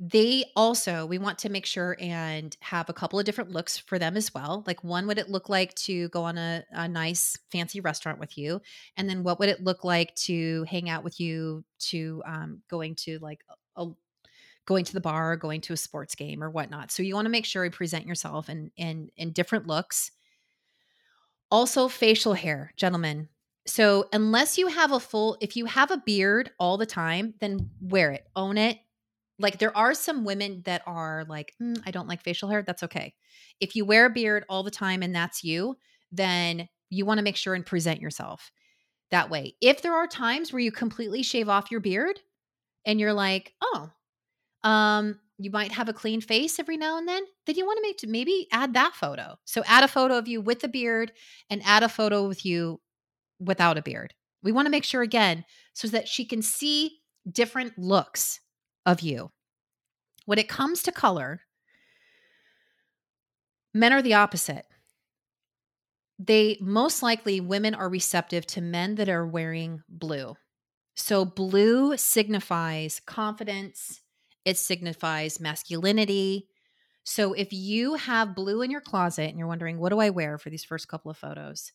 they 0.00 0.44
also 0.56 1.04
we 1.04 1.18
want 1.18 1.38
to 1.38 1.50
make 1.50 1.66
sure 1.66 1.94
and 2.00 2.56
have 2.60 2.88
a 2.88 2.92
couple 2.94 3.18
of 3.18 3.26
different 3.26 3.50
looks 3.50 3.76
for 3.76 3.98
them 3.98 4.16
as 4.16 4.32
well 4.32 4.64
like 4.66 4.82
one 4.82 5.06
would 5.06 5.18
it 5.18 5.28
look 5.28 5.50
like 5.50 5.74
to 5.74 6.08
go 6.08 6.22
on 6.22 6.38
a, 6.38 6.64
a 6.70 6.88
nice 6.88 7.38
fancy 7.52 7.80
restaurant 7.82 8.18
with 8.18 8.38
you 8.38 8.62
and 8.96 9.10
then 9.10 9.22
what 9.22 9.38
would 9.38 9.50
it 9.50 9.62
look 9.62 9.84
like 9.84 10.14
to 10.14 10.64
hang 10.64 10.88
out 10.88 11.04
with 11.04 11.20
you 11.20 11.62
to 11.78 12.22
um, 12.24 12.62
going 12.70 12.94
to 12.94 13.18
like 13.18 13.44
going 14.70 14.84
to 14.84 14.92
the 14.92 15.00
bar 15.00 15.32
or 15.32 15.36
going 15.36 15.60
to 15.60 15.72
a 15.72 15.76
sports 15.76 16.14
game 16.14 16.44
or 16.44 16.48
whatnot. 16.48 16.92
So 16.92 17.02
you 17.02 17.16
want 17.16 17.26
to 17.26 17.30
make 17.30 17.44
sure 17.44 17.64
you 17.64 17.72
present 17.72 18.06
yourself 18.06 18.48
in 18.48 18.70
in 18.76 19.10
in 19.16 19.32
different 19.32 19.66
looks. 19.66 20.12
Also 21.50 21.88
facial 21.88 22.34
hair 22.34 22.72
gentlemen. 22.76 23.28
So 23.66 24.08
unless 24.12 24.58
you 24.58 24.68
have 24.68 24.92
a 24.92 25.00
full 25.00 25.36
if 25.40 25.56
you 25.56 25.66
have 25.66 25.90
a 25.90 26.02
beard 26.06 26.52
all 26.60 26.78
the 26.78 26.86
time 26.86 27.34
then 27.40 27.68
wear 27.80 28.12
it 28.12 28.28
own 28.36 28.56
it. 28.58 28.78
Like 29.40 29.58
there 29.58 29.76
are 29.76 29.92
some 29.92 30.24
women 30.24 30.62
that 30.66 30.82
are 30.86 31.24
like 31.28 31.52
mm, 31.60 31.76
i 31.84 31.90
don't 31.90 32.06
like 32.06 32.22
facial 32.22 32.48
hair 32.48 32.62
that's 32.62 32.84
okay. 32.84 33.12
If 33.58 33.74
you 33.74 33.84
wear 33.84 34.06
a 34.06 34.10
beard 34.10 34.44
all 34.48 34.62
the 34.62 34.70
time 34.70 35.02
and 35.02 35.12
that's 35.12 35.42
you 35.42 35.76
then 36.12 36.68
you 36.90 37.04
want 37.04 37.18
to 37.18 37.24
make 37.24 37.36
sure 37.36 37.56
and 37.56 37.66
present 37.66 38.00
yourself 38.00 38.52
that 39.10 39.30
way. 39.30 39.56
If 39.60 39.82
there 39.82 39.94
are 39.96 40.06
times 40.06 40.52
where 40.52 40.60
you 40.60 40.70
completely 40.70 41.24
shave 41.24 41.48
off 41.48 41.72
your 41.72 41.80
beard 41.80 42.20
and 42.86 43.00
you're 43.00 43.12
like 43.12 43.52
oh 43.62 43.90
um 44.64 45.18
you 45.38 45.50
might 45.50 45.72
have 45.72 45.88
a 45.88 45.92
clean 45.94 46.20
face 46.20 46.58
every 46.58 46.76
now 46.76 46.98
and 46.98 47.08
then 47.08 47.22
then 47.46 47.56
you 47.56 47.64
want 47.64 47.78
to 47.78 47.82
make 47.82 47.96
to 47.96 48.06
maybe 48.06 48.46
add 48.52 48.74
that 48.74 48.94
photo 48.94 49.36
so 49.44 49.62
add 49.66 49.84
a 49.84 49.88
photo 49.88 50.18
of 50.18 50.28
you 50.28 50.40
with 50.40 50.62
a 50.64 50.68
beard 50.68 51.12
and 51.48 51.62
add 51.64 51.82
a 51.82 51.88
photo 51.88 52.28
with 52.28 52.44
you 52.44 52.80
without 53.38 53.78
a 53.78 53.82
beard 53.82 54.12
we 54.42 54.52
want 54.52 54.66
to 54.66 54.70
make 54.70 54.84
sure 54.84 55.02
again 55.02 55.44
so 55.72 55.88
that 55.88 56.08
she 56.08 56.24
can 56.24 56.42
see 56.42 57.00
different 57.30 57.78
looks 57.78 58.40
of 58.86 59.00
you. 59.00 59.30
When 60.26 60.38
it 60.38 60.48
comes 60.48 60.82
to 60.82 60.92
color, 60.92 61.42
men 63.74 63.92
are 63.92 64.02
the 64.02 64.14
opposite. 64.14 64.64
They 66.18 66.58
most 66.60 67.02
likely, 67.02 67.40
women 67.40 67.74
are 67.74 67.88
receptive 67.88 68.46
to 68.48 68.60
men 68.60 68.96
that 68.96 69.08
are 69.08 69.26
wearing 69.26 69.82
blue. 69.88 70.36
So, 70.94 71.24
blue 71.24 71.96
signifies 71.96 73.00
confidence, 73.06 74.02
it 74.44 74.56
signifies 74.56 75.40
masculinity. 75.40 76.48
So, 77.04 77.32
if 77.32 77.52
you 77.52 77.94
have 77.94 78.34
blue 78.34 78.62
in 78.62 78.70
your 78.70 78.80
closet 78.80 79.28
and 79.28 79.38
you're 79.38 79.48
wondering, 79.48 79.78
what 79.78 79.90
do 79.90 79.98
I 80.00 80.10
wear 80.10 80.38
for 80.38 80.50
these 80.50 80.64
first 80.64 80.88
couple 80.88 81.10
of 81.10 81.16
photos? 81.16 81.72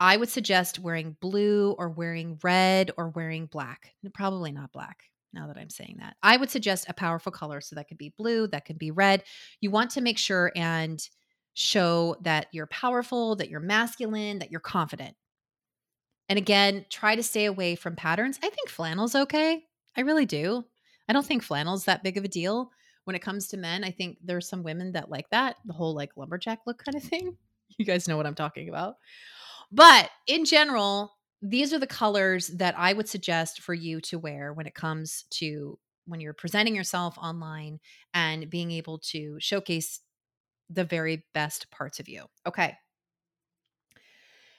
I 0.00 0.16
would 0.16 0.28
suggest 0.28 0.78
wearing 0.78 1.16
blue 1.20 1.72
or 1.78 1.88
wearing 1.88 2.38
red 2.42 2.90
or 2.96 3.08
wearing 3.10 3.46
black. 3.46 3.92
Probably 4.12 4.52
not 4.52 4.72
black 4.72 5.04
now 5.32 5.48
that 5.48 5.56
I'm 5.56 5.70
saying 5.70 5.96
that. 6.00 6.16
I 6.22 6.36
would 6.36 6.50
suggest 6.50 6.86
a 6.88 6.94
powerful 6.94 7.32
color. 7.32 7.60
So 7.60 7.76
that 7.76 7.88
could 7.88 7.98
be 7.98 8.14
blue, 8.16 8.46
that 8.48 8.64
could 8.64 8.78
be 8.78 8.90
red. 8.90 9.24
You 9.60 9.70
want 9.70 9.90
to 9.92 10.00
make 10.00 10.18
sure 10.18 10.52
and 10.54 11.00
show 11.54 12.16
that 12.22 12.46
you're 12.52 12.66
powerful, 12.66 13.36
that 13.36 13.48
you're 13.48 13.60
masculine, 13.60 14.40
that 14.40 14.50
you're 14.50 14.60
confident. 14.60 15.16
And 16.28 16.38
again, 16.38 16.86
try 16.90 17.16
to 17.16 17.22
stay 17.22 17.44
away 17.44 17.74
from 17.74 17.96
patterns. 17.96 18.38
I 18.42 18.48
think 18.48 18.68
flannel's 18.68 19.14
okay. 19.14 19.64
I 19.96 20.00
really 20.00 20.26
do. 20.26 20.64
I 21.08 21.12
don't 21.12 21.26
think 21.26 21.42
flannel's 21.42 21.84
that 21.84 22.02
big 22.02 22.16
of 22.16 22.24
a 22.24 22.28
deal 22.28 22.70
when 23.04 23.16
it 23.16 23.22
comes 23.22 23.48
to 23.48 23.56
men. 23.56 23.84
I 23.84 23.90
think 23.90 24.18
there's 24.22 24.48
some 24.48 24.62
women 24.62 24.92
that 24.92 25.10
like 25.10 25.28
that, 25.30 25.56
the 25.64 25.72
whole 25.72 25.94
like 25.94 26.16
lumberjack 26.16 26.60
look 26.66 26.82
kind 26.84 26.96
of 26.96 27.02
thing. 27.02 27.36
You 27.76 27.86
guys 27.86 28.06
know 28.06 28.16
what 28.16 28.26
I'm 28.26 28.36
talking 28.36 28.68
about. 28.68 28.96
But 29.72 30.10
in 30.28 30.44
general, 30.44 31.10
these 31.42 31.72
are 31.72 31.78
the 31.78 31.88
colors 31.88 32.48
that 32.48 32.74
I 32.78 32.92
would 32.92 33.08
suggest 33.08 33.62
for 33.62 33.74
you 33.74 34.00
to 34.02 34.18
wear 34.18 34.52
when 34.52 34.66
it 34.66 34.74
comes 34.74 35.24
to 35.30 35.76
when 36.06 36.20
you're 36.20 36.34
presenting 36.34 36.76
yourself 36.76 37.18
online 37.18 37.80
and 38.12 38.48
being 38.48 38.70
able 38.70 38.98
to 39.10 39.36
showcase 39.40 40.00
the 40.70 40.84
very 40.84 41.24
best 41.34 41.70
parts 41.70 41.98
of 41.98 42.08
you. 42.08 42.26
Okay. 42.46 42.76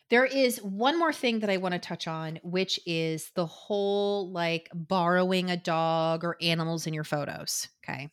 There 0.09 0.25
is 0.25 0.57
one 0.59 0.99
more 0.99 1.13
thing 1.13 1.39
that 1.39 1.49
I 1.49 1.57
want 1.57 1.73
to 1.73 1.79
touch 1.79 2.07
on, 2.07 2.39
which 2.43 2.79
is 2.85 3.31
the 3.35 3.45
whole 3.45 4.31
like 4.31 4.69
borrowing 4.73 5.49
a 5.49 5.57
dog 5.57 6.23
or 6.23 6.37
animals 6.41 6.85
in 6.85 6.93
your 6.93 7.03
photos. 7.03 7.67
Okay. 7.83 8.09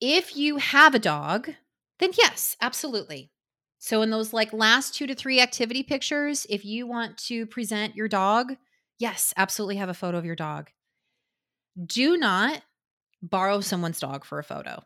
If 0.00 0.36
you 0.36 0.56
have 0.56 0.94
a 0.94 1.00
dog, 1.00 1.50
then 1.98 2.10
yes, 2.16 2.56
absolutely. 2.60 3.30
So, 3.78 4.02
in 4.02 4.10
those 4.10 4.32
like 4.32 4.52
last 4.52 4.94
two 4.94 5.06
to 5.06 5.14
three 5.14 5.40
activity 5.40 5.82
pictures, 5.82 6.46
if 6.48 6.64
you 6.64 6.86
want 6.86 7.18
to 7.18 7.46
present 7.46 7.96
your 7.96 8.08
dog, 8.08 8.56
yes, 8.98 9.34
absolutely 9.36 9.76
have 9.76 9.88
a 9.88 9.94
photo 9.94 10.18
of 10.18 10.24
your 10.24 10.36
dog. 10.36 10.70
Do 11.84 12.16
not 12.16 12.62
borrow 13.22 13.60
someone's 13.60 14.00
dog 14.00 14.24
for 14.24 14.38
a 14.38 14.44
photo. 14.44 14.82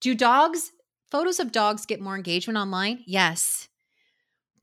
Do 0.00 0.14
dogs, 0.14 0.72
photos 1.10 1.40
of 1.40 1.52
dogs 1.52 1.86
get 1.86 2.00
more 2.00 2.16
engagement 2.16 2.58
online? 2.58 3.02
Yes. 3.06 3.68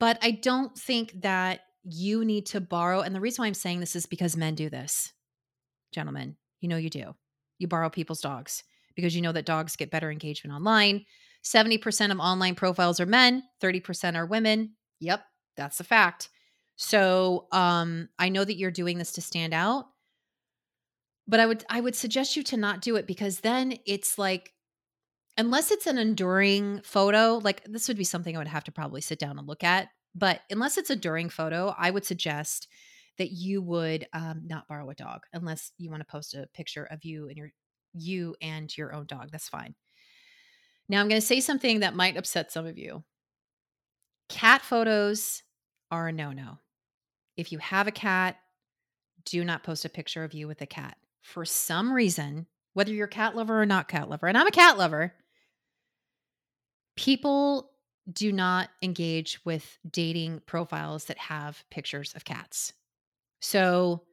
But 0.00 0.18
I 0.22 0.32
don't 0.32 0.76
think 0.76 1.20
that 1.22 1.60
you 1.84 2.24
need 2.24 2.46
to 2.46 2.60
borrow. 2.60 3.00
And 3.00 3.14
the 3.14 3.20
reason 3.20 3.42
why 3.42 3.46
I'm 3.46 3.54
saying 3.54 3.80
this 3.80 3.94
is 3.94 4.06
because 4.06 4.36
men 4.36 4.54
do 4.54 4.68
this. 4.68 5.12
Gentlemen, 5.92 6.36
you 6.60 6.68
know 6.68 6.76
you 6.76 6.90
do. 6.90 7.14
You 7.58 7.68
borrow 7.68 7.90
people's 7.90 8.20
dogs 8.22 8.64
because 8.96 9.14
you 9.14 9.22
know 9.22 9.32
that 9.32 9.46
dogs 9.46 9.76
get 9.76 9.90
better 9.90 10.10
engagement 10.10 10.54
online. 10.56 11.04
70% 11.44 12.10
of 12.10 12.18
online 12.18 12.54
profiles 12.54 13.00
are 13.00 13.06
men, 13.06 13.42
30% 13.62 14.16
are 14.16 14.26
women. 14.26 14.74
Yep, 15.00 15.22
that's 15.56 15.80
a 15.80 15.84
fact. 15.84 16.28
So, 16.76 17.46
um 17.52 18.08
I 18.18 18.30
know 18.30 18.44
that 18.44 18.56
you're 18.56 18.70
doing 18.70 18.98
this 18.98 19.12
to 19.12 19.20
stand 19.20 19.52
out. 19.52 19.86
But 21.28 21.40
I 21.40 21.46
would 21.46 21.64
I 21.68 21.80
would 21.80 21.94
suggest 21.94 22.36
you 22.36 22.42
to 22.44 22.56
not 22.56 22.80
do 22.80 22.96
it 22.96 23.06
because 23.06 23.40
then 23.40 23.78
it's 23.86 24.18
like 24.18 24.52
unless 25.36 25.70
it's 25.70 25.86
an 25.86 25.98
enduring 25.98 26.80
photo, 26.82 27.40
like 27.42 27.64
this 27.64 27.88
would 27.88 27.96
be 27.96 28.04
something 28.04 28.34
I 28.34 28.38
would 28.38 28.48
have 28.48 28.64
to 28.64 28.72
probably 28.72 29.00
sit 29.00 29.18
down 29.18 29.38
and 29.38 29.46
look 29.46 29.64
at, 29.64 29.88
but 30.14 30.40
unless 30.50 30.76
it's 30.76 30.90
a 30.90 30.96
during 30.96 31.28
photo, 31.28 31.74
I 31.78 31.90
would 31.90 32.04
suggest 32.04 32.68
that 33.18 33.32
you 33.32 33.62
would 33.62 34.06
um, 34.12 34.42
not 34.46 34.66
borrow 34.66 34.88
a 34.90 34.94
dog 34.94 35.20
unless 35.32 35.72
you 35.78 35.90
want 35.90 36.00
to 36.00 36.10
post 36.10 36.34
a 36.34 36.48
picture 36.54 36.84
of 36.84 37.04
you 37.04 37.28
and 37.28 37.36
your 37.36 37.50
you 37.92 38.36
and 38.40 38.76
your 38.76 38.94
own 38.94 39.06
dog. 39.06 39.30
That's 39.30 39.48
fine. 39.48 39.74
Now, 40.88 41.00
I'm 41.00 41.08
going 41.08 41.20
to 41.20 41.26
say 41.26 41.40
something 41.40 41.80
that 41.80 41.94
might 41.94 42.16
upset 42.16 42.50
some 42.50 42.66
of 42.66 42.78
you. 42.78 43.04
Cat 44.28 44.62
photos 44.62 45.42
are 45.90 46.08
a 46.08 46.12
no 46.12 46.32
no. 46.32 46.58
If 47.36 47.52
you 47.52 47.58
have 47.58 47.86
a 47.86 47.92
cat, 47.92 48.36
do 49.24 49.44
not 49.44 49.62
post 49.62 49.84
a 49.84 49.88
picture 49.88 50.24
of 50.24 50.34
you 50.34 50.48
with 50.48 50.60
a 50.62 50.66
cat. 50.66 50.96
For 51.22 51.44
some 51.44 51.92
reason, 51.92 52.46
whether 52.74 52.92
you're 52.92 53.06
a 53.06 53.08
cat 53.08 53.36
lover 53.36 53.60
or 53.60 53.66
not 53.66 53.88
cat 53.88 54.08
lover, 54.08 54.26
and 54.26 54.36
I'm 54.38 54.46
a 54.46 54.52
cat 54.52 54.78
lover, 54.78 55.14
people 56.96 57.70
do 58.12 58.32
not 58.32 58.70
engage 58.82 59.40
with 59.44 59.78
dating 59.88 60.42
profiles 60.46 61.04
that 61.06 61.18
have 61.18 61.62
pictures 61.70 62.12
of 62.14 62.24
cats. 62.24 62.72
So 63.40 64.04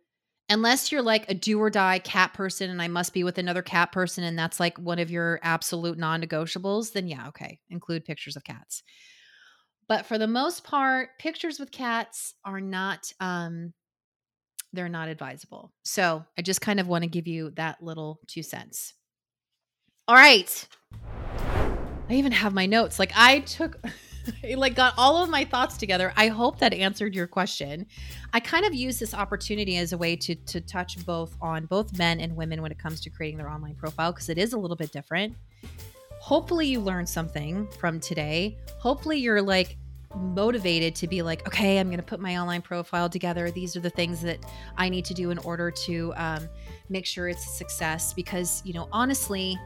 unless 0.50 0.92
you're 0.92 1.02
like 1.02 1.30
a 1.30 1.34
do 1.34 1.60
or 1.60 1.70
die 1.70 2.00
cat 2.00 2.34
person 2.34 2.70
and 2.70 2.82
I 2.82 2.88
must 2.88 3.14
be 3.14 3.24
with 3.24 3.38
another 3.38 3.62
cat 3.62 3.92
person 3.92 4.24
and 4.24 4.38
that's 4.38 4.60
like 4.60 4.78
one 4.78 5.00
of 5.00 5.12
your 5.12 5.40
absolute 5.44 5.98
non 5.98 6.22
negotiables, 6.22 6.94
then 6.94 7.08
yeah, 7.08 7.28
okay, 7.30 7.60
include 7.70 8.06
pictures 8.06 8.36
of 8.36 8.44
cats. 8.44 8.84
But 9.88 10.06
for 10.06 10.18
the 10.18 10.28
most 10.28 10.64
part, 10.64 11.10
pictures 11.20 11.60
with 11.60 11.72
cats 11.72 12.34
are 12.46 12.62
not 12.62 13.12
um 13.20 13.74
they're 14.74 14.90
not 14.90 15.10
advisable. 15.10 15.72
So, 15.84 16.26
I 16.38 16.42
just 16.42 16.62
kind 16.62 16.80
of 16.80 16.88
want 16.88 17.04
to 17.04 17.10
give 17.10 17.28
you 17.28 17.52
that 17.52 17.82
little 17.82 18.20
two 18.28 18.44
cents. 18.44 18.94
All 20.08 20.16
right. 20.16 20.68
I 22.10 22.14
even 22.14 22.32
have 22.32 22.54
my 22.54 22.66
notes. 22.66 23.00
Like 23.00 23.12
I 23.16 23.40
took 23.40 23.78
like 24.56 24.76
got 24.76 24.94
all 24.98 25.22
of 25.22 25.30
my 25.30 25.44
thoughts 25.46 25.78
together. 25.78 26.14
I 26.16 26.28
hope 26.28 26.60
that 26.60 26.74
answered 26.74 27.16
your 27.16 27.28
question. 27.28 27.86
I 28.34 28.40
kind 28.40 28.66
of 28.66 28.74
use 28.74 29.00
this 29.00 29.14
opportunity 29.14 29.78
as 29.78 29.94
a 29.94 29.98
way 29.98 30.16
to 30.16 30.36
to 30.36 30.62
touch 30.62 31.06
both 31.06 31.36
on 31.42 31.66
both 31.66 31.98
men 31.98 32.20
and 32.20 32.36
women 32.36 32.62
when 32.62 32.72
it 32.72 32.80
comes 32.80 33.02
to 33.02 33.10
creating 33.10 33.38
their 33.38 33.50
online 33.50 33.76
profile 33.76 34.12
because 34.12 34.30
it 34.30 34.38
is 34.38 34.54
a 34.54 34.58
little 34.58 34.78
bit 34.78 34.92
different. 34.92 35.36
Hopefully 36.20 36.68
you 36.68 36.80
learned 36.80 37.08
something 37.08 37.68
from 37.80 38.00
today. 38.00 38.58
Hopefully 38.80 39.18
you're 39.18 39.42
like 39.42 39.78
motivated 40.16 40.96
to 40.96 41.08
be 41.08 41.22
like, 41.22 41.48
okay, 41.48 41.80
I'm 41.80 41.88
going 41.88 41.98
to 41.98 42.04
put 42.04 42.20
my 42.20 42.38
online 42.38 42.62
profile 42.62 43.10
together. 43.10 43.52
These 43.52 43.76
are 43.76 43.80
the 43.80 43.90
things 43.90 44.22
that 44.22 44.40
I 44.78 44.90
need 44.90 45.06
to 45.06 45.14
do 45.14 45.32
in 45.32 45.38
order 45.40 45.72
to 45.72 46.14
um, 46.16 46.50
make 46.90 47.06
sure 47.06 47.28
it's 47.28 47.46
a 47.46 47.50
success. 47.50 48.14
Because, 48.14 48.62
you 48.66 48.74
know, 48.74 48.88
honestly, 48.92 49.58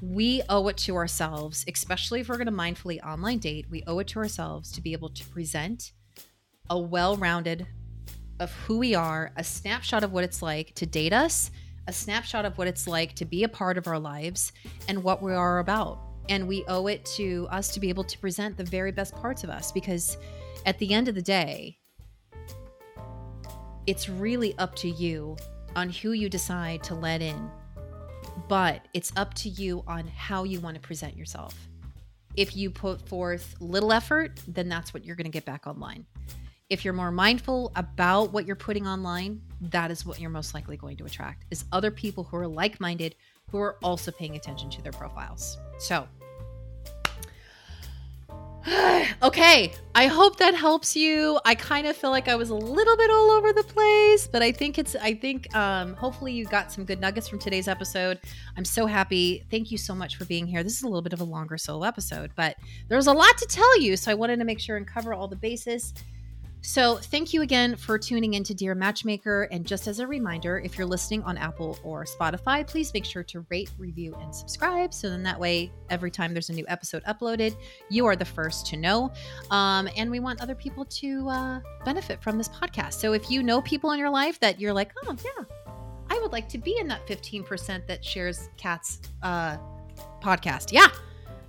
we 0.00 0.42
owe 0.48 0.66
it 0.68 0.76
to 0.78 0.96
ourselves, 0.96 1.64
especially 1.68 2.20
if 2.20 2.28
we're 2.28 2.36
going 2.36 2.46
to 2.46 2.52
mindfully 2.52 3.00
online 3.04 3.38
date, 3.38 3.66
we 3.70 3.82
owe 3.86 3.98
it 4.00 4.08
to 4.08 4.18
ourselves 4.18 4.72
to 4.72 4.80
be 4.80 4.92
able 4.92 5.10
to 5.10 5.24
present 5.26 5.92
a 6.70 6.78
well 6.78 7.16
rounded 7.16 7.66
of 8.40 8.50
who 8.52 8.78
we 8.78 8.94
are, 8.94 9.32
a 9.36 9.44
snapshot 9.44 10.02
of 10.02 10.12
what 10.12 10.24
it's 10.24 10.42
like 10.42 10.74
to 10.74 10.86
date 10.86 11.12
us, 11.12 11.50
a 11.86 11.92
snapshot 11.92 12.44
of 12.44 12.58
what 12.58 12.66
it's 12.66 12.86
like 12.86 13.14
to 13.14 13.24
be 13.24 13.44
a 13.44 13.48
part 13.48 13.78
of 13.78 13.86
our 13.86 13.98
lives 13.98 14.52
and 14.88 15.02
what 15.02 15.22
we 15.22 15.32
are 15.32 15.60
about. 15.60 16.00
And 16.32 16.48
we 16.48 16.64
owe 16.66 16.86
it 16.86 17.04
to 17.16 17.46
us 17.50 17.68
to 17.74 17.78
be 17.78 17.90
able 17.90 18.04
to 18.04 18.18
present 18.18 18.56
the 18.56 18.64
very 18.64 18.90
best 18.90 19.14
parts 19.14 19.44
of 19.44 19.50
us 19.50 19.70
because 19.70 20.16
at 20.64 20.78
the 20.78 20.94
end 20.94 21.08
of 21.08 21.14
the 21.14 21.20
day, 21.20 21.76
it's 23.86 24.08
really 24.08 24.56
up 24.56 24.74
to 24.76 24.88
you 24.88 25.36
on 25.76 25.90
who 25.90 26.12
you 26.12 26.30
decide 26.30 26.82
to 26.84 26.94
let 26.94 27.20
in 27.20 27.50
but 28.48 28.86
it's 28.94 29.12
up 29.16 29.34
to 29.34 29.48
you 29.48 29.82
on 29.86 30.06
how 30.08 30.44
you 30.44 30.60
want 30.60 30.74
to 30.74 30.80
present 30.80 31.16
yourself. 31.16 31.68
If 32.36 32.56
you 32.56 32.70
put 32.70 33.06
forth 33.08 33.54
little 33.60 33.92
effort, 33.92 34.40
then 34.48 34.68
that's 34.68 34.94
what 34.94 35.04
you're 35.04 35.16
going 35.16 35.24
to 35.24 35.30
get 35.30 35.44
back 35.44 35.66
online. 35.66 36.06
If 36.70 36.84
you're 36.84 36.94
more 36.94 37.10
mindful 37.10 37.72
about 37.76 38.32
what 38.32 38.46
you're 38.46 38.56
putting 38.56 38.86
online, 38.86 39.42
that 39.60 39.90
is 39.90 40.06
what 40.06 40.18
you're 40.18 40.30
most 40.30 40.54
likely 40.54 40.76
going 40.76 40.96
to 40.96 41.04
attract 41.04 41.44
is 41.50 41.64
other 41.72 41.90
people 41.90 42.24
who 42.24 42.38
are 42.38 42.46
like-minded 42.46 43.14
who 43.50 43.58
are 43.58 43.76
also 43.82 44.10
paying 44.10 44.36
attention 44.36 44.70
to 44.70 44.82
their 44.82 44.92
profiles. 44.92 45.58
So, 45.78 46.08
okay, 49.22 49.72
I 49.94 50.06
hope 50.06 50.36
that 50.36 50.54
helps 50.54 50.94
you. 50.94 51.38
I 51.44 51.54
kind 51.56 51.86
of 51.86 51.96
feel 51.96 52.10
like 52.10 52.28
I 52.28 52.36
was 52.36 52.50
a 52.50 52.54
little 52.54 52.96
bit 52.96 53.10
all 53.10 53.30
over 53.30 53.52
the 53.52 53.64
place, 53.64 54.28
but 54.28 54.40
I 54.40 54.52
think 54.52 54.78
it's 54.78 54.94
I 54.94 55.14
think 55.14 55.54
um 55.56 55.94
hopefully 55.94 56.32
you 56.32 56.44
got 56.44 56.70
some 56.70 56.84
good 56.84 57.00
nuggets 57.00 57.28
from 57.28 57.40
today's 57.40 57.66
episode. 57.66 58.20
I'm 58.56 58.64
so 58.64 58.86
happy. 58.86 59.44
Thank 59.50 59.72
you 59.72 59.78
so 59.78 59.94
much 59.94 60.16
for 60.16 60.26
being 60.26 60.46
here. 60.46 60.62
This 60.62 60.76
is 60.76 60.82
a 60.82 60.86
little 60.86 61.02
bit 61.02 61.12
of 61.12 61.20
a 61.20 61.24
longer 61.24 61.58
solo 61.58 61.84
episode, 61.84 62.30
but 62.36 62.56
there's 62.88 63.08
a 63.08 63.12
lot 63.12 63.36
to 63.38 63.46
tell 63.46 63.80
you, 63.80 63.96
so 63.96 64.12
I 64.12 64.14
wanted 64.14 64.38
to 64.38 64.44
make 64.44 64.60
sure 64.60 64.76
and 64.76 64.86
cover 64.86 65.12
all 65.12 65.26
the 65.26 65.36
bases. 65.36 65.92
So, 66.64 66.94
thank 66.96 67.34
you 67.34 67.42
again 67.42 67.74
for 67.74 67.98
tuning 67.98 68.34
in 68.34 68.44
to 68.44 68.54
Dear 68.54 68.76
Matchmaker. 68.76 69.48
And 69.50 69.66
just 69.66 69.88
as 69.88 69.98
a 69.98 70.06
reminder, 70.06 70.60
if 70.60 70.78
you're 70.78 70.86
listening 70.86 71.24
on 71.24 71.36
Apple 71.36 71.76
or 71.82 72.04
Spotify, 72.04 72.64
please 72.64 72.94
make 72.94 73.04
sure 73.04 73.24
to 73.24 73.44
rate, 73.50 73.68
review, 73.78 74.14
and 74.20 74.32
subscribe. 74.32 74.94
So 74.94 75.10
then 75.10 75.24
that 75.24 75.38
way, 75.38 75.72
every 75.90 76.12
time 76.12 76.32
there's 76.32 76.50
a 76.50 76.52
new 76.52 76.64
episode 76.68 77.02
uploaded, 77.02 77.56
you 77.90 78.06
are 78.06 78.14
the 78.14 78.24
first 78.24 78.64
to 78.66 78.76
know. 78.76 79.10
Um, 79.50 79.88
and 79.96 80.08
we 80.08 80.20
want 80.20 80.40
other 80.40 80.54
people 80.54 80.84
to 80.84 81.28
uh, 81.28 81.60
benefit 81.84 82.22
from 82.22 82.38
this 82.38 82.48
podcast. 82.48 82.92
So, 82.94 83.12
if 83.12 83.28
you 83.28 83.42
know 83.42 83.60
people 83.60 83.90
in 83.90 83.98
your 83.98 84.10
life 84.10 84.38
that 84.38 84.60
you're 84.60 84.72
like, 84.72 84.92
oh, 85.04 85.16
yeah, 85.24 85.44
I 86.10 86.20
would 86.20 86.30
like 86.30 86.48
to 86.50 86.58
be 86.58 86.78
in 86.78 86.86
that 86.86 87.04
15% 87.08 87.88
that 87.88 88.04
shares 88.04 88.48
Kat's 88.56 89.00
uh, 89.24 89.56
podcast. 90.22 90.70
Yeah, 90.70 90.88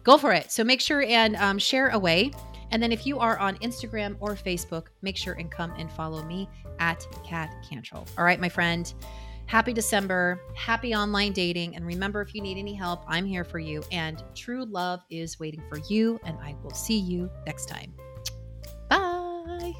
go 0.03 0.17
for 0.17 0.33
it. 0.33 0.51
So, 0.51 0.63
make 0.63 0.81
sure 0.81 1.03
and 1.03 1.35
um, 1.35 1.59
share 1.59 1.89
away. 1.89 2.31
And 2.73 2.81
then 2.81 2.91
if 2.91 3.05
you 3.05 3.19
are 3.19 3.37
on 3.37 3.55
Instagram 3.59 4.17
or 4.19 4.33
Facebook, 4.33 4.87
make 5.03 5.15
sure 5.15 5.35
and 5.35 5.49
come 5.51 5.71
and 5.77 5.91
follow 5.91 6.23
me 6.23 6.49
at 6.79 7.05
Kat 7.23 7.53
Cantrell. 7.69 8.07
All 8.17 8.25
right, 8.25 8.39
my 8.39 8.49
friend. 8.49 8.91
Happy 9.45 9.73
December. 9.73 10.41
Happy 10.55 10.95
online 10.95 11.33
dating. 11.33 11.75
And 11.75 11.85
remember, 11.85 12.19
if 12.21 12.33
you 12.33 12.41
need 12.41 12.57
any 12.57 12.73
help, 12.73 13.03
I'm 13.07 13.25
here 13.25 13.43
for 13.43 13.59
you. 13.59 13.83
And 13.91 14.23
true 14.33 14.65
love 14.65 15.01
is 15.11 15.39
waiting 15.39 15.61
for 15.69 15.77
you. 15.87 16.19
And 16.23 16.35
I 16.41 16.55
will 16.63 16.73
see 16.73 16.97
you 16.97 17.29
next 17.45 17.67
time. 17.67 17.93
Bye. 18.89 19.73